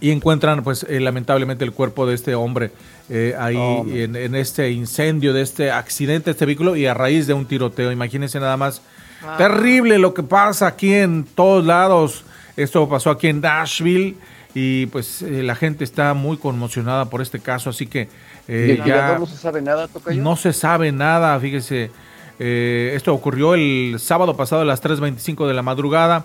[0.00, 2.72] y encuentran pues eh, lamentablemente el cuerpo de este hombre
[3.08, 6.94] eh, ahí Oh, en, en este incendio, de este accidente de este vehículo y a
[6.94, 7.92] raíz de un tiroteo.
[7.92, 8.82] Imagínense nada más.
[9.22, 9.36] Ah.
[9.36, 12.24] Terrible lo que pasa aquí en todos lados.
[12.56, 14.16] Esto pasó aquí en Nashville
[14.54, 18.08] y pues eh, la gente está muy conmocionada por este caso, así que
[18.50, 20.22] ¿Y eh, el ya no se sabe nada, Tocayo?
[20.22, 21.90] no se sabe nada, fíjese.
[22.38, 26.24] eh, esto ocurrió el sábado pasado a las 3.25 de la madrugada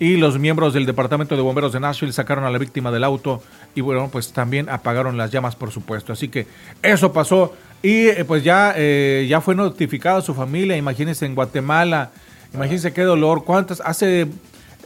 [0.00, 3.42] y los miembros del Departamento de Bomberos de Nashville sacaron a la víctima del auto
[3.74, 6.12] y bueno, pues también apagaron las llamas, por supuesto.
[6.12, 6.46] Así que
[6.82, 12.10] eso pasó y eh, pues ya, eh, ya fue notificada su familia, imagínense en Guatemala,
[12.54, 14.28] imagínense qué dolor, cuántas, hace,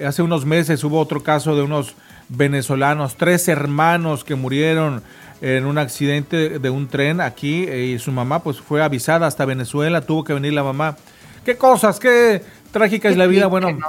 [0.04, 1.94] hace unos meses hubo otro caso de unos
[2.28, 5.02] venezolanos, tres hermanos que murieron
[5.42, 9.44] en un accidente de un tren aquí eh, y su mamá pues fue avisada hasta
[9.44, 10.96] Venezuela, tuvo que venir la mamá.
[11.44, 11.98] ¿Qué cosas?
[11.98, 13.48] ¿Qué trágica es la vida?
[13.48, 13.86] Bueno, ¿no?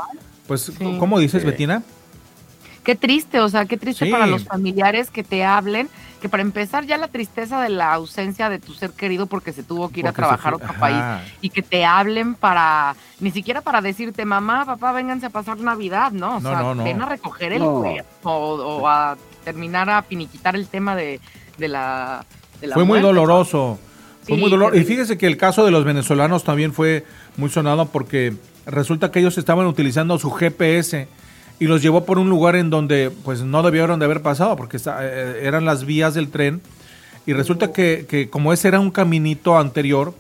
[0.48, 0.98] pues Sí.
[1.00, 1.84] ¿cómo dices, Betina?
[2.84, 4.12] Qué triste, o sea, qué triste Sí.
[4.12, 5.88] para los familiares que te hablen,
[6.22, 9.64] que para empezar ya la tristeza de la ausencia de tu ser querido porque se
[9.64, 10.80] tuvo que ir a Porque trabajar a otro ajá.
[10.80, 15.60] país y que te hablen para, ni siquiera para decirte, mamá, papá, vénganse a pasar
[15.60, 16.38] Navidad, ¿no?
[16.38, 16.84] O No, sea, no, no.
[16.84, 17.76] ven a recoger el No.
[17.80, 19.16] cuerpo o, o a
[19.46, 21.22] terminar a finiquitar el tema de,
[21.58, 22.26] de la,
[22.62, 23.80] de la Fue muy doloroso.
[24.24, 24.80] Fue Sí, muy doloroso.
[24.80, 27.06] Y fíjese que el caso de los venezolanos también fue
[27.38, 28.34] muy sonado porque
[28.66, 31.08] resulta que ellos estaban utilizando su GPS
[31.60, 34.78] y los llevó por un lugar en donde pues no debieron de haber pasado porque
[34.78, 36.62] está- eh, eran las vías del tren
[37.26, 40.14] y resulta que, que como ese era un caminito anterior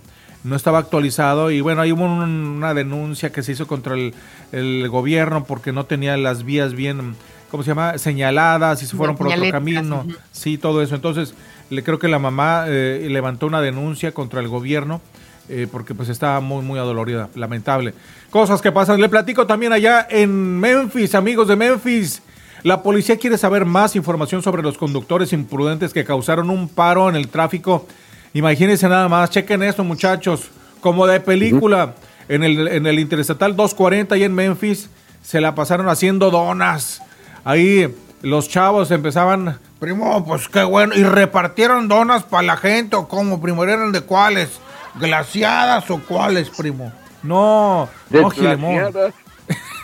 [0.43, 2.19] no estaba actualizado y bueno, ahí hubo un-
[2.57, 4.13] una denuncia que se hizo contra el,
[4.51, 7.15] el gobierno porque no tenía las vías bien,
[7.53, 7.99] ¿cómo se llama?
[7.99, 10.07] Señaladas y se fueron por otro camino.
[10.31, 10.95] Sí, todo eso.
[10.95, 11.35] Entonces,
[11.69, 15.01] le creo que la mamá eh, levantó una denuncia contra el gobierno
[15.49, 17.93] eh, porque pues estaba muy, muy adolorida, lamentable.
[18.31, 18.99] Cosas que pasan.
[18.99, 22.23] Le platico también allá en Memphis, amigos de Memphis.
[22.63, 27.15] La policía quiere saber más información sobre los conductores imprudentes que causaron un paro en
[27.15, 27.85] el tráfico.
[28.33, 30.49] Imagínense nada más, chequen esto muchachos,
[30.81, 31.93] como de película.
[32.29, 34.89] En el, en el Interestatal 240 y en Memphis
[35.21, 36.99] se la pasaron haciendo donas.
[37.43, 40.95] Ahí los chavos empezaban Primo, pues qué bueno.
[40.95, 43.65] ¿Y repartieron donas para la gente o cómo, primo?
[43.65, 44.61] ¿Eran de cuáles?
[44.95, 46.93] ¿Glaciadas o cuáles, primo?
[47.21, 48.77] No, no, Gilemón.
[48.77, 49.13] Desgraciadas.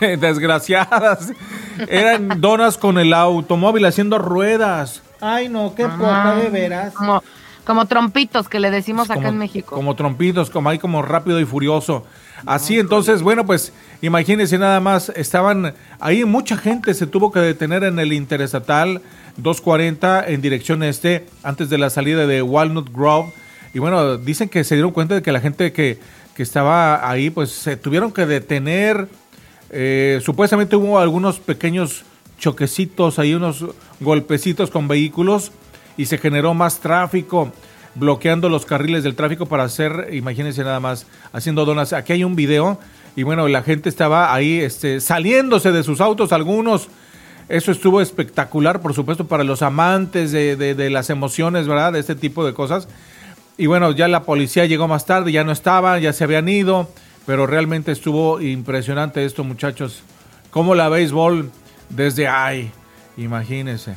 [0.20, 1.32] Desgraciadas.
[1.86, 5.02] Eran donas con el automóvil haciendo ruedas.
[5.20, 6.94] Ay, no, qué poca de veras.
[6.94, 7.22] Como,
[7.66, 9.74] como trompitos que le decimos acá como, en México.
[9.74, 12.06] Como trompitos, como ahí como rápido y furioso.
[12.46, 13.72] Así entonces, bueno, pues
[14.02, 19.02] imagínense nada más, estaban ahí mucha gente se tuvo que detener en el Interestatal
[19.36, 23.32] 240 en dirección este antes de la salida de Walnut Grove.
[23.72, 25.98] Y bueno, dicen que se dieron cuenta de que la gente que,
[26.34, 29.08] que estaba ahí, pues se tuvieron que detener.
[29.70, 32.04] Eh, supuestamente hubo algunos pequeños
[32.38, 33.64] choquecitos, ahí unos
[34.00, 35.52] golpecitos con vehículos
[35.96, 37.52] y se generó más tráfico,
[37.94, 41.92] bloqueando los carriles del tráfico para hacer, imagínense nada más, haciendo donas.
[41.92, 42.78] Aquí hay un video
[43.16, 46.88] y bueno, la gente estaba ahí este, saliéndose de sus autos, algunos.
[47.48, 51.92] Eso estuvo espectacular, por supuesto, para los amantes de, de- las emociones, ¿verdad?
[51.92, 52.86] De este tipo de cosas.
[53.58, 56.88] Y bueno, ya la policía llegó más tarde, ya no estaba, ya se habían ido,
[57.26, 60.02] pero realmente estuvo impresionante esto, muchachos.
[60.50, 61.50] Como la béisbol
[61.88, 62.70] desde ahí,
[63.16, 63.96] imagínense.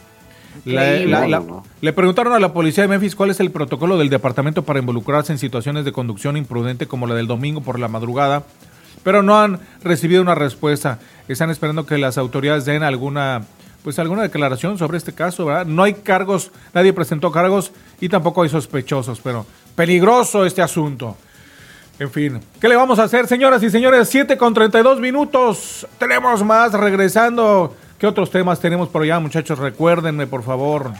[0.66, 1.44] La- la- la-
[1.82, 5.32] le preguntaron a la policía de Memphis cuál es el protocolo del departamento para involucrarse
[5.34, 8.44] en situaciones de conducción imprudente como la del domingo por la madrugada,
[9.04, 11.00] pero no han recibido una respuesta.
[11.28, 13.44] Están esperando que las autoridades den alguna
[13.84, 15.66] pues alguna declaración sobre este caso, ¿verdad?
[15.66, 21.18] No hay cargos, nadie presentó cargos y tampoco hay sospechosos, pero peligroso este asunto.
[22.00, 24.08] En fin, ¿qué le vamos a hacer, señoras y señores?
[24.08, 25.86] 7 con 32 minutos.
[26.00, 27.76] Tenemos más regresando.
[28.04, 29.58] ¿Qué otros temas tenemos por allá, muchachos?
[29.58, 30.92] Recuérdenme, por favor.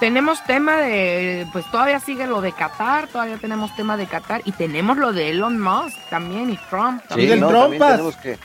[0.00, 4.50] Tenemos tema de, pues todavía sigue lo de Qatar, todavía tenemos tema de Qatar y
[4.50, 7.30] tenemos lo de Elon Musk también y Trump Sí, también.
[7.30, 7.90] del no, también trompas.
[7.92, 8.38] tenemos que...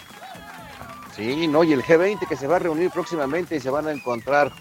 [1.15, 3.91] Sí, no, y el G20 que se va a reunir próximamente y se van a
[3.93, 4.51] encontrar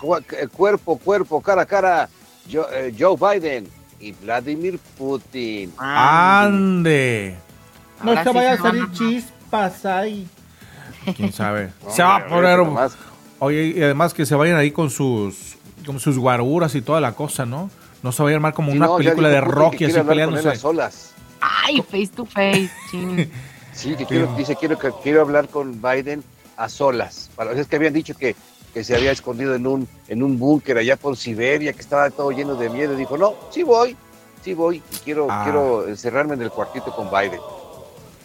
[0.41, 2.09] eh, cuerpo, cuerpo, cara a cara,
[2.51, 3.69] Joe, eh, Joe Biden
[4.01, 5.75] y Vladimir Putin.
[5.77, 7.37] Ande.
[8.03, 9.35] No te sí vaya a salir a- chispa.
[9.51, 10.27] pasa ahí?
[11.17, 11.71] ¿Quién sabe?
[11.91, 12.61] Se va a poner...
[13.41, 17.13] Oye, y además que se vayan ahí con sus, con sus guaruras y toda la
[17.13, 17.69] cosa, ¿no?
[18.03, 20.13] No se vaya a armar como Sí, una no, película de Rocky así hablar con
[20.15, 20.57] él a peleándose.
[20.61, 21.15] solas.
[21.41, 22.71] Ay, face to face.
[23.75, 26.23] Sí, que quiero, dice, quiero, que- quiero hablar con Biden
[26.57, 27.29] a solas.
[27.35, 28.37] Para, es que habían dicho que,
[28.73, 32.31] que se había escondido en un, en un búnker allá por Siberia, que estaba todo
[32.31, 32.95] lleno de miedo.
[32.95, 33.97] Dijo, no, sí voy,
[34.45, 34.77] sí voy.
[34.77, 35.41] Y quiero, Ah.
[35.43, 37.41] quiero encerrarme en el cuartito con Biden.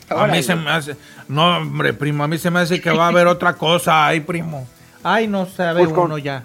[0.10, 0.96] A mí se me hace...
[1.28, 4.20] No, hombre, primo, a mí se me hace que va a haber otra cosa ahí,
[4.20, 4.68] primo.
[5.04, 6.44] Ay, no sabe Pues con- uno ya.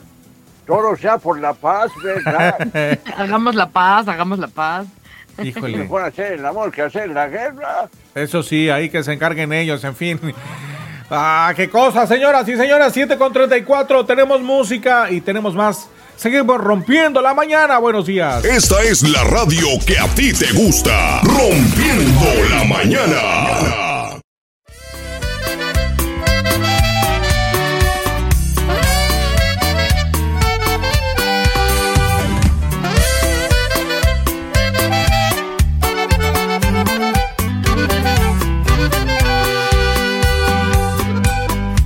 [0.66, 2.98] Todo sea por la paz, ¿verdad?
[3.18, 4.86] Hagamos la paz, hagamos la paz.
[5.42, 5.78] Híjole.
[5.78, 7.88] Mejor hacer el amor que hacer la guerra.
[8.14, 10.18] Eso sí, ahí que se encarguen ellos, en fin.
[11.10, 15.88] Ah, qué cosa, señoras y señores, 7 con 34, tenemos música y tenemos más.
[16.16, 18.44] Seguimos rompiendo la mañana, buenos días.
[18.44, 21.20] Esta es la radio que a ti te gusta.
[21.22, 24.20] Rompiendo la mañana.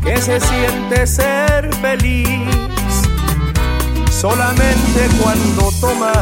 [0.04, 2.47] que se siente ser feliz
[4.20, 6.16] solamente cuando tomas.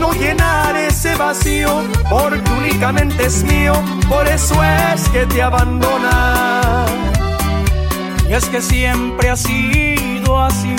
[0.00, 3.74] No llenar ese vacío porque únicamente es mío,
[4.08, 6.86] por eso es que te abandona.
[8.28, 10.74] Y es que siempre ha sido así.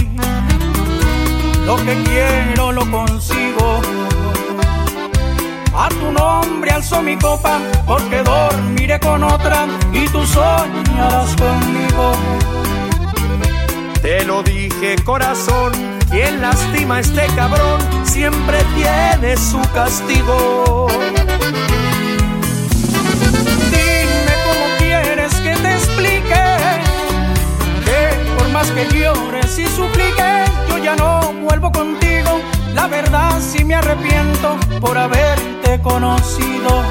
[1.66, 3.82] Lo que quiero lo consigo.
[5.78, 12.14] A tu nombre alzo mi copa porque dormiré con otra y tú soñarás conmigo.
[14.06, 15.72] Te lo dije corazón,
[16.12, 20.86] quien lastima a este cabrón siempre tiene su castigo.
[23.72, 26.44] Dime cómo quieres que te explique
[27.84, 32.42] que por más que llores y supliques, yo ya no vuelvo contigo.
[32.76, 36.84] La verdad sí me arrepiento por haberte conocido.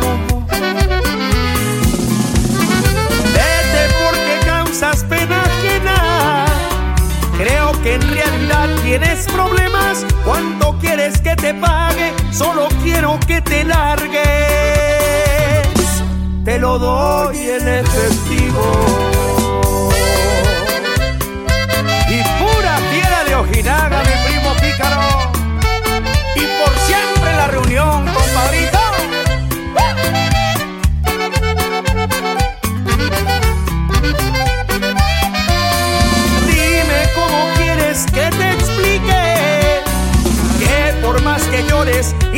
[7.85, 10.07] Que en realidad tienes problemas.
[10.25, 12.13] ¿Cuánto quieres que te pague?
[12.33, 14.25] Solo quiero que te largues.
[16.45, 19.14] Te lo doy en efectivo.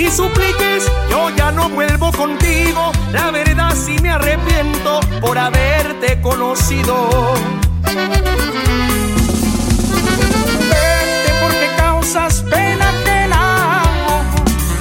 [0.06, 2.92] Y supliques, yo ya no vuelvo contigo.
[3.12, 7.34] La verdad sí me arrepiento por haberte conocido.
[10.70, 13.82] Vete porque causas pena ajena.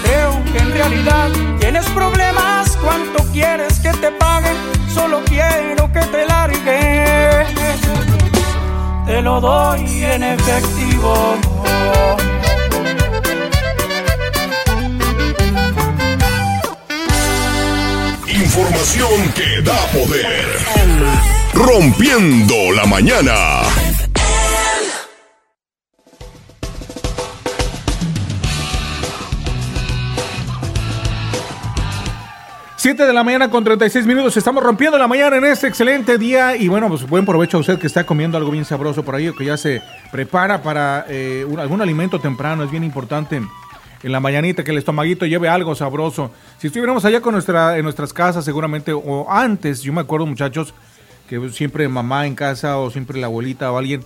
[0.04, 1.30] Creo que en realidad
[1.60, 2.78] tienes problemas.
[2.84, 4.56] ¿Cuánto quieres que te paguen?
[4.94, 7.48] Solo quiero que te largues.
[9.06, 11.38] Te lo doy en efectivo.
[18.58, 20.46] Información que da poder.
[21.54, 23.34] Rompiendo la mañana.
[32.78, 34.38] Siete de la mañana con 36 minutos.
[34.38, 36.56] Estamos rompiendo la mañana en este excelente día.
[36.56, 39.28] Y bueno, pues buen provecho a usted que está comiendo algo bien sabroso por ahí
[39.28, 39.82] o que ya se
[40.14, 42.64] prepara para eh, algún alimento temprano.
[42.64, 43.42] Es bien importante
[44.04, 46.32] en la mañanita que el estomaguito lleve algo sabroso.
[46.60, 50.74] Si estuviéramos allá con nuestra, en nuestras casas, seguramente, o antes, yo me acuerdo, muchachos,
[51.30, 54.04] que siempre mamá en casa o siempre la abuelita o alguien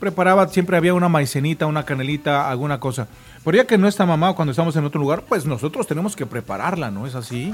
[0.00, 3.06] preparaba, siempre había una maicenita, una canelita, alguna cosa.
[3.44, 6.26] Pero ya que no está mamá cuando estamos en otro lugar, pues nosotros tenemos que
[6.26, 7.52] prepararla, ¿no es así?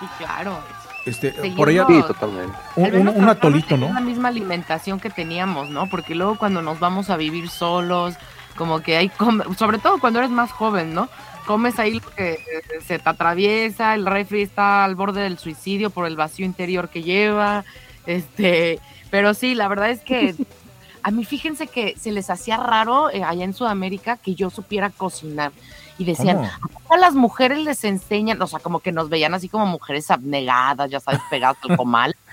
[0.00, 0.58] Sí, claro.
[1.06, 2.52] Este, Seguimos- por allá, Sí, totalmente.
[2.76, 3.92] un, un- atolito, ¿no?
[3.94, 5.88] La misma alimentación que teníamos, ¿no?
[5.88, 8.14] Porque luego cuando nos vamos a vivir solos,
[8.58, 9.10] como que hay,
[9.56, 11.08] sobre todo cuando eres más joven, ¿no?
[11.46, 12.38] Comes ahí lo que
[12.86, 17.02] se te atraviesa, el refri está al borde del suicidio por el vacío interior que
[17.02, 17.64] lleva,
[18.04, 18.80] este,
[19.10, 20.34] pero sí, la verdad es que
[21.02, 24.90] a mí fíjense que se les hacía raro eh, allá en Sudamérica que yo supiera
[24.90, 25.52] cocinar
[25.98, 26.38] y decían.
[26.44, 28.40] ¿a poco a las mujeres les enseñan?
[28.40, 32.14] O sea, como que nos veían así como mujeres abnegadas, ya sabes, pegadas al comal.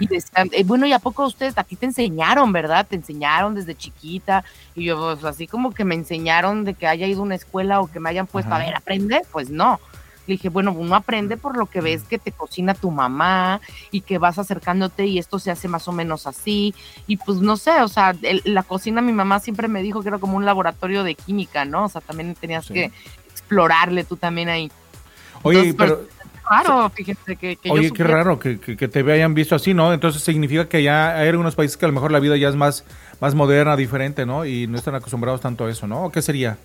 [0.00, 2.84] Y decían, eh, bueno, ¿y a poco ustedes aquí te enseñaron, verdad?
[2.84, 4.44] Te enseñaron desde chiquita.
[4.74, 7.80] Y yo, pues así como que me enseñaron de que haya ido a una escuela
[7.80, 8.60] o que me hayan puesto, Ajá.
[8.60, 9.22] a ver, aprende.
[9.30, 9.78] Pues no.
[10.26, 13.60] Le dije, bueno, uno aprende por lo que ves que te cocina tu mamá
[13.90, 16.74] y que vas acercándote y esto se hace más o menos así.
[17.06, 20.08] Y pues no sé, o sea, el- la cocina mi mamá siempre me dijo que
[20.08, 21.84] era como un laboratorio de química, ¿no?
[21.84, 22.74] O sea, también tenías Sí.
[22.74, 22.90] que
[23.30, 24.70] explorarle tú también ahí.
[25.42, 29.00] Oye, Entonces, pero, Claro, fíjate que, que yo oye, qué raro que, que- que te
[29.10, 29.94] hayan visto así, ¿no?
[29.94, 32.54] Entonces significa que ya hay algunos países que a lo mejor la vida ya es
[32.54, 32.84] más,
[33.18, 34.44] más moderna, diferente, ¿no?
[34.44, 36.04] Y no están acostumbrados tanto a eso, ¿no?
[36.04, 36.58] ¿O qué sería?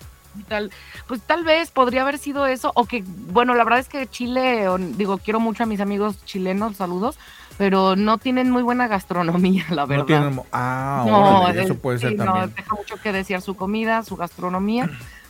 [0.48, 0.70] Tal,
[1.08, 4.66] pues tal vez podría haber sido eso, o que, bueno, la verdad es que Chile,
[4.96, 7.18] digo, quiero mucho a mis amigos chilenos, saludos,
[7.58, 10.02] pero no tienen muy buena gastronomía, la verdad.
[10.02, 10.40] No tienen...
[10.52, 12.54] Ah, No, órale, eso es- puede ser sí, no, también.
[12.56, 14.84] deja mucho que desear su comida, su gastronomía,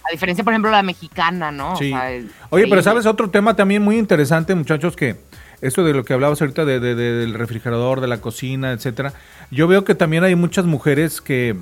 [0.04, 1.72] a diferencia, por ejemplo, la mexicana, ¿no?
[1.72, 2.10] O sea,
[2.50, 5.16] Oye, pero sabes otro tema también muy interesante, muchachos, que
[5.60, 9.12] eso de lo que hablabas ahorita de, de- de- del refrigerador, de la cocina, etcétera.
[9.50, 11.56] Yo veo que también hay muchas mujeres que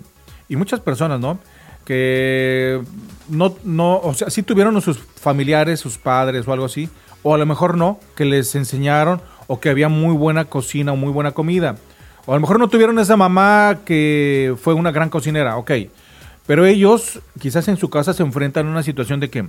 [0.48, 1.38] y muchas personas, ¿no?
[1.84, 2.80] Que
[3.28, 6.88] no, no, o sea, sí tuvieron sus familiares, sus padres o algo así,
[7.22, 10.96] o a lo mejor no, que les enseñaron o que había muy buena cocina o
[10.96, 11.76] muy buena comida.
[12.26, 15.70] O a lo mejor no tuvieron esa mamá que fue una gran cocinera, ok.
[16.46, 19.44] Pero ellos quizás en su casa se enfrentan a una situación de que,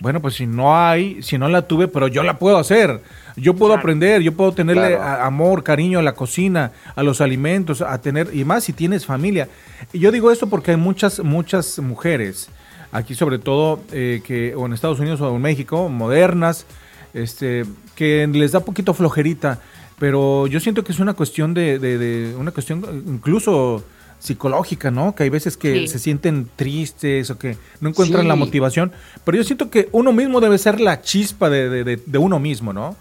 [0.00, 3.02] bueno, pues si no hay, si no la tuve, pero yo la puedo hacer.
[3.36, 5.02] Yo puedo aprender, yo puedo tenerle Claro.
[5.02, 9.06] a- amor, cariño a la cocina, a los alimentos, a tener, y más si tienes
[9.06, 9.48] familia.
[9.92, 12.48] Y yo digo esto porque hay muchas, muchas mujeres,
[12.94, 16.64] aquí sobre todo, eh, que, o en Estados Unidos o en México, modernas,
[17.12, 17.64] este,
[17.96, 19.58] que les da poquito flojerita,
[19.98, 23.82] pero yo siento que es una cuestión de, de- de- una cuestión incluso
[24.20, 25.14] psicológica, ¿no?
[25.14, 25.88] Que hay veces que Sí.
[25.88, 28.92] se sienten tristes o que no encuentran la motivación,
[29.24, 32.38] pero yo siento que uno mismo debe ser la chispa de, de- de- de uno
[32.38, 32.96] mismo, ¿no?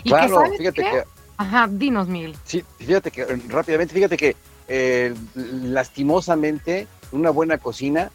[0.00, 0.90] Y que, Claro, ¿sabes fíjate qué?
[0.90, 1.02] que
[1.38, 2.36] Ajá, dinos, Miguel.
[2.44, 4.36] Sí, fíjate que rápidamente, fíjate que
[4.68, 8.10] eh, lastimosamente una buena cocina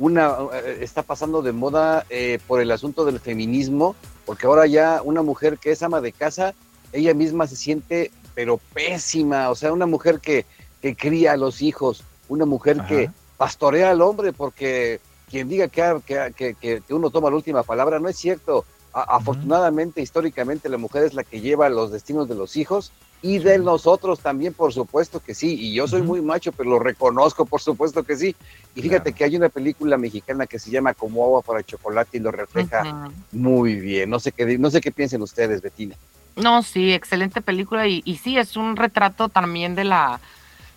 [0.00, 3.94] una eh, está pasando de moda eh, por el asunto del feminismo,
[4.26, 6.54] porque ahora ya una mujer que es ama de casa,
[6.92, 10.46] ella misma se siente pero pésima, o sea, una mujer que,
[10.80, 12.88] que cría a los hijos, una mujer Ajá.
[12.88, 17.36] que pastorea al hombre, porque quien diga que, que, que- que- que uno toma la
[17.36, 18.64] última palabra no es cierto.
[18.92, 23.38] A- afortunadamente, históricamente, la mujer es la que lleva los destinos de los hijos y
[23.38, 25.54] de nosotros también, por supuesto que sí.
[25.60, 28.34] Y yo soy muy macho, pero lo reconozco, por supuesto que sí.
[28.74, 29.16] Y fíjate Claro.
[29.18, 33.10] que hay una película mexicana que se llama Como agua para chocolate y lo refleja
[33.32, 34.08] muy bien.
[34.10, 35.96] No sé qué, no sé qué piensen ustedes, Betina.
[36.36, 40.20] No, sí, excelente película y, y sí, es un retrato también de la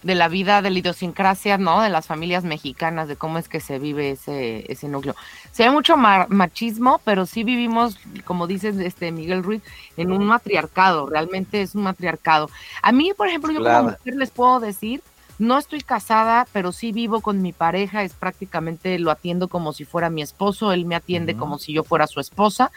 [0.03, 1.81] de la vida, de la idiosincrasia, ¿no?
[1.81, 5.15] De las familias mexicanas, de cómo es que se vive ese, ese núcleo.
[5.51, 9.61] Se ve mucho ma- machismo, pero sí vivimos, como dice este Miguel Ruiz,
[9.97, 12.49] en un matriarcado, realmente es un matriarcado.
[12.81, 13.77] A mí, por ejemplo, yo Claro.
[13.85, 15.01] como mujer les puedo decir,
[15.39, 19.85] no estoy casada, pero sí vivo con mi pareja, es prácticamente lo atiendo como si
[19.85, 22.71] fuera mi esposo, él me atiende como si yo fuera su esposa,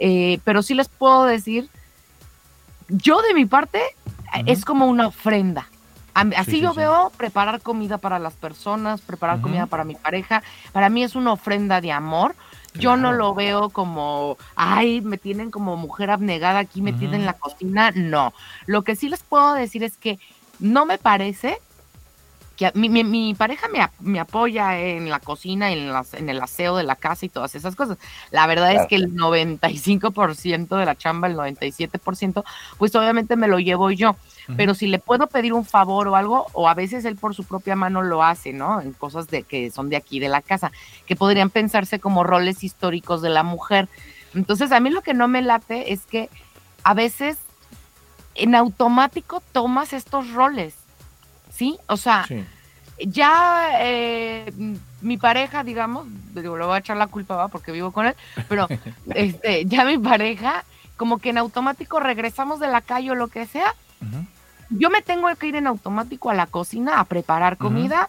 [0.00, 1.68] Eh, pero sí les puedo decir
[2.88, 3.80] yo de mi parte
[4.46, 5.68] es como una ofrenda.
[6.14, 6.78] Así Sí, sí, yo sí.
[6.78, 10.42] veo preparar comida para las personas, preparar comida para mi pareja.
[10.72, 12.36] Para mí es una ofrenda de amor.
[12.74, 17.16] Yo no lo veo como, ay, me tienen como mujer abnegada aquí metida Ujú.
[17.16, 17.90] en la cocina.
[17.94, 18.32] No.
[18.66, 20.18] Lo que sí les puedo decir es que
[20.60, 21.58] no me parece
[22.56, 26.28] que mi, mi- mi pareja me, ap- me apoya en la cocina, en, las, en
[26.28, 27.98] el aseo de la casa y todas esas cosas.
[28.30, 32.44] La verdad es que el 95% de la chamba, el 97%,
[32.78, 34.16] pues obviamente me lo llevo yo.
[34.56, 37.44] Pero si le puedo pedir un favor o algo, o a veces él por su
[37.44, 38.80] propia mano lo hace, ¿no?
[38.82, 40.70] En cosas de que son de aquí, de la casa,
[41.06, 43.88] que podrían pensarse como roles históricos de la mujer.
[44.34, 46.28] Entonces, a mí lo que no me late es que
[46.82, 47.38] a veces
[48.34, 50.74] en automático tomas estos roles,
[51.54, 51.78] ¿sí?
[51.86, 52.44] O sea, Sí.
[52.98, 54.52] ya eh,
[55.00, 57.48] mi pareja, digamos, digo, le voy a echar la culpa, ¿va?
[57.48, 58.14] porque vivo con él,
[58.48, 58.66] pero
[59.14, 60.64] este, ya mi pareja,
[60.96, 63.74] como que en automático regresamos de la calle o lo que sea,
[64.70, 68.08] yo me tengo que ir en automático a la cocina a preparar comida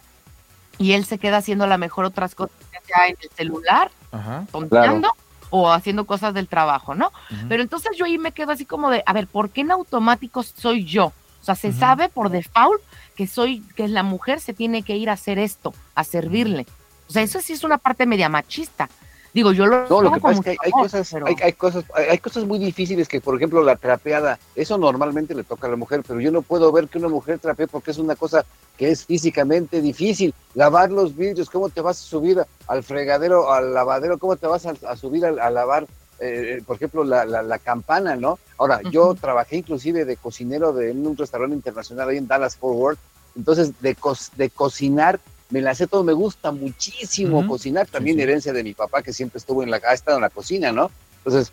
[0.78, 3.90] y él se queda haciendo a lo mejor otras cosas, ya sea en el celular,
[4.12, 4.44] Ajá.
[4.52, 5.10] tonteando
[5.50, 7.12] o haciendo cosas del trabajo, ¿no?
[7.48, 10.42] Pero entonces yo ahí me quedo así como de, a ver, ¿por qué en automático
[10.42, 11.06] soy yo?
[11.06, 12.82] O sea, se sabe por default
[13.16, 16.66] que soy, que la mujer se tiene que ir a hacer esto, a servirle.
[17.08, 18.88] O sea, eso sí es una parte media machista.
[19.32, 21.84] Digo, yo lo No, lo que pasa es que hay, cosas, pero- hay, hay cosas,
[21.94, 25.70] hay, hay cosas muy difíciles que, por ejemplo, la trapeada, eso normalmente le toca a
[25.70, 28.46] la mujer, pero yo no puedo ver que una mujer trapee porque es una cosa
[28.78, 30.32] que es físicamente difícil.
[30.54, 34.16] Lavar los vidrios, ¿cómo te vas a subir al fregadero, al lavadero?
[34.18, 35.86] ¿Cómo te vas a, a subir a, a lavar,
[36.20, 38.38] eh, por ejemplo, la, la- la campana, ¿no?
[38.58, 42.76] Ahora, yo trabajé inclusive de cocinero de, en un restaurante internacional ahí en Dallas Fort
[42.76, 42.98] Worth,
[43.36, 45.20] entonces de, co- de cocinar
[45.50, 48.22] me la sé todo, me gusta muchísimo cocinar, también sí.
[48.22, 50.90] herencia de mi papá que siempre estuvo en la, ha estado en la cocina, ¿no?
[51.18, 51.52] Entonces,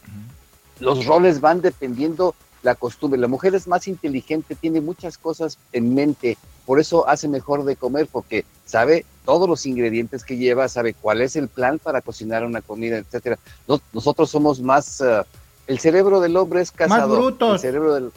[0.80, 2.34] los roles van dependiendo
[2.64, 3.20] la costumbre.
[3.20, 7.76] La mujer es más inteligente, tiene muchas cosas en mente, por eso hace mejor de
[7.76, 12.46] comer, porque sabe todos los ingredientes que lleva, sabe cuál es el plan para cocinar
[12.46, 13.40] una comida, etcétera.
[13.68, 15.22] Nos- nosotros somos más, eh,
[15.68, 17.54] el cerebro del hombre es casado, brutos.
[17.54, 18.12] el cerebro del,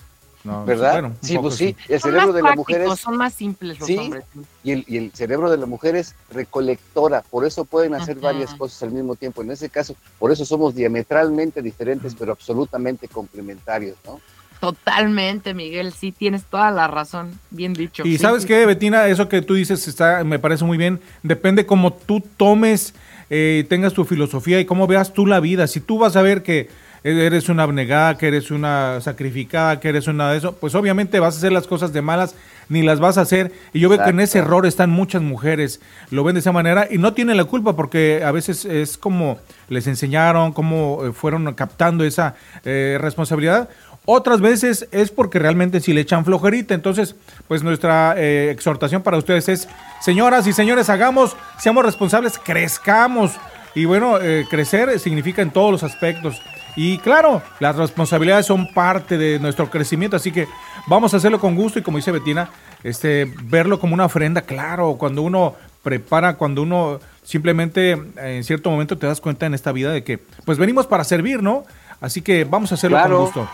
[0.45, 0.93] No, ¿verdad?
[0.93, 1.93] bueno, sí, pues sí, sí.
[1.93, 3.99] el Son cerebro más de la mujer es son más simples los Sí.
[3.99, 4.25] hombres.
[4.63, 8.55] y el, y el cerebro de la mujer es recolectora, por eso pueden hacer varias
[8.55, 9.43] cosas al mismo tiempo.
[9.43, 14.21] En ese caso, por eso somos diametralmente diferentes, pero absolutamente complementarios, ¿no?
[14.61, 17.39] Totalmente, Miguel, sí, tienes toda la razón.
[17.51, 18.03] Bien dicho.
[18.07, 21.01] Y Sí, sabes sí, qué, Betina, eso que tú dices está, me parece muy bien.
[21.23, 22.95] Depende cómo tú tomes,
[23.31, 25.67] eh, tengas tu filosofía y cómo veas tú la vida.
[25.67, 26.69] Si tú vas a ver que
[27.07, 31.37] eres una abnegada, que eres una sacrificada, que eres una de eso, pues obviamente vas
[31.37, 32.35] a hacer las cosas de malas,
[32.69, 33.53] ni las vas a hacer.
[33.73, 35.81] Y yo veo que en ese error están muchas mujeres,
[36.11, 39.39] lo ven de esa manera y no tienen la culpa porque a veces es como
[39.69, 42.35] les enseñaron, cómo eh, fueron captando esa
[42.65, 43.69] eh, responsabilidad.
[44.07, 46.75] Otras veces es porque realmente si le echan flojerita.
[46.75, 47.17] Entonces,
[47.49, 49.69] pues nuestra eh, exhortación para ustedes es,
[50.01, 53.33] señoras y señores, hagamos, seamos responsables, crezcamos.
[53.75, 56.41] Y bueno, eh, crecer significa en todos los aspectos.
[56.77, 60.47] Y claro, las responsabilidades son parte de nuestro crecimiento, así que
[60.87, 62.51] vamos a hacerlo con gusto y como dice Betina,
[62.85, 68.99] este, verlo como una ofrenda, claro, cuando uno prepara, cuando uno simplemente en cierto momento
[68.99, 71.65] te das cuenta en esta vida de que pues venimos para servir, ¿no?
[72.01, 73.17] Así que vamos a hacerlo Claro.
[73.17, 73.49] con gusto.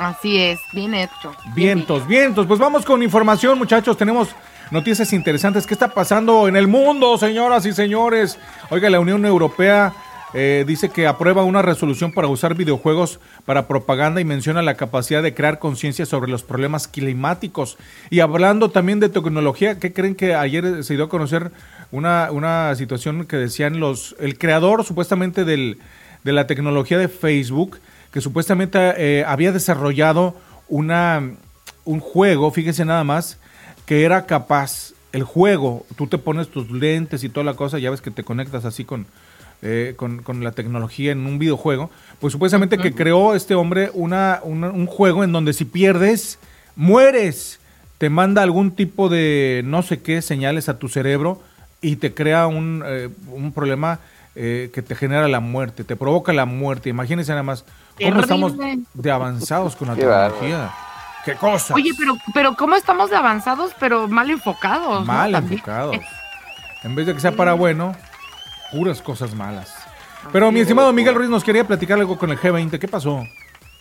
[0.00, 1.36] Así es, bien hecho.
[1.54, 2.46] Vientos, vientos.
[2.46, 3.98] Pues vamos con información, muchachos.
[3.98, 4.30] Tenemos
[4.70, 5.66] noticias interesantes.
[5.66, 8.38] ¿Qué está pasando en el mundo, señoras y señores?
[8.70, 9.92] Oiga, la Unión Europea
[10.32, 15.22] eh, dice que aprueba una resolución para usar videojuegos para propaganda y menciona la capacidad
[15.22, 17.76] de crear conciencia sobre los problemas climáticos.
[18.08, 21.52] Y hablando también de tecnología, ¿qué creen que ayer se dio a conocer
[21.90, 25.76] una, una situación que decían los, el creador supuestamente del,
[26.24, 27.78] de la tecnología de Facebook,
[28.12, 30.34] que supuestamente eh, había desarrollado
[30.68, 31.22] una,
[31.84, 33.38] un juego, fíjese nada más,
[33.86, 37.90] que era capaz, el juego, tú te pones tus lentes y toda la cosa, ya
[37.90, 39.06] ves que te conectas así con,
[39.62, 44.40] eh, con, con la tecnología en un videojuego, pues supuestamente que creó este hombre una,
[44.44, 46.38] una- un juego en donde si pierdes,
[46.76, 47.58] mueres,
[47.98, 51.42] te manda algún tipo de no sé qué señales a tu cerebro
[51.82, 53.98] y te crea un, eh, un problema
[54.36, 56.88] eh, que te genera la muerte, te provoca la muerte.
[56.88, 57.64] Imagínense nada más
[58.00, 58.54] cómo estamos
[58.94, 60.70] de avanzados con la Qué tecnología.
[61.24, 61.74] Qué cosa.
[61.74, 65.00] Oye, pero, pero ¿cómo estamos de avanzados, pero mal enfocados?
[65.00, 65.04] ¿no?
[65.06, 65.54] mal También.
[65.54, 65.96] enfocados.
[66.82, 67.94] En vez de que sea para bueno,
[68.72, 69.74] puras cosas malas.
[70.32, 72.78] Pero mi estimado Miguel Ruiz nos quería platicar algo con el G20.
[72.78, 73.22] ¿Qué pasó?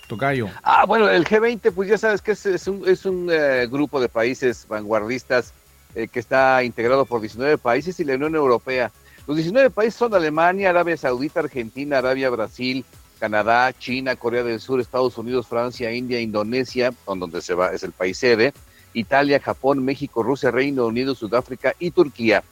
[0.07, 0.47] Tocayo.
[0.63, 4.01] Ah, bueno, el G20, pues ya sabes que es, es un, es un eh, grupo
[4.01, 5.53] de países vanguardistas
[5.95, 8.91] eh, que está integrado por 19 países y la Unión Europea.
[9.27, 12.83] Los 19 países son Alemania, Arabia Saudita, Argentina, Arabia, Brasil,
[13.19, 17.91] Canadá, China, Corea del Sur, Estados Unidos, Francia, India, Indonesia, donde se va, es el
[17.91, 18.53] país sede,
[18.93, 22.43] Italia, Japón, México, Rusia, Reino Unido, Sudáfrica y Turquía.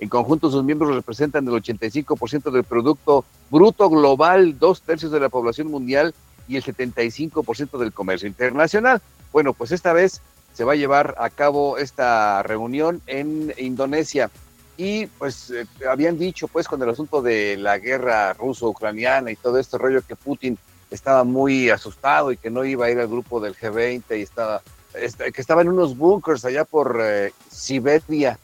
[0.00, 5.28] En conjunto, sus miembros representan el 85% del Producto Bruto Global, dos tercios de la
[5.28, 6.14] población mundial
[6.48, 9.00] y el 75% del comercio internacional.
[9.32, 10.20] Bueno, pues esta vez
[10.52, 14.30] se va a llevar a cabo esta reunión en Indonesia.
[14.76, 19.58] Y pues eh, habían dicho, pues, con el asunto de la guerra ruso-ucraniana y todo
[19.58, 20.58] este rollo que Putin
[20.90, 24.62] estaba muy asustado y que no iba a ir al grupo del G20 y estaba,
[24.94, 28.38] este, que estaba en unos bunkers allá por eh, Siberia.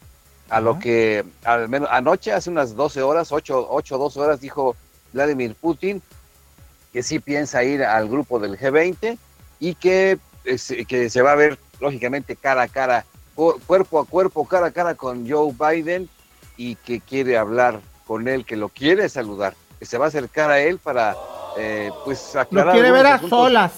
[0.49, 4.75] A lo que al menos anoche, hace unas 12 horas, 8, 8 12 horas, dijo
[5.13, 6.03] Vladimir Putin
[6.93, 9.17] que sí piensa ir al grupo del G20
[9.61, 13.05] y que, es- que se va a ver, lógicamente, cara a cara,
[13.37, 16.09] cu- cuerpo a cuerpo, cara a cara con Joe Biden
[16.61, 20.51] y que quiere hablar con él, que lo quiere saludar, que se va a acercar
[20.51, 21.17] a él para,
[21.57, 22.75] eh, pues, aclarar.
[22.75, 23.39] Lo quiere ver a asuntos.
[23.39, 23.73] solas.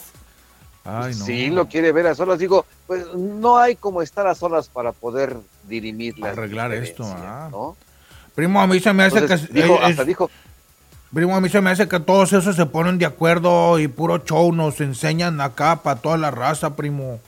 [0.84, 1.24] Ay, no.
[1.24, 2.40] Sí, lo quiere ver a solas.
[2.40, 5.36] Digo, pues no hay como estar a solas para poder
[5.68, 7.46] dirimir las Arreglar esto, ah.
[7.52, 7.76] ¿no?
[8.34, 9.62] Primo, a mí se me hace Entonces, que...
[9.62, 10.28] dijo, es- hasta dijo,
[11.14, 14.18] Primo, a mí se me hace que todos esos se ponen de acuerdo y puro
[14.24, 17.20] show nos enseñan acá para toda la raza, primo.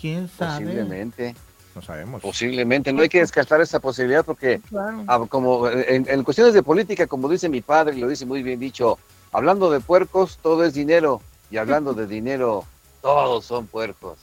[0.00, 0.64] ¿Quién sabe?
[0.64, 1.36] posiblemente.
[1.74, 2.20] No sabemos.
[2.22, 4.60] Posiblemente, no hay que descartar esa posibilidad porque
[5.08, 8.42] ah, como en, en cuestiones de política, como dice mi padre, y lo dice muy
[8.42, 8.98] bien dicho,
[9.32, 12.64] hablando de puercos, todo es dinero, y hablando de dinero,
[13.00, 14.18] todos son puercos.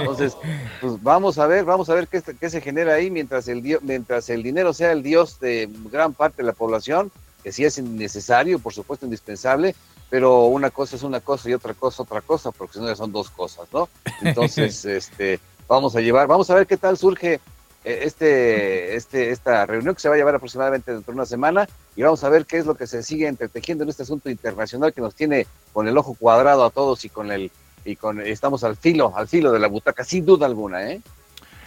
[0.00, 0.36] Entonces,
[0.80, 3.80] pues vamos a ver, vamos a ver qué, qué se genera ahí mientras el, dio-
[3.82, 7.10] mientras el dinero sea el dios de gran parte de la población,
[7.42, 9.74] que sí es necesario, por supuesto, indispensable,
[10.10, 12.96] pero una cosa es una cosa y otra cosa otra cosa, porque si no ya
[12.96, 13.88] son dos cosas, ¿no?
[14.20, 15.40] Entonces, este,
[15.72, 17.40] vamos a llevar, vamos a ver qué tal surge
[17.84, 21.66] eh, este, este, esta reunión que se va a llevar aproximadamente dentro de una semana
[21.96, 24.92] y vamos a ver qué es lo que se sigue entretejiendo en este asunto internacional
[24.92, 27.50] que nos tiene con el ojo cuadrado a todos y con el
[27.84, 31.00] y con estamos al filo, al filo de la butaca, sin duda alguna, ¿eh?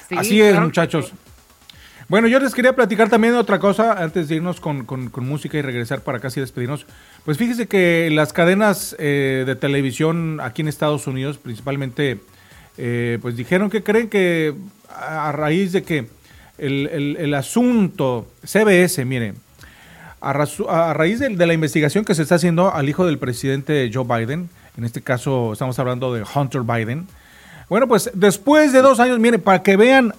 [0.07, 1.11] Sí, Así es, claro muchachos.
[2.07, 5.27] Bueno, yo les quería platicar también de otra cosa antes de irnos con, con- con
[5.27, 6.85] música y regresar para casi despedirnos.
[7.25, 12.19] Pues fíjese que las cadenas eh, de televisión aquí en Estados Unidos, principalmente,
[12.77, 14.53] eh, pues dijeron que creen que
[14.89, 16.07] a, raíz de que
[16.57, 19.33] el, el- asunto CBS, mire,
[20.21, 23.17] a, razu- a raíz de, de la investigación que se está haciendo al hijo del
[23.17, 27.07] presidente Joe Biden, en este caso estamos hablando de Hunter Biden,
[27.69, 30.13] bueno, pues después de dos años, miren, para que vean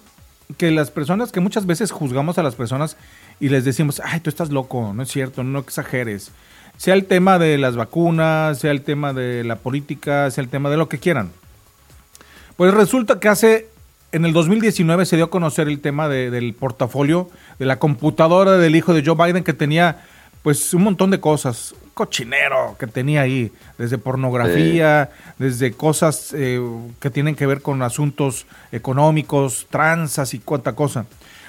[0.59, 2.97] que las personas, que muchas veces juzgamos a las personas
[3.41, 6.31] y les decimos, ay, tú estás loco, no es cierto, no exageres.
[6.77, 10.71] Sea el tema de las vacunas, sea el tema de la política, sea el tema
[10.71, 11.31] de lo que quieran.
[12.57, 13.69] Pues resulta que hace,
[14.13, 17.29] en el 2019 se dio a conocer el tema de- del portafolio
[17.59, 20.05] de la computadora del hijo de Joe Biden que tenía
[20.43, 26.61] pues un montón de cosas, un cochinero que tenía ahí, desde pornografía, desde cosas eh,
[27.01, 31.05] que tienen que ver con asuntos económicos, tranzas y cuánta cosa.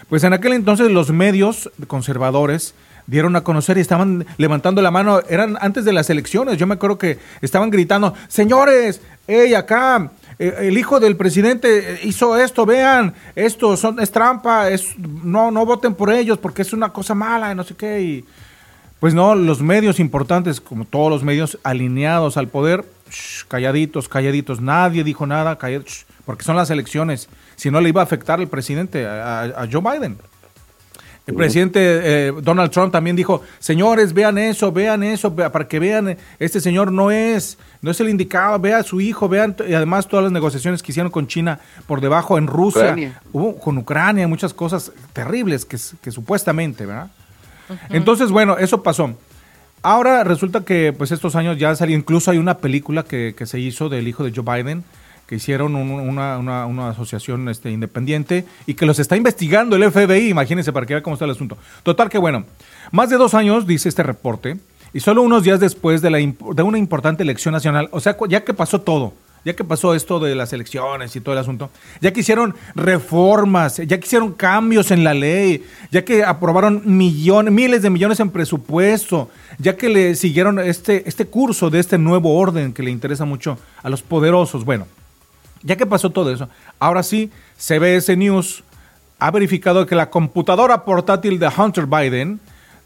[0.10, 2.74] Pues en aquel entonces los medios conservadores
[3.06, 6.74] dieron a conocer y estaban levantando la mano, eran antes de las elecciones, yo me
[6.74, 13.14] acuerdo que estaban gritando, señores, hey, acá, el hijo del presidente eh, hizo esto, vean,
[13.36, 17.52] esto son, es trampa, es, no, no voten por ellos porque es una cosa mala
[17.52, 18.02] y no sé qué.
[18.02, 18.26] Y,
[19.00, 22.86] pues no, los medios importantes, como todos los medios alineados al poder,
[23.48, 28.02] calladitos, calladitos, nadie dijo nada, callad- shh, porque son las elecciones, si no le iba
[28.02, 30.18] a afectar al presidente, a Joe Biden.
[31.28, 35.78] El presidente eh, Donald Trump también dijo, señores, vean eso, vean eso, vea- para que
[35.78, 39.74] vean, este señor no es, no es el indicado, vea a su hijo, vean, y
[39.74, 43.22] además todas las negociaciones que hicieron con China por debajo, en Rusia, Ucrania.
[43.34, 45.78] hubo con Ucrania, muchas cosas terribles que,
[46.12, 47.12] supuestamente, ¿verdad?
[47.90, 49.14] Entonces, bueno, eso pasó.
[49.84, 53.60] Ahora resulta que pues estos años ya salió, incluso hay una película que, que se
[53.60, 54.84] hizo del hijo de Joe Biden,
[55.28, 59.84] que hicieron un- una, una- una asociación este, independiente y que los está investigando el
[59.92, 61.58] FBI, imagínense para que vean cómo está el asunto.
[61.84, 62.46] Total que bueno,
[62.92, 64.58] más de dos años, dice este reporte,
[64.94, 68.44] y solo unos días después de, la, de una importante elección nacional, o sea, ya
[68.46, 69.14] que pasó todo,
[69.44, 71.70] ya que pasó esto de las elecciones y todo el asunto,
[72.02, 77.54] ya que hicieron reformas, ya que hicieron cambios en la ley, ya que aprobaron millones,
[77.54, 79.30] miles de millones en presupuesto,
[79.60, 83.58] ya que le siguieron este, este curso de este nuevo orden que le interesa mucho
[83.84, 84.66] a los poderosos.
[84.66, 84.88] Bueno,
[85.64, 88.64] ya que pasó todo eso, ahora sí, CBS News
[89.20, 92.40] ha verificado que la computadora portátil de Hunter Biden,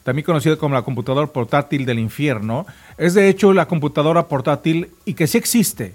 [0.04, 2.66] también conocida como la computadora portátil del infierno,
[2.98, 5.94] es de hecho la computadora portátil y que sí existe.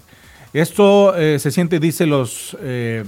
[0.53, 3.03] Esto eh, se siente, dice los, eh,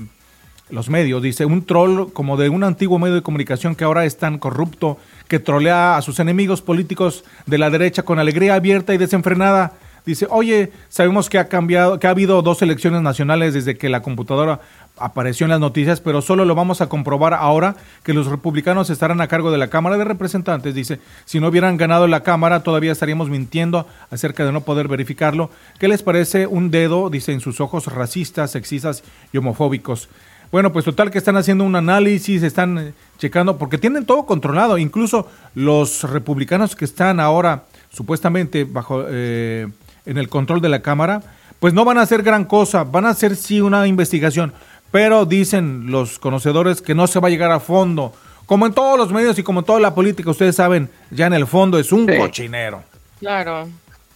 [0.69, 4.17] los medios, dice, un troll como de un antiguo medio de comunicación que ahora es
[4.17, 4.97] tan corrupto
[5.27, 9.73] que trolea a sus enemigos políticos de la derecha con alegría abierta y desenfrenada.
[10.09, 14.01] Dice, oye, sabemos que ha cambiado, que ha habido dos elecciones nacionales desde que la
[14.01, 14.59] computadora
[14.97, 19.21] apareció en las noticias, pero solo lo vamos a comprobar ahora que los republicanos estarán
[19.21, 20.73] a cargo de la Cámara de Representantes.
[20.73, 25.51] Dice, si no hubieran ganado la Cámara, todavía estaríamos mintiendo acerca de no poder verificarlo.
[25.77, 30.09] ¿Qué les parece un dedo, dice, en sus ojos racistas, sexistas y homofóbicos?
[30.51, 34.79] Bueno, pues total que están haciendo un análisis, están eh, checando, porque tienen todo controlado,
[34.79, 39.67] incluso los republicanos que están ahora supuestamente bajo eh,
[40.09, 41.21] en el control de la Cámara,
[41.59, 44.53] pues no van a hacer gran cosa, van a hacer sí una investigación,
[44.91, 48.13] pero dicen los conocedores que no se va a llegar a fondo.
[48.45, 51.33] Como en todos los medios y como en toda la política, ustedes saben, ya en
[51.33, 52.17] el fondo es un Sí.
[52.17, 52.83] cochinero.
[53.19, 53.67] Claro.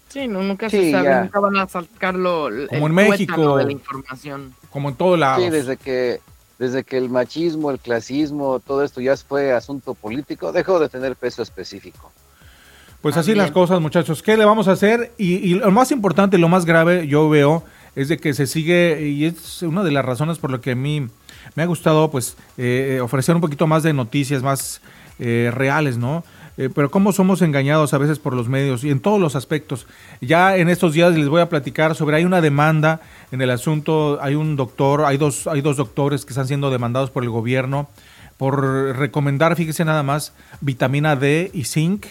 [0.09, 1.21] Sí, no, nunca Sí, se sabe, ya.
[1.21, 3.57] nunca van a sacarlo el Como en México.
[3.57, 4.53] de la información.
[4.71, 5.43] Como en todos lados.
[5.43, 6.21] Sí, desde que,
[6.59, 11.15] desde que el machismo, el clasismo, todo esto ya fue asunto político, dejó de tener
[11.15, 12.11] peso específico.
[13.03, 14.23] Pues así las cosas, muchachos.
[14.23, 15.11] ¿Qué le vamos a hacer?
[15.17, 17.65] Y, y lo más importante, lo más grave, yo veo,
[17.97, 20.75] es de que se sigue, y es una de las razones por lo que a
[20.75, 21.09] mí
[21.55, 24.79] me ha gustado, pues, eh, ofrecer un poquito más de noticias más
[25.19, 26.23] eh, reales, ¿no?
[26.55, 29.85] Eh, pero cómo somos engañados a veces por los medios y en todos los aspectos.
[30.21, 33.01] Ya en estos días les voy a platicar sobre, hay una demanda
[33.33, 37.11] en el asunto, hay un doctor, hay dos, hay dos doctores que están siendo demandados
[37.11, 37.89] por el gobierno
[38.37, 38.61] por
[38.97, 40.31] recomendar, fíjese nada más,
[40.61, 42.05] vitamina D y zinc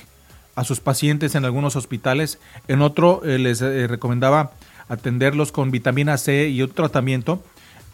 [0.54, 2.38] a sus pacientes en algunos hospitales.
[2.68, 4.52] En otro eh, les eh, recomendaba
[4.88, 7.42] atenderlos con vitamina C y otro tratamiento.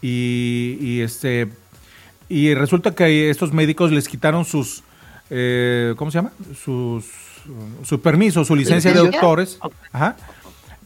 [0.01, 1.49] Y, y, este
[2.29, 4.83] y resulta que estos médicos les quitaron sus
[5.29, 6.31] eh, ¿cómo se llama?
[6.63, 7.05] Sus
[7.83, 9.59] su permiso, su licencia de doctores.
[9.91, 10.15] Ajá.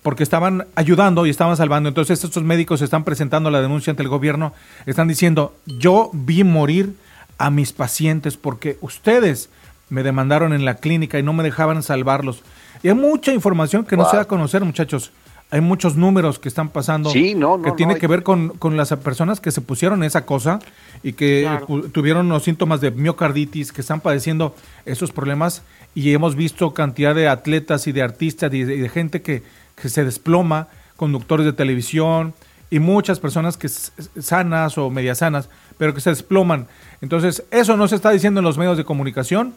[0.02, 1.90] Porque estaban ayudando y estaban salvando.
[1.90, 4.54] Entonces estos médicos están presentando la denuncia ante el gobierno.
[4.86, 6.96] Están diciendo, yo vi morir
[7.38, 9.50] a mis pacientes porque ustedes
[9.94, 12.42] me demandaron en la clínica y no me dejaban salvarlos.
[12.82, 15.12] Y hay mucha información que no se da a conocer, muchachos.
[15.52, 18.76] Hay muchos números que están pasando Sí, no, no, que tiene que ver con, con
[18.76, 20.58] las personas que se pusieron esa cosa
[21.04, 21.84] y que Claro.
[21.92, 24.56] tuvieron los síntomas de miocarditis, que están padeciendo
[24.88, 25.62] esos problemas
[25.94, 29.44] y hemos visto cantidad de atletas y de artistas y de, y de gente que,
[29.76, 32.34] que se desploma, conductores de televisión
[32.72, 36.66] y muchas personas que sanas o medias sanas, pero que se desploman.
[37.02, 39.54] Entonces, eso no se está diciendo en los medios de comunicación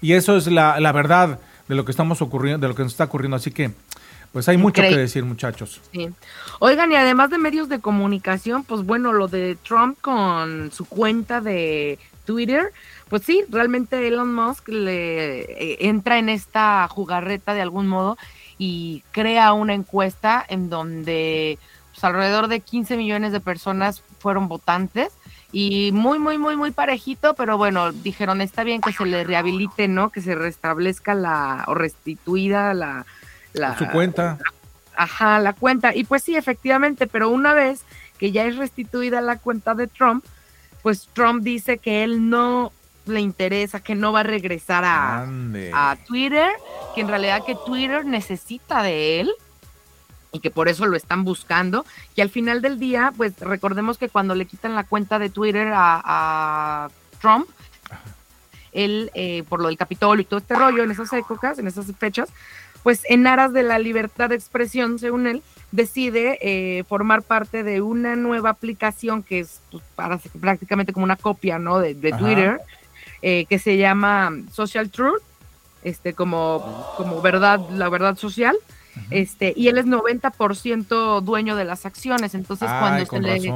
[0.00, 2.92] y eso es la, la verdad de lo que estamos ocurriendo, de lo que nos
[2.92, 3.36] está ocurriendo.
[3.36, 3.72] Así que,
[4.32, 5.80] pues hay mucho que decir, muchachos.
[5.92, 6.08] Sí.
[6.58, 11.40] Oigan, y además de medios de comunicación, pues bueno, lo de Trump con su cuenta
[11.40, 12.72] de Twitter,
[13.08, 18.18] pues sí, realmente Elon Musk le eh, entra en esta jugarreta de algún modo
[18.58, 21.58] y crea una encuesta en donde
[21.92, 25.12] pues, alrededor de 15 millones de personas fueron votantes
[25.58, 29.88] y muy, muy, muy, muy parejito, pero bueno, dijeron, está bien que se le rehabilite,
[29.88, 30.10] ¿no?
[30.10, 33.06] Que se restablezca la, o restituida la...
[33.54, 34.36] la Su cuenta.
[34.94, 35.94] Ajá, la cuenta.
[35.94, 37.86] Y pues sí, efectivamente, pero una vez
[38.18, 40.26] que ya es restituida la cuenta de Trump,
[40.82, 42.70] pues Trump dice que él no
[43.06, 45.26] le interesa, que no va a regresar a,
[45.72, 46.50] a Twitter,
[46.94, 49.32] que en realidad que Twitter necesita de él
[50.36, 51.84] y que por eso lo están buscando.
[52.14, 55.72] Y al final del día, pues recordemos que cuando le quitan la cuenta de Twitter
[55.74, 56.88] a, a
[57.20, 57.48] Trump,
[58.72, 61.86] él, eh, por lo del Capitolio y todo este rollo en esas épocas, en esas
[61.98, 62.28] fechas,
[62.82, 65.42] pues en aras de la libertad de expresión, según él,
[65.72, 71.16] decide eh, formar parte de una nueva aplicación que es pues, para- prácticamente como una
[71.16, 71.78] copia, ¿no?
[71.80, 71.94] De.
[71.94, 72.60] Twitter,
[73.22, 75.22] eh, que se llama Social Truth,
[75.82, 78.56] este, como, como verdad, la verdad social.
[79.10, 83.54] Este, y él es 90% dueño de las acciones, entonces Ay, cuando se le.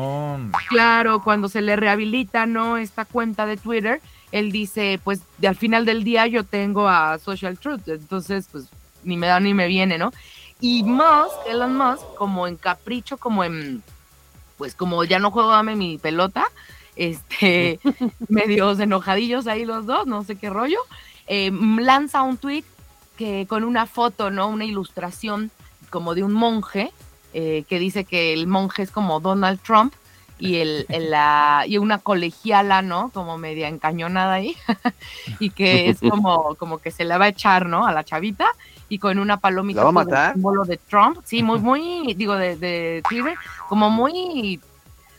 [0.69, 2.77] Claro, cuando se le rehabilita, ¿no?
[2.77, 4.01] Esta cuenta de Twitter,
[4.33, 8.67] él dice, pues de, al final del día yo tengo a Social Truth, entonces pues
[9.03, 10.13] ni me da ni me viene, ¿no?
[10.61, 13.83] Y Musk, Elon Musk, como en capricho, como en,
[14.59, 16.45] pues como ya no juego dame mi pelota,
[16.97, 17.81] este,
[18.29, 20.79] medios enojadillos ahí los dos, no sé qué rollo,
[21.27, 22.65] eh, lanza un tweet
[23.21, 24.49] que con una foto, ¿no?
[24.49, 25.51] Una ilustración
[25.91, 26.91] como de un monje,
[27.35, 29.93] eh, que dice que el monje es como Donald Trump
[30.39, 33.11] y, el, el- la, y una colegiala, ¿no?
[33.13, 34.57] Como media encañonada ahí,
[35.39, 37.87] y que es como, como que se la va a echar, ¿no?
[37.87, 38.47] A la chavita
[38.89, 40.33] y con una palomita ¿La va a con el matar?
[40.33, 43.37] símbolo de Trump, sí, muy, muy, digo, de, de Twitter,
[43.69, 44.59] como muy,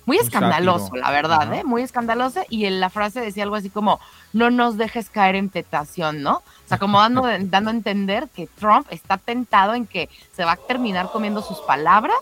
[0.06, 1.04] muy escandaloso, sátiro.
[1.04, 1.58] la verdad, Ajá.
[1.58, 1.64] ¿eh?
[1.64, 4.00] Muy escandaloso, y en la frase decía algo así como,
[4.34, 6.38] no nos dejes caer en tentación, ¿no?
[6.38, 10.54] O sea, como dando, dando a entender que Trump está tentado en que se va
[10.54, 12.18] a terminar comiendo sus palabras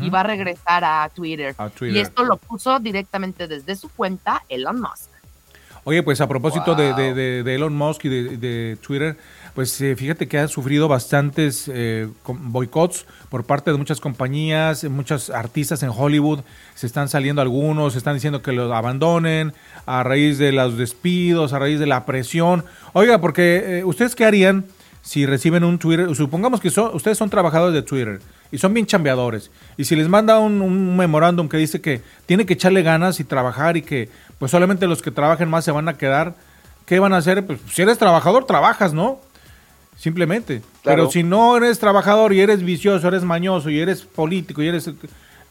[0.00, 1.52] y va a regresar a Twitter.
[1.58, 1.96] A Twitter.
[1.96, 5.10] Y esto lo puso directamente desde su cuenta Elon Musk.
[5.82, 6.94] Oye, pues a propósito Wow.
[6.94, 9.16] de- de- de Elon Musk y de, de Twitter,
[9.60, 15.28] pues eh, fíjate que ha sufrido bastantes eh, boicots por parte de muchas compañías, muchos
[15.28, 16.40] artistas en Hollywood,
[16.74, 19.52] se están saliendo algunos, se están diciendo que los abandonen
[19.84, 22.64] a raíz de los despidos, a raíz de la presión.
[22.94, 24.64] Oiga, porque eh, ustedes qué harían
[25.02, 28.86] si reciben un Twitter, supongamos que son, ustedes son trabajadores de Twitter y son bien
[28.86, 33.20] chambeadores, y si les manda un, un memorándum que dice que tiene que echarle ganas
[33.20, 34.08] y trabajar y que
[34.38, 36.34] pues solamente los que trabajen más se van a quedar,
[36.86, 37.44] ¿qué van a hacer?
[37.44, 39.20] Pues si eres trabajador, trabajas, ¿no?
[40.00, 40.62] Simplemente.
[40.82, 41.02] Claro.
[41.02, 44.90] Pero si no eres trabajador y eres vicioso, eres mañoso y eres político y eres,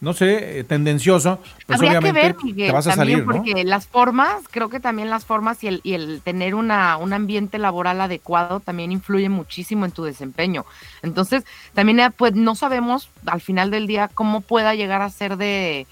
[0.01, 3.43] no sé, eh, tendencioso, pues Habría que ver, Miguel, te vas a también salir, ¿no?
[3.43, 7.13] porque las formas, creo que también las formas y el, y el tener una, un
[7.13, 10.65] ambiente laboral adecuado también influye muchísimo en tu desempeño.
[11.03, 11.43] Entonces,
[11.75, 15.85] también eh, pues no sabemos al final del día cómo pueda llegar a ser de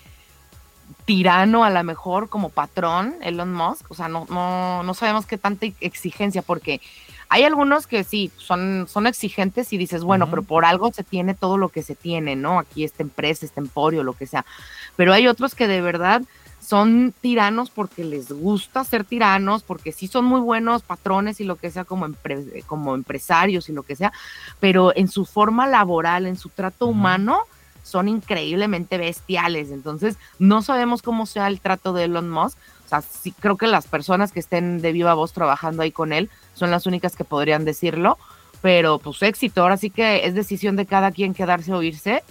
[1.05, 5.37] tirano a lo mejor como patrón Elon Musk, o sea, no, no, no sabemos qué
[5.37, 6.81] tanta exigencia, porque
[7.29, 11.33] hay algunos que sí, son, son exigentes y dices, bueno, pero por algo se tiene
[11.33, 12.59] todo lo que se tiene, ¿no?
[12.59, 14.45] Aquí esta empresa, este emporio, lo que sea.
[14.95, 16.21] Pero hay otros que de verdad
[16.61, 21.55] son tiranos porque les gusta ser tiranos, porque sí son muy buenos patrones y lo
[21.55, 24.11] que sea como, empre- como empresarios y lo que sea,
[24.59, 27.39] pero en su forma laboral, en su trato humano,
[27.83, 29.71] son increíblemente bestiales.
[29.71, 32.57] Entonces, no sabemos cómo sea el trato de Elon Musk.
[32.87, 36.13] O sea, sí creo que las personas que estén de viva voz trabajando ahí con
[36.13, 38.17] él son las únicas que podrían decirlo.
[38.61, 42.23] Pero pues éxito, ahora sí que es decisión de cada quien quedarse o irse.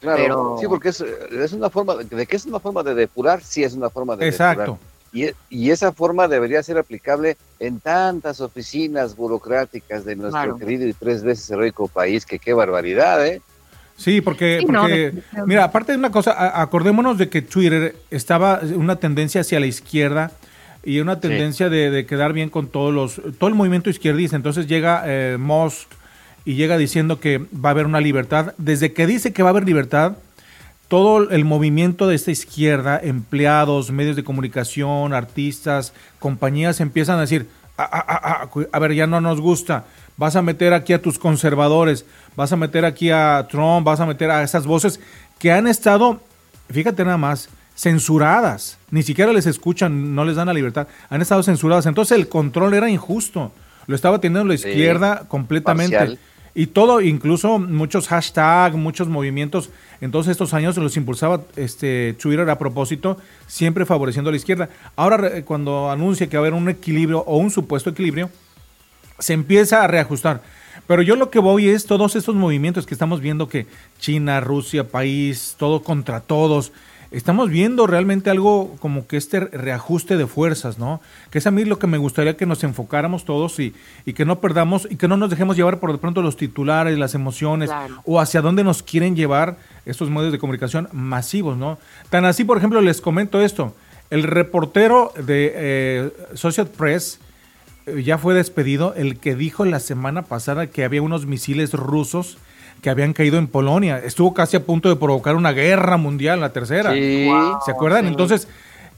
[0.00, 3.42] Claro, Pero- sí, porque es, es una forma, de, que es una forma de depurar,
[3.42, 4.60] sí es una forma de Exacto.
[4.60, 4.88] depurar.
[5.10, 10.58] Y, y esa forma debería ser aplicable en tantas oficinas burocráticas de nuestro Claro.
[10.58, 13.40] querido y tres veces heroico país, que qué barbaridad, ¿eh?
[13.98, 15.12] Sí, porque, Sí, porque
[15.44, 20.30] mira, aparte de una cosa, acordémonos de que Twitter estaba una tendencia hacia la izquierda
[20.84, 24.36] y una tendencia de, de quedar bien con todos los, todo el movimiento izquierdista.
[24.36, 25.88] Entonces llega eh, Musk
[26.44, 28.54] y llega diciendo que va a haber una libertad.
[28.56, 30.16] Desde que dice que va a haber libertad,
[30.86, 37.48] todo el movimiento de esta izquierda, empleados, medios de comunicación, artistas, compañías empiezan a decir,
[37.76, 39.84] "Ah, ah, ah, ah, a ver, ya no nos gusta,
[40.16, 42.06] vas a meter aquí a tus conservadores,
[42.38, 45.00] vas a meter aquí a Trump, vas a meter a esas voces
[45.40, 46.20] que han estado,
[46.70, 51.42] fíjate nada más, censuradas, ni siquiera les escuchan, no les dan la libertad, han estado
[51.42, 53.50] censuradas, entonces el control era injusto,
[53.88, 55.96] lo estaba teniendo la Sí, izquierda completamente.
[55.96, 56.18] parcial.
[56.54, 59.70] Y todo, incluso muchos hashtags, muchos movimientos,
[60.00, 63.16] en todos estos años los impulsaba este Twitter a propósito,
[63.48, 64.68] siempre favoreciendo a la izquierda.
[64.94, 68.30] Ahora, cuando anuncia que va a haber un equilibrio o un supuesto equilibrio,
[69.18, 70.40] se empieza a reajustar.
[70.88, 73.66] Pero yo lo que voy es todos estos movimientos que estamos viendo que
[74.00, 76.72] China, Rusia, país, todo contra todos.
[77.10, 81.00] Estamos viendo realmente algo como que este reajuste de fuerzas, ¿no?
[81.30, 83.74] Que es a mí lo que me gustaría que nos enfocáramos todos y,
[84.04, 86.98] y que no perdamos y que no nos dejemos llevar por de pronto los titulares,
[86.98, 88.02] las emociones Claro.
[88.04, 89.56] o hacia dónde nos quieren llevar
[89.86, 91.78] estos medios de comunicación masivos, ¿no?
[92.10, 93.74] Tan así, por ejemplo, les comento esto.
[94.10, 97.20] El reportero de eh, Associated Press,
[98.02, 102.38] ya fue despedido el que dijo la semana pasada que había unos misiles rusos
[102.82, 103.98] que habían caído en Polonia.
[103.98, 106.92] Estuvo casi a punto de provocar una guerra mundial, la tercera.
[106.92, 107.28] Sí.
[107.64, 108.06] ¿Se acuerdan?
[108.06, 108.46] Entonces,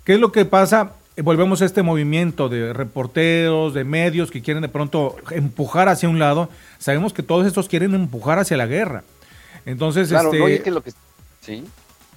[0.05, 0.93] ¿qué es lo que pasa?
[1.17, 6.09] Eh, Volvemos a este movimiento de reporteros, de medios que quieren de pronto empujar hacia
[6.09, 6.51] un lado.
[6.79, 9.03] Sabemos que todos estos quieren empujar hacia la guerra.
[9.67, 10.93] Entonces, Claro, este, no, y es que lo que...
[11.41, 11.65] Sí.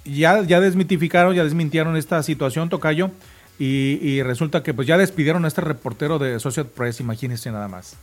[0.04, 3.10] ya, ya desmitificaron, ya desmintieron esta situación, Tocayo,
[3.60, 7.68] y, y resulta que pues ya despidieron a este reportero de Associated Press, imagínense nada
[7.68, 7.96] más.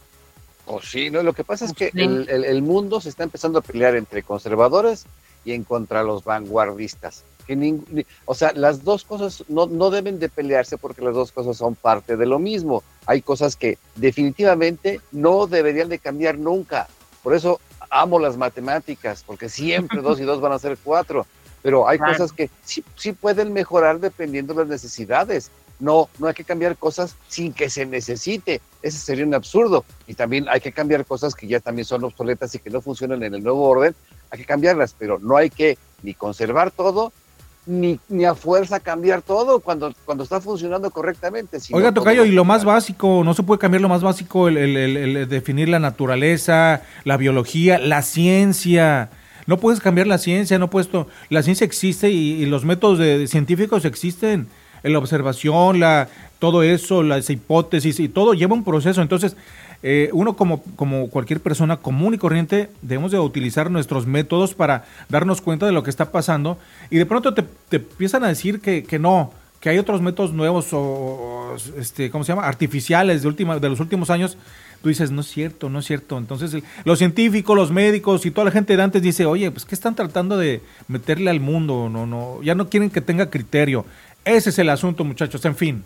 [0.66, 2.00] Oh, sí, no, lo que pasa es que Sí.
[2.00, 5.04] el, el- el mundo se está empezando a pelear entre conservadores
[5.44, 7.24] y en contra los vanguardistas.
[7.46, 11.14] Que ning- ni- o sea, las dos cosas no, no deben de pelearse porque las
[11.14, 12.84] dos cosas son parte de lo mismo.
[13.06, 16.86] Hay cosas que definitivamente no deberían de cambiar nunca.
[17.22, 17.60] Por eso
[17.90, 21.26] amo las matemáticas, porque siempre dos y dos van a ser cuatro.
[21.62, 22.12] Pero hay Claro.
[22.12, 25.50] cosas que sí, sí pueden mejorar dependiendo de las necesidades.
[25.78, 28.60] No, no hay que cambiar cosas sin que se necesite.
[28.82, 29.84] Ese sería un absurdo.
[30.06, 33.22] Y también hay que cambiar cosas que ya también son obsoletas y que no funcionan
[33.22, 33.94] en el nuevo orden.
[34.30, 37.12] Hay que cambiarlas, pero no hay que ni conservar todo,
[37.66, 41.60] ni, ni a fuerza cambiar todo cuando, cuando está funcionando correctamente.
[41.60, 44.56] sino Oiga, Tocayo, y lo más básico, no se puede cambiar lo más básico, el,
[44.58, 49.10] el- el- el definir la naturaleza, la biología, la ciencia.
[49.50, 50.88] No puedes cambiar la ciencia, no puedes
[51.28, 54.46] la ciencia existe y, los métodos de- científicos existen.
[54.84, 56.08] La observación, la,
[56.38, 59.02] todo eso, las hipótesis y todo lleva un proceso.
[59.02, 59.36] Entonces,
[59.82, 64.84] eh, uno como, como cualquier persona común y corriente debemos de utilizar nuestros métodos para
[65.08, 66.56] darnos cuenta de lo que está pasando
[66.88, 70.32] y de pronto te, te empiezan a decir que, que no, que hay otros métodos
[70.32, 72.46] nuevos o, o, este, ¿cómo se llama?
[72.46, 74.38] Artificiales de, última, de los últimos años.
[74.82, 76.16] Tú dices, no es cierto, no es cierto.
[76.16, 79.64] Entonces, el- los científicos, los médicos y toda la gente de antes dice, oye, pues,
[79.66, 81.88] ¿qué están tratando de meterle al mundo?
[81.90, 83.84] No, no, ya no quieren que tenga criterio.
[84.24, 85.44] Ese es el asunto, muchachos.
[85.44, 85.84] En fin.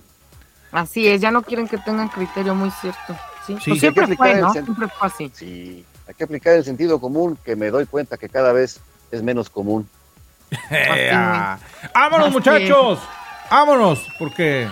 [0.71, 3.17] Así es, ya no quieren que tengan criterio, muy cierto.
[3.47, 3.71] Sí, Sí.
[3.71, 4.53] Pues siempre fue, ¿no?
[4.53, 5.31] Siempre fue así.
[5.35, 8.81] Sí, hay que aplicar el sentido común, que me doy cuenta que cada vez
[9.11, 9.89] es menos común.
[11.95, 12.99] ¡Vámonos, Así muchachos!
[13.51, 14.07] ¡Vámonos!
[14.19, 14.69] Porque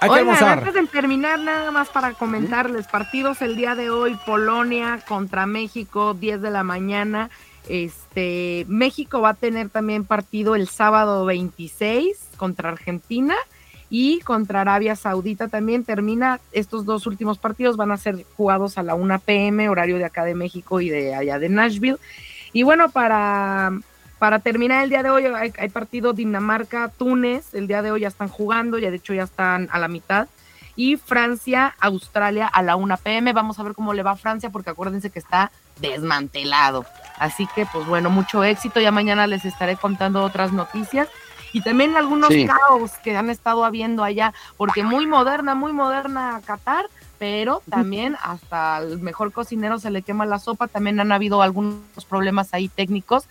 [0.00, 5.00] hay que antes de terminar, nada más para comentarles, partidos el día de hoy, Polonia
[5.06, 7.30] contra México, 10 de la mañana.
[7.68, 13.34] Este, México va a tener también partido el sábado 26 contra Argentina
[13.90, 16.40] y contra Arabia Saudita también termina.
[16.52, 20.24] Estos dos últimos partidos van a ser jugados a la 1 pm, horario de acá
[20.24, 21.98] de México y de allá de Nashville.
[22.52, 23.72] Y bueno, para,
[24.18, 27.54] para terminar el día de hoy, hay, hay partido Dinamarca-Túnez.
[27.54, 30.28] El día de hoy ya están jugando, ya de hecho ya están a la mitad.
[30.74, 33.32] Y Francia-Australia a la 1 pm.
[33.32, 36.84] Vamos a ver cómo le va a Francia, porque acuérdense que está desmantelado.
[37.18, 38.80] Así que, pues bueno, mucho éxito.
[38.80, 41.08] Ya mañana les estaré contando otras noticias.
[41.52, 42.46] Y también algunos Sí.
[42.46, 46.86] caos que han estado habiendo allá, porque muy moderna, muy moderna Qatar,
[47.18, 50.68] pero también hasta el mejor cocinero se le quema la sopa.
[50.68, 53.24] También han habido algunos problemas ahí técnicos,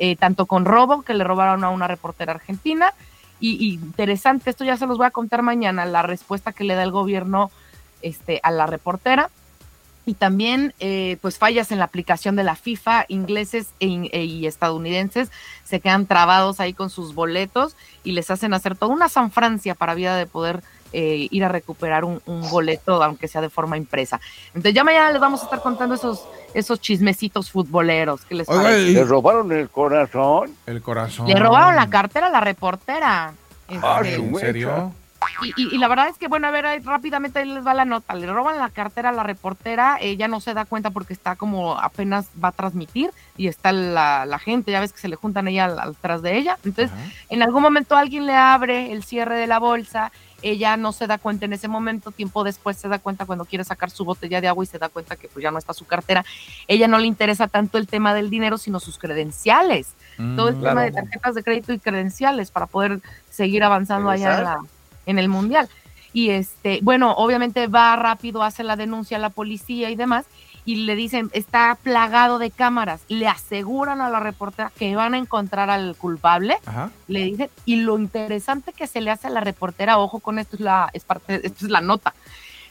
[0.00, 2.92] eh, tanto con robo, que le robaron a una reportera argentina.
[3.38, 6.82] Y, interesante, esto ya se los voy a contar mañana, la respuesta que le da
[6.82, 7.50] el gobierno
[8.02, 9.30] este, a la reportera.
[10.06, 14.46] Y también, eh, pues, fallas en la aplicación de la FIFA, ingleses e e- y
[14.46, 15.30] estadounidenses
[15.64, 19.74] se quedan trabados ahí con sus boletos y les hacen hacer toda una San Francia
[19.74, 23.76] para vida de poder eh, ir a recuperar un, un boleto, aunque sea de forma
[23.76, 24.20] impresa.
[24.48, 28.22] Entonces, ya mañana les vamos a estar contando esos, esos chismecitos futboleros.
[28.24, 28.82] ¿Qué les Oiga, parece?
[28.90, 30.50] y- ¿Le robaron el corazón?
[30.66, 31.26] El corazón.
[31.28, 33.32] Le robaron la cartera a la reportera.
[33.82, 34.92] Ah, Este, ¿En serio?
[35.42, 37.74] Y, y- y la verdad es que, bueno, a ver, ahí rápidamente ahí les va
[37.74, 38.14] la nota.
[38.14, 41.78] Le roban la cartera a la reportera, ella no se da cuenta porque está como
[41.78, 45.46] apenas va a transmitir y está la, la gente, ya ves que se le juntan
[45.46, 46.56] ella al- atrás de ella.
[46.64, 46.90] Entonces,
[47.28, 50.10] en algún momento alguien le abre el cierre de la bolsa,
[50.42, 53.64] ella no se da cuenta en ese momento, tiempo después se da cuenta cuando quiere
[53.64, 55.86] sacar su botella de agua y se da cuenta que pues ya no está su
[55.86, 56.24] cartera.
[56.68, 59.94] Ella no le interesa tanto el tema del dinero, sino sus credenciales.
[60.36, 63.00] Todo el Mm, tema de tarjetas de crédito y credenciales para poder
[63.30, 64.60] seguir avanzando allá en, la,
[65.06, 65.68] en el mundial.
[66.12, 70.26] Y este, bueno, obviamente va rápido, hace la denuncia a la policía y demás,
[70.70, 73.00] y le dicen, está plagado de cámaras.
[73.08, 76.90] Le aseguran a la reportera que van a encontrar al culpable, Ajá.
[77.08, 80.54] le dicen, y lo interesante que se le hace a la reportera, ojo con esto,
[80.56, 82.14] es la, es parte, esto es la nota.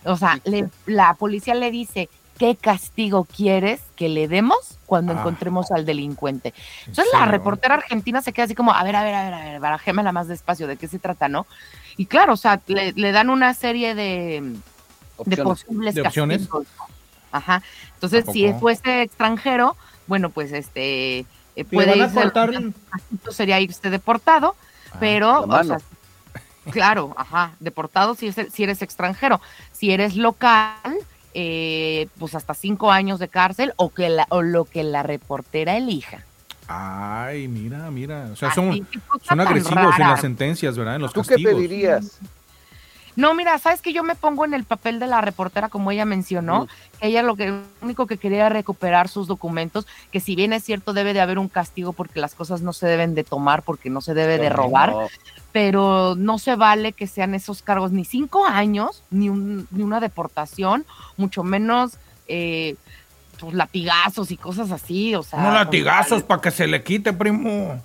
[0.05, 2.07] O sea, le- la policía le dice,
[2.37, 5.17] ¿qué castigo quieres que le demos cuando Ah.
[5.19, 6.53] encontremos al delincuente?
[6.87, 9.43] Entonces la reportera argentina se queda así como, a ver, a ver, a ver, a
[9.43, 11.45] ver, barajémela más despacio, ¿de qué se trata, no?
[11.97, 14.55] Y claro, o sea, le, le dan una serie de,
[15.43, 16.37] posibles ¿De opciones?
[16.47, 16.67] castigos.
[17.31, 17.61] Ajá.
[17.95, 19.75] Entonces, ¿A si fuese extranjero,
[20.07, 21.19] bueno, pues este
[21.55, 22.73] eh, puede irse, cortar-
[23.31, 24.55] sería irse deportado,
[24.91, 25.77] Ah, pero, o sea,
[26.71, 29.39] claro, ajá, deportado si, es, si eres extranjero.
[29.71, 30.73] Si eres local,
[31.35, 35.77] eh, pues hasta cinco años de cárcel o, que la, o lo que la reportera
[35.77, 36.23] elija.
[36.67, 38.29] Ay, mira, mira.
[38.31, 38.99] O sea, Así, son, qué
[39.41, 40.95] agresivos en las sentencias, ¿verdad?
[40.95, 41.53] En los ¿Tú qué castigos.
[41.53, 42.19] pedirías?
[43.19, 46.05] No, mira, sabes que yo me pongo en el papel de la reportera, como ella
[46.05, 46.69] mencionó,
[47.01, 50.63] que ella lo que único que quería era recuperar sus documentos, que si bien es
[50.63, 53.89] cierto debe de haber un castigo porque las cosas no se deben de tomar, porque
[53.89, 55.07] no se debe de robar, No,
[55.51, 59.99] pero no se vale que sean esos cargos ni cinco años, ni, un, ni una
[59.99, 60.85] deportación,
[61.17, 61.97] mucho menos
[62.29, 62.77] eh,
[63.37, 65.43] pues, latigazos y cosas así, o sea.
[65.43, 67.83] Con- latigazos para que se le quite, primo.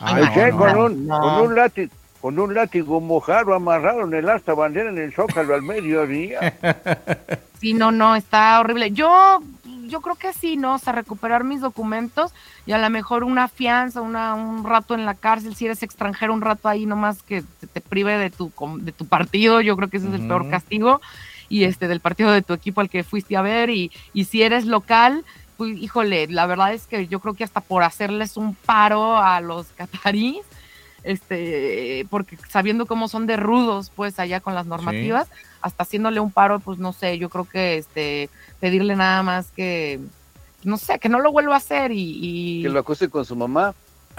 [0.00, 0.50] Ay, ¿Qué?
[0.50, 0.84] no, con, no.
[0.86, 1.20] un, no.
[1.20, 1.92] con, un látigo,
[2.24, 6.54] con un látigo mojado amarrado en el asta bandera en el zócalo al mediodía.
[7.60, 8.92] Sí, no, no, está horrible.
[8.92, 9.42] Yo,
[9.88, 10.74] yo creo que sí, ¿no?
[10.74, 12.32] O sea, recuperar mis documentos
[12.66, 16.32] y a lo mejor una fianza, una, un rato en la cárcel, si eres extranjero,
[16.32, 19.76] un rato ahí nomás que te, te prive de tu, com- de tu partido, yo
[19.76, 21.00] creo que ese es el peor castigo,
[21.50, 24.42] y este, del partido de tu equipo al que fuiste a ver, y, y si
[24.42, 25.24] eres local,
[25.58, 29.40] pues híjole, la verdad es que yo creo que hasta por hacerles un paro a
[29.40, 30.44] los cataríes,
[31.04, 35.28] este, porque sabiendo cómo son de rudos, pues allá con las normativas,
[35.62, 38.28] hasta haciéndole un paro, pues no sé, yo creo que este,
[38.60, 40.00] pedirle nada más que,
[40.64, 42.18] no sé, que no lo vuelva a hacer y,
[42.58, 43.74] y Que lo acuse con su mamá.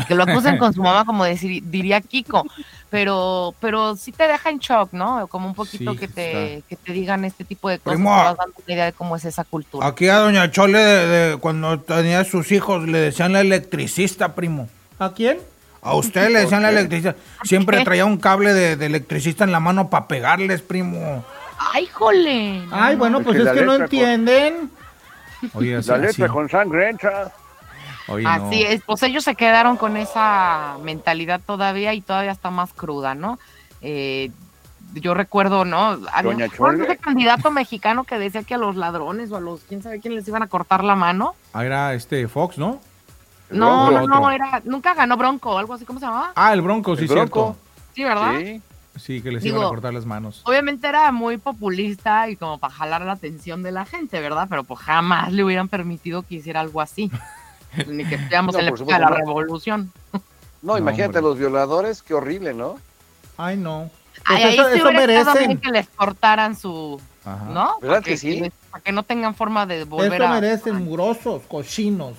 [0.08, 2.46] que lo acusen con su mamá, como decir, diría Kiko,
[2.90, 5.28] pero, pero sí te deja en shock, ¿no?
[5.28, 8.10] Como un poquito Sí, que te, que te digan este tipo de cosas, Primo.
[8.16, 9.88] te vas dando una idea de cómo es esa cultura.
[9.88, 14.68] Aquí a Doña Chole, de- de- cuando tenía sus hijos, le decían la electricista, primo.
[15.00, 15.40] ¿A quién?
[15.86, 17.16] A usted le decían la electricista.
[17.44, 21.24] Siempre traía un cable de, de electricista en la mano para pegarles, primo.
[21.74, 22.60] ¡Ay, jole!
[22.66, 23.00] No, Ay, no.
[23.00, 24.72] bueno, Es pues que es que no entienden.
[25.54, 26.34] Oye, así, La letra así.
[26.34, 27.32] con sangre entra.
[28.08, 28.30] Oye, no.
[28.30, 33.14] Así es, pues ellos se quedaron con esa mentalidad todavía y todavía está más cruda,
[33.16, 33.38] ¿no?
[33.82, 34.32] Eh,
[34.96, 36.00] yo recuerdo, ¿no?
[36.12, 36.94] A los- Doña ¿cuál fue Chole.
[36.94, 40.16] ese candidato mexicano que decía que a los ladrones o a los, quién sabe quién
[40.16, 41.36] les iban a cortar la mano.
[41.54, 42.82] Ah, era este Fox, ¿no?
[43.50, 46.32] No, no, no, era, nunca ganó Bronco, algo así, ¿cómo se llamaba?
[46.36, 47.56] Ah, el Bronco, sí, El Bronco.
[47.56, 47.94] cierto.
[47.94, 48.40] Sí, ¿verdad?
[48.40, 48.62] Sí.
[48.98, 50.42] Sí, que les Digo, iban a cortar las manos.
[50.46, 54.48] Obviamente era muy populista y como para jalar la atención de la gente, ¿verdad?
[54.50, 57.12] Pero pues jamás le hubieran permitido que hiciera algo así.
[57.88, 59.92] Ni que estuviéramos No, en la época de la revolución.
[60.14, 60.22] No,
[60.62, 62.78] No, imagínate los violadores, qué horrible, ¿no?
[63.38, 63.90] Ay, no.
[64.24, 65.58] Ay, Pues ahí eso, eso merecen.
[65.60, 67.46] que les cortaran su, Ajá.
[67.50, 67.78] ¿no?
[67.82, 68.40] ¿Verdad que sí?
[68.40, 70.34] les- Para que no tengan forma de volver Eso a...
[70.40, 72.16] merecen mugrosos, cochinos.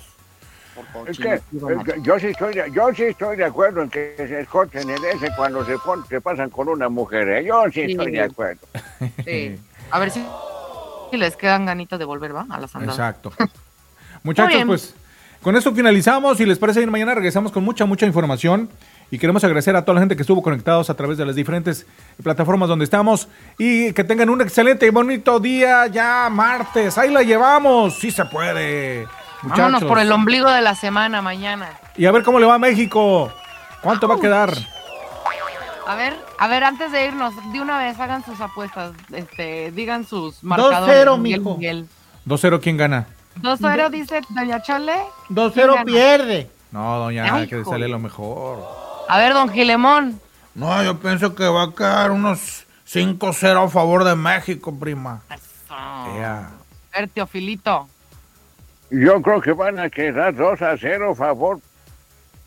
[1.08, 1.40] Es que, es
[1.84, 5.04] que yo, sí estoy de, yo sí estoy de acuerdo en que se escoten en
[5.04, 7.28] ese cuando se, pon- se pasan con una mujer.
[7.28, 7.44] ¿eh?
[7.44, 7.92] Yo sí Sí.
[7.92, 8.66] estoy de acuerdo.
[9.24, 9.58] Sí.
[9.90, 10.24] A ver si,
[11.10, 12.46] si les quedan ganitas de volver, ¿va?
[12.50, 12.96] A las andadas.
[12.96, 13.32] Exacto.
[14.22, 14.94] Muchachos, pues
[15.42, 16.38] con eso finalizamos.
[16.38, 18.68] Si les parece bien, mañana regresamos con mucha, mucha información.
[19.08, 21.86] Y queremos agradecer a toda la gente que estuvo conectados a través de las diferentes
[22.20, 23.28] plataformas donde estamos.
[23.56, 26.98] Y que tengan un excelente y bonito día ya martes.
[26.98, 27.96] Ahí la llevamos.
[28.00, 29.06] Sí se puede.
[29.46, 29.64] Muchachos.
[29.64, 31.70] Vámonos por el ombligo de la semana mañana.
[31.96, 33.32] Y a ver cómo le va a México.
[33.80, 34.52] ¿Cuánto va a quedar?
[35.86, 40.04] A ver, a ver, antes de irnos, de una vez hagan sus apuestas, este, digan
[40.04, 41.06] sus marcadores.
[41.06, 41.56] 2-0, Miguel, mijo.
[41.56, 41.86] Miguel.
[42.26, 43.06] 2-0, ¿quién gana?
[43.40, 44.96] 2-0 dice Doña Chole.
[45.30, 45.84] 2-0 gana?
[45.84, 46.50] pierde.
[46.72, 48.66] No, doña, Ay, hay que sale lo mejor.
[49.08, 50.20] A ver, Don Gilemón.
[50.56, 55.22] No, yo pienso que va a quedar unos 5-0 a favor de México, prima.
[56.16, 56.50] Ea.
[56.92, 57.88] A ver, Teofilito.
[58.90, 61.60] Yo creo que van a quedar 2 a 0 favor,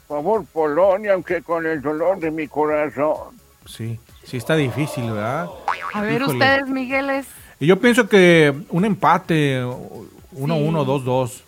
[0.07, 3.37] favor Polonia, aunque con el dolor de mi corazón.
[3.65, 5.47] Sí, sí está difícil, ¿verdad?
[5.93, 6.37] A ver, Híjole.
[6.37, 7.27] ustedes, Migueles.
[7.59, 11.41] Y yo pienso que un empate, 1-1, 2-2.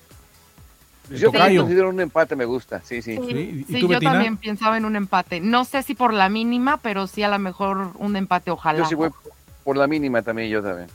[1.12, 2.82] Yo considero un empate, me gusta.
[2.84, 3.18] Sí, sí.
[3.18, 4.12] Sí, ¿y Sí, tú, yo Betina?
[4.14, 5.40] también pensaba en un empate.
[5.42, 8.80] No sé si por la mínima, pero sí a lo mejor un empate, ojalá.
[8.80, 9.10] Yo sí voy
[9.64, 10.88] por la mínima también, yo también.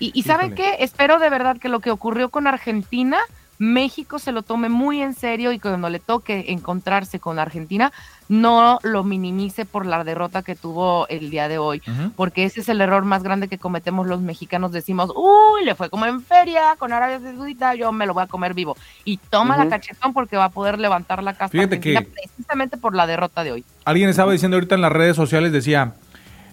[0.00, 0.76] Y, y ¿saben qué?
[0.80, 3.18] Espero de verdad que lo que ocurrió con Argentina,
[3.58, 7.92] México se lo tome muy en serio y cuando le toque encontrarse con Argentina,
[8.30, 11.82] no lo minimice por la derrota que tuvo el día de hoy.
[12.16, 14.72] Porque ese es el error más grande que cometemos los mexicanos.
[14.72, 18.26] Decimos, uy, le fue como en feria con Arabia Saudita, yo me lo voy a
[18.28, 18.78] comer vivo.
[19.04, 23.06] Y toma la cachetón porque va a poder levantar la Fíjate que- precisamente por la
[23.06, 23.64] derrota de hoy.
[23.84, 25.92] Alguien estaba diciendo ahorita en las redes sociales, decía,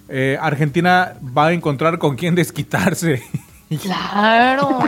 [0.10, 3.24] eh, Argentina va a encontrar con quién desquitarse.
[3.82, 4.80] Claro.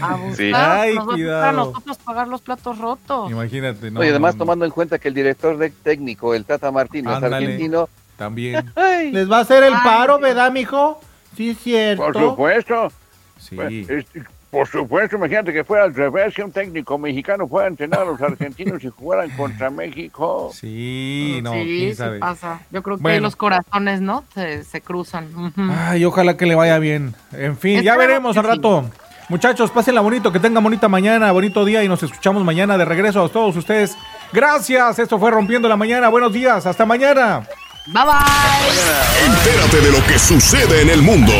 [0.00, 0.50] A buscar, Sí.
[0.54, 1.52] Ay, nos va a cuidado.
[1.52, 3.30] nosotros pagar los platos rotos.
[3.30, 4.02] Imagínate, ¿no?
[4.02, 4.44] Y además no, no.
[4.44, 7.86] tomando en cuenta que el director de técnico, el Tata Martino, es argentino.
[8.16, 10.98] También, Ay, ¿Les va a hacer el paro, verdad, mijo?
[11.36, 12.02] Sí, cierto.
[12.02, 12.90] Por supuesto.
[13.38, 13.56] sí.
[13.56, 14.06] Pues,
[14.50, 18.04] por supuesto, imagínate que fuera al revés, que un técnico mexicano fuera a entrenar a
[18.06, 20.50] los argentinos y jugaran contra México.
[20.54, 22.18] Sí, no, sí, quién sí sabe.
[22.18, 22.60] pasa.
[22.70, 23.20] Yo creo que Bueno.
[23.20, 24.24] los corazones, ¿no?
[24.34, 25.28] Se, se cruzan.
[25.76, 27.14] Ay, ojalá que le vaya bien.
[27.32, 28.90] En fin, ya veremos al rato.
[29.28, 33.22] Muchachos, pásenla bonito, que tengan bonita mañana, bonito día y nos escuchamos mañana de regreso
[33.22, 33.94] a todos ustedes.
[34.32, 36.08] Gracias, esto fue Rompiendo la Mañana.
[36.08, 37.40] Buenos días, hasta mañana.
[37.86, 39.26] Bye bye.
[39.26, 41.32] Entérate de lo que sucede en el mundo.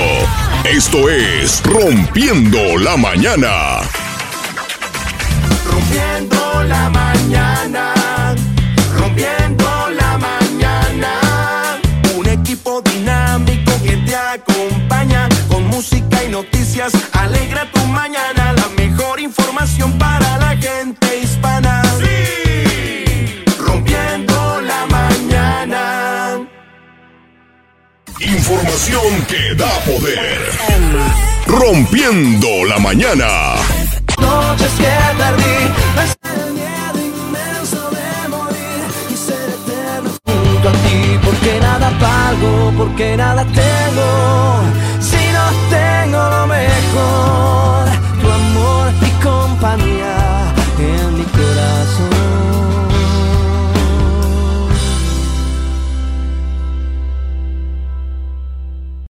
[0.71, 3.81] Esto es Rompiendo la Mañana.
[5.65, 8.35] Rompiendo la mañana,
[8.95, 11.81] rompiendo la mañana.
[12.15, 16.93] Un equipo dinámico que te acompaña con música y noticias.
[17.13, 21.83] Alegra tu mañana, la mejor información para la gente hispana.
[21.99, 22.48] Sí,
[28.21, 30.51] Información que da poder.
[31.47, 33.55] Rompiendo la mañana.
[34.21, 35.59] Noches que perdí.
[36.25, 41.19] El miedo inmenso de morir y ser eterno junto a ti.
[41.25, 44.63] Porque nada pago, porque nada tengo.
[45.01, 47.85] Si no tengo lo mejor,
[48.21, 51.78] tu amor y compañía en mi corazón.